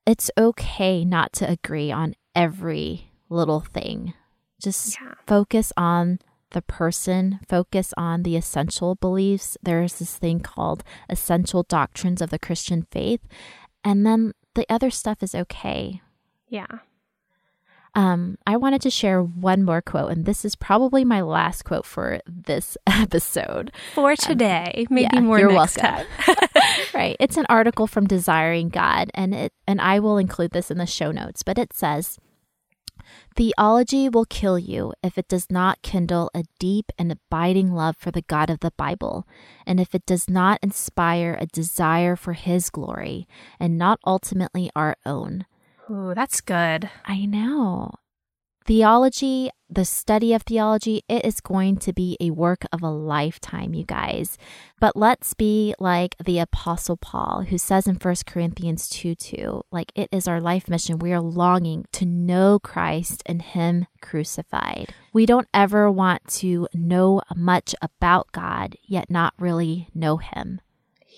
it's 0.05 0.29
okay 0.37 1.03
not 1.05 1.33
to 1.33 1.49
agree 1.49 1.91
on 1.91 2.15
every 2.35 3.11
little 3.29 3.61
thing. 3.61 4.13
Just 4.61 4.99
yeah. 4.99 5.13
focus 5.25 5.71
on 5.77 6.19
the 6.51 6.61
person, 6.61 7.39
focus 7.47 7.93
on 7.97 8.23
the 8.23 8.35
essential 8.35 8.95
beliefs. 8.95 9.57
There's 9.61 9.99
this 9.99 10.17
thing 10.17 10.39
called 10.39 10.83
essential 11.09 11.63
doctrines 11.63 12.21
of 12.21 12.29
the 12.29 12.39
Christian 12.39 12.87
faith. 12.91 13.21
And 13.83 14.05
then 14.05 14.33
the 14.55 14.65
other 14.69 14.89
stuff 14.89 15.21
is 15.21 15.35
okay. 15.35 16.01
Yeah. 16.47 16.79
Um, 17.97 18.37
I 18.45 18.57
wanted 18.57 18.81
to 18.83 18.91
share 18.91 19.23
one 19.23 19.63
more 19.63 19.81
quote, 19.81 20.11
and 20.11 20.25
this 20.25 20.45
is 20.45 20.55
probably 20.55 21.03
my 21.03 21.21
last 21.21 21.63
quote 21.63 21.83
for 21.83 22.21
this 22.27 22.77
episode. 22.87 23.71
For 23.95 24.11
um, 24.11 24.15
today, 24.15 24.85
um, 24.87 24.95
maybe 24.95 25.09
yeah, 25.15 25.19
more 25.21 25.39
you're 25.39 25.51
next 25.51 25.77
welcome. 25.81 26.05
time. 26.19 26.47
right. 26.93 27.17
It's 27.19 27.37
an 27.37 27.47
article 27.49 27.87
from 27.87 28.05
Desiring 28.05 28.69
God, 28.69 29.09
and 29.15 29.33
it 29.33 29.51
and 29.67 29.81
I 29.81 29.97
will 29.97 30.19
include 30.19 30.51
this 30.51 30.69
in 30.69 30.77
the 30.77 30.85
show 30.85 31.11
notes, 31.11 31.41
but 31.41 31.57
it 31.57 31.73
says 31.73 32.19
Theology 33.35 34.09
will 34.09 34.25
kill 34.25 34.59
you 34.59 34.93
if 35.01 35.17
it 35.17 35.27
does 35.27 35.47
not 35.49 35.81
kindle 35.81 36.29
a 36.35 36.43
deep 36.59 36.91
and 36.99 37.11
abiding 37.11 37.73
love 37.73 37.97
for 37.97 38.11
the 38.11 38.21
God 38.21 38.51
of 38.51 38.59
the 38.59 38.73
Bible, 38.77 39.27
and 39.65 39.79
if 39.79 39.95
it 39.95 40.05
does 40.05 40.29
not 40.29 40.59
inspire 40.61 41.35
a 41.39 41.47
desire 41.47 42.15
for 42.15 42.33
His 42.33 42.69
glory, 42.69 43.27
and 43.59 43.75
not 43.75 43.99
ultimately 44.05 44.69
our 44.75 44.97
own. 45.03 45.47
Ooh, 45.89 46.13
that's 46.13 46.41
good. 46.41 46.89
I 47.05 47.25
know. 47.25 47.91
Theology, 48.65 49.49
the 49.69 49.85
study 49.85 50.33
of 50.33 50.41
theology, 50.41 51.01
it 51.07 51.23
is 51.23 51.39
going 51.39 51.77
to 51.77 51.93
be 51.93 52.17
a 52.19 52.31
work 52.31 52.65
of 52.73 52.83
a 52.83 52.89
lifetime, 52.89 53.73
you 53.73 53.85
guys. 53.85 54.37
But 54.81 54.97
let's 54.97 55.33
be 55.33 55.73
like 55.79 56.17
the 56.21 56.39
Apostle 56.39 56.97
Paul, 56.97 57.45
who 57.47 57.57
says 57.57 57.87
in 57.87 57.95
1 57.95 58.15
Corinthians 58.25 58.89
2 58.89 59.15
2, 59.15 59.61
like 59.71 59.93
it 59.95 60.09
is 60.11 60.27
our 60.27 60.41
life 60.41 60.67
mission. 60.67 60.99
We 60.99 61.13
are 61.13 61.21
longing 61.21 61.85
to 61.93 62.05
know 62.05 62.59
Christ 62.59 63.23
and 63.25 63.41
Him 63.41 63.87
crucified. 64.01 64.93
We 65.13 65.25
don't 65.25 65.47
ever 65.53 65.89
want 65.89 66.27
to 66.39 66.67
know 66.73 67.21
much 67.33 67.73
about 67.81 68.33
God, 68.33 68.75
yet 68.83 69.09
not 69.09 69.33
really 69.39 69.87
know 69.95 70.17
Him. 70.17 70.59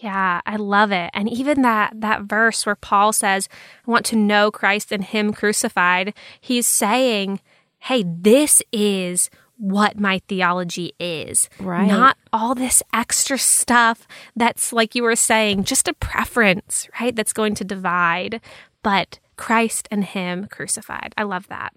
Yeah, 0.01 0.41
I 0.45 0.55
love 0.55 0.91
it. 0.91 1.09
And 1.13 1.29
even 1.29 1.61
that 1.63 1.93
that 2.01 2.23
verse 2.23 2.65
where 2.65 2.75
Paul 2.75 3.11
says, 3.13 3.49
"I 3.87 3.91
want 3.91 4.05
to 4.07 4.15
know 4.15 4.51
Christ 4.51 4.91
and 4.91 5.03
him 5.03 5.33
crucified." 5.33 6.13
He's 6.39 6.67
saying, 6.67 7.41
"Hey, 7.79 8.03
this 8.07 8.61
is 8.71 9.29
what 9.59 9.99
my 9.99 10.21
theology 10.27 10.93
is. 10.99 11.49
Right. 11.59 11.87
Not 11.87 12.17
all 12.31 12.55
this 12.55 12.81
extra 12.93 13.37
stuff 13.37 14.07
that's 14.35 14.71
like 14.71 14.95
you 14.95 15.03
were 15.03 15.17
saying, 15.17 15.65
just 15.65 15.87
a 15.89 15.93
preference, 15.93 16.87
right? 16.99 17.13
That's 17.13 17.33
going 17.33 17.55
to 17.55 17.65
divide, 17.65 18.39
but 18.83 19.19
Christ 19.35 19.87
and 19.91 20.05
him 20.05 20.47
crucified. 20.47 21.13
I 21.17 21.23
love 21.23 21.47
that. 21.49 21.73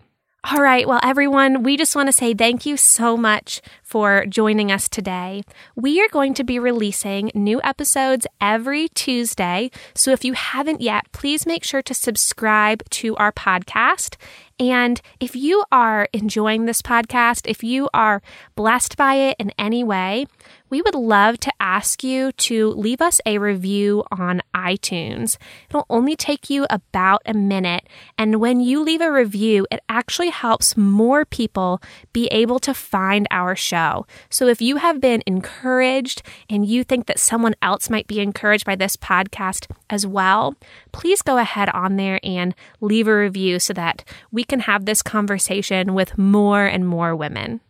All 0.51 0.61
right. 0.61 0.89
Well, 0.89 0.99
everyone, 1.05 1.63
we 1.63 1.77
just 1.77 1.95
want 1.95 2.09
to 2.09 2.13
say 2.13 2.35
thank 2.35 2.67
you 2.67 2.77
so 2.77 3.17
much 3.17 3.63
for 3.85 4.27
joining 4.27 4.73
us 4.73 4.89
today. 4.89 5.45
We 5.77 6.01
are 6.03 6.09
going 6.09 6.35
to 6.35 6.43
be 6.43 6.59
releasing 6.59 7.31
new 7.33 7.61
episodes 7.63 8.27
every 8.41 8.89
Tuesday. 8.89 9.71
So 9.95 10.11
if 10.11 10.25
you 10.25 10.33
haven't 10.33 10.81
yet, 10.81 11.05
please 11.13 11.47
make 11.47 11.63
sure 11.63 11.81
to 11.83 11.95
subscribe 11.95 12.83
to 12.91 13.15
our 13.17 13.31
podcast. 13.31 14.17
And 14.59 15.01
if 15.21 15.37
you 15.37 15.65
are 15.71 16.09
enjoying 16.13 16.65
this 16.65 16.83
podcast, 16.83 17.49
if 17.49 17.63
you 17.63 17.89
are 17.95 18.21
blessed 18.57 18.97
by 18.97 19.15
it 19.15 19.37
in 19.39 19.53
any 19.59 19.85
way, 19.85 20.27
we 20.73 20.81
would 20.81 20.95
love 20.95 21.37
to 21.37 21.53
ask 21.61 22.03
you 22.03 22.33
to 22.33 22.71
leave 22.71 23.03
us 23.03 23.21
a 23.27 23.37
review 23.37 24.03
on 24.11 24.41
iTunes. 24.55 25.37
It'll 25.69 25.85
only 25.91 26.17
take 26.17 26.49
you 26.49 26.67
about 26.71 27.21
a 27.27 27.35
minute. 27.35 27.87
And 28.17 28.41
when 28.41 28.61
you 28.61 28.83
leave 28.83 29.03
a 29.03 29.13
review, 29.13 29.67
it 29.71 29.81
actually 29.91 30.31
helps 30.31 30.75
more 30.75 31.27
people 31.27 31.83
be 32.15 32.27
able 32.29 32.59
to 32.61 32.73
find 32.73 33.29
our 33.31 33.55
show. 33.55 34.07
So 34.31 34.47
if 34.47 34.63
you 34.63 34.77
have 34.77 34.99
been 34.99 35.23
encouraged 35.27 36.23
and 36.49 36.65
you 36.65 36.85
think 36.85 37.05
that 37.05 37.19
someone 37.19 37.55
else 37.61 37.91
might 37.91 38.07
be 38.07 38.21
encouraged 38.21 38.65
by 38.65 38.75
this 38.75 38.97
podcast 38.97 39.71
as 39.91 40.07
well, 40.07 40.55
please 40.91 41.21
go 41.21 41.37
ahead 41.37 41.69
on 41.75 41.97
there 41.97 42.19
and 42.23 42.55
leave 42.81 43.09
a 43.09 43.15
review 43.15 43.59
so 43.59 43.75
that 43.75 44.05
we 44.31 44.43
can 44.43 44.61
have 44.61 44.87
this 44.87 45.03
conversation 45.03 45.93
with 45.93 46.17
more 46.17 46.65
and 46.65 46.89
more 46.89 47.15
women. 47.15 47.61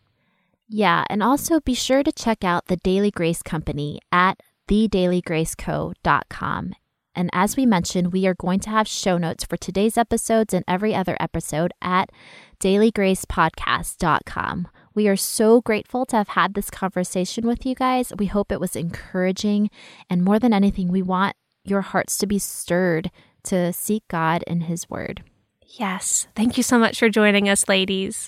Yeah, 0.74 1.04
and 1.10 1.22
also 1.22 1.60
be 1.60 1.74
sure 1.74 2.02
to 2.02 2.10
check 2.10 2.44
out 2.44 2.68
the 2.68 2.78
Daily 2.78 3.10
Grace 3.10 3.42
Company 3.42 4.00
at 4.10 4.40
thedailygraceco.com. 4.68 6.72
And 7.14 7.28
as 7.34 7.58
we 7.58 7.66
mentioned, 7.66 8.14
we 8.14 8.26
are 8.26 8.32
going 8.32 8.58
to 8.60 8.70
have 8.70 8.88
show 8.88 9.18
notes 9.18 9.44
for 9.44 9.58
today's 9.58 9.98
episodes 9.98 10.54
and 10.54 10.64
every 10.66 10.94
other 10.94 11.14
episode 11.20 11.74
at 11.82 12.08
dailygracepodcast.com. 12.60 14.68
We 14.94 15.08
are 15.08 15.16
so 15.16 15.60
grateful 15.60 16.06
to 16.06 16.16
have 16.16 16.28
had 16.28 16.54
this 16.54 16.70
conversation 16.70 17.46
with 17.46 17.66
you 17.66 17.74
guys. 17.74 18.14
We 18.16 18.24
hope 18.26 18.50
it 18.50 18.60
was 18.60 18.74
encouraging. 18.74 19.68
And 20.08 20.24
more 20.24 20.38
than 20.38 20.54
anything, 20.54 20.88
we 20.88 21.02
want 21.02 21.36
your 21.64 21.82
hearts 21.82 22.16
to 22.16 22.26
be 22.26 22.38
stirred 22.38 23.10
to 23.42 23.74
seek 23.74 24.08
God 24.08 24.42
and 24.46 24.62
His 24.62 24.88
Word. 24.88 25.22
Yes. 25.78 26.28
Thank 26.34 26.56
you 26.56 26.62
so 26.62 26.78
much 26.78 26.98
for 26.98 27.10
joining 27.10 27.46
us, 27.46 27.68
ladies. 27.68 28.26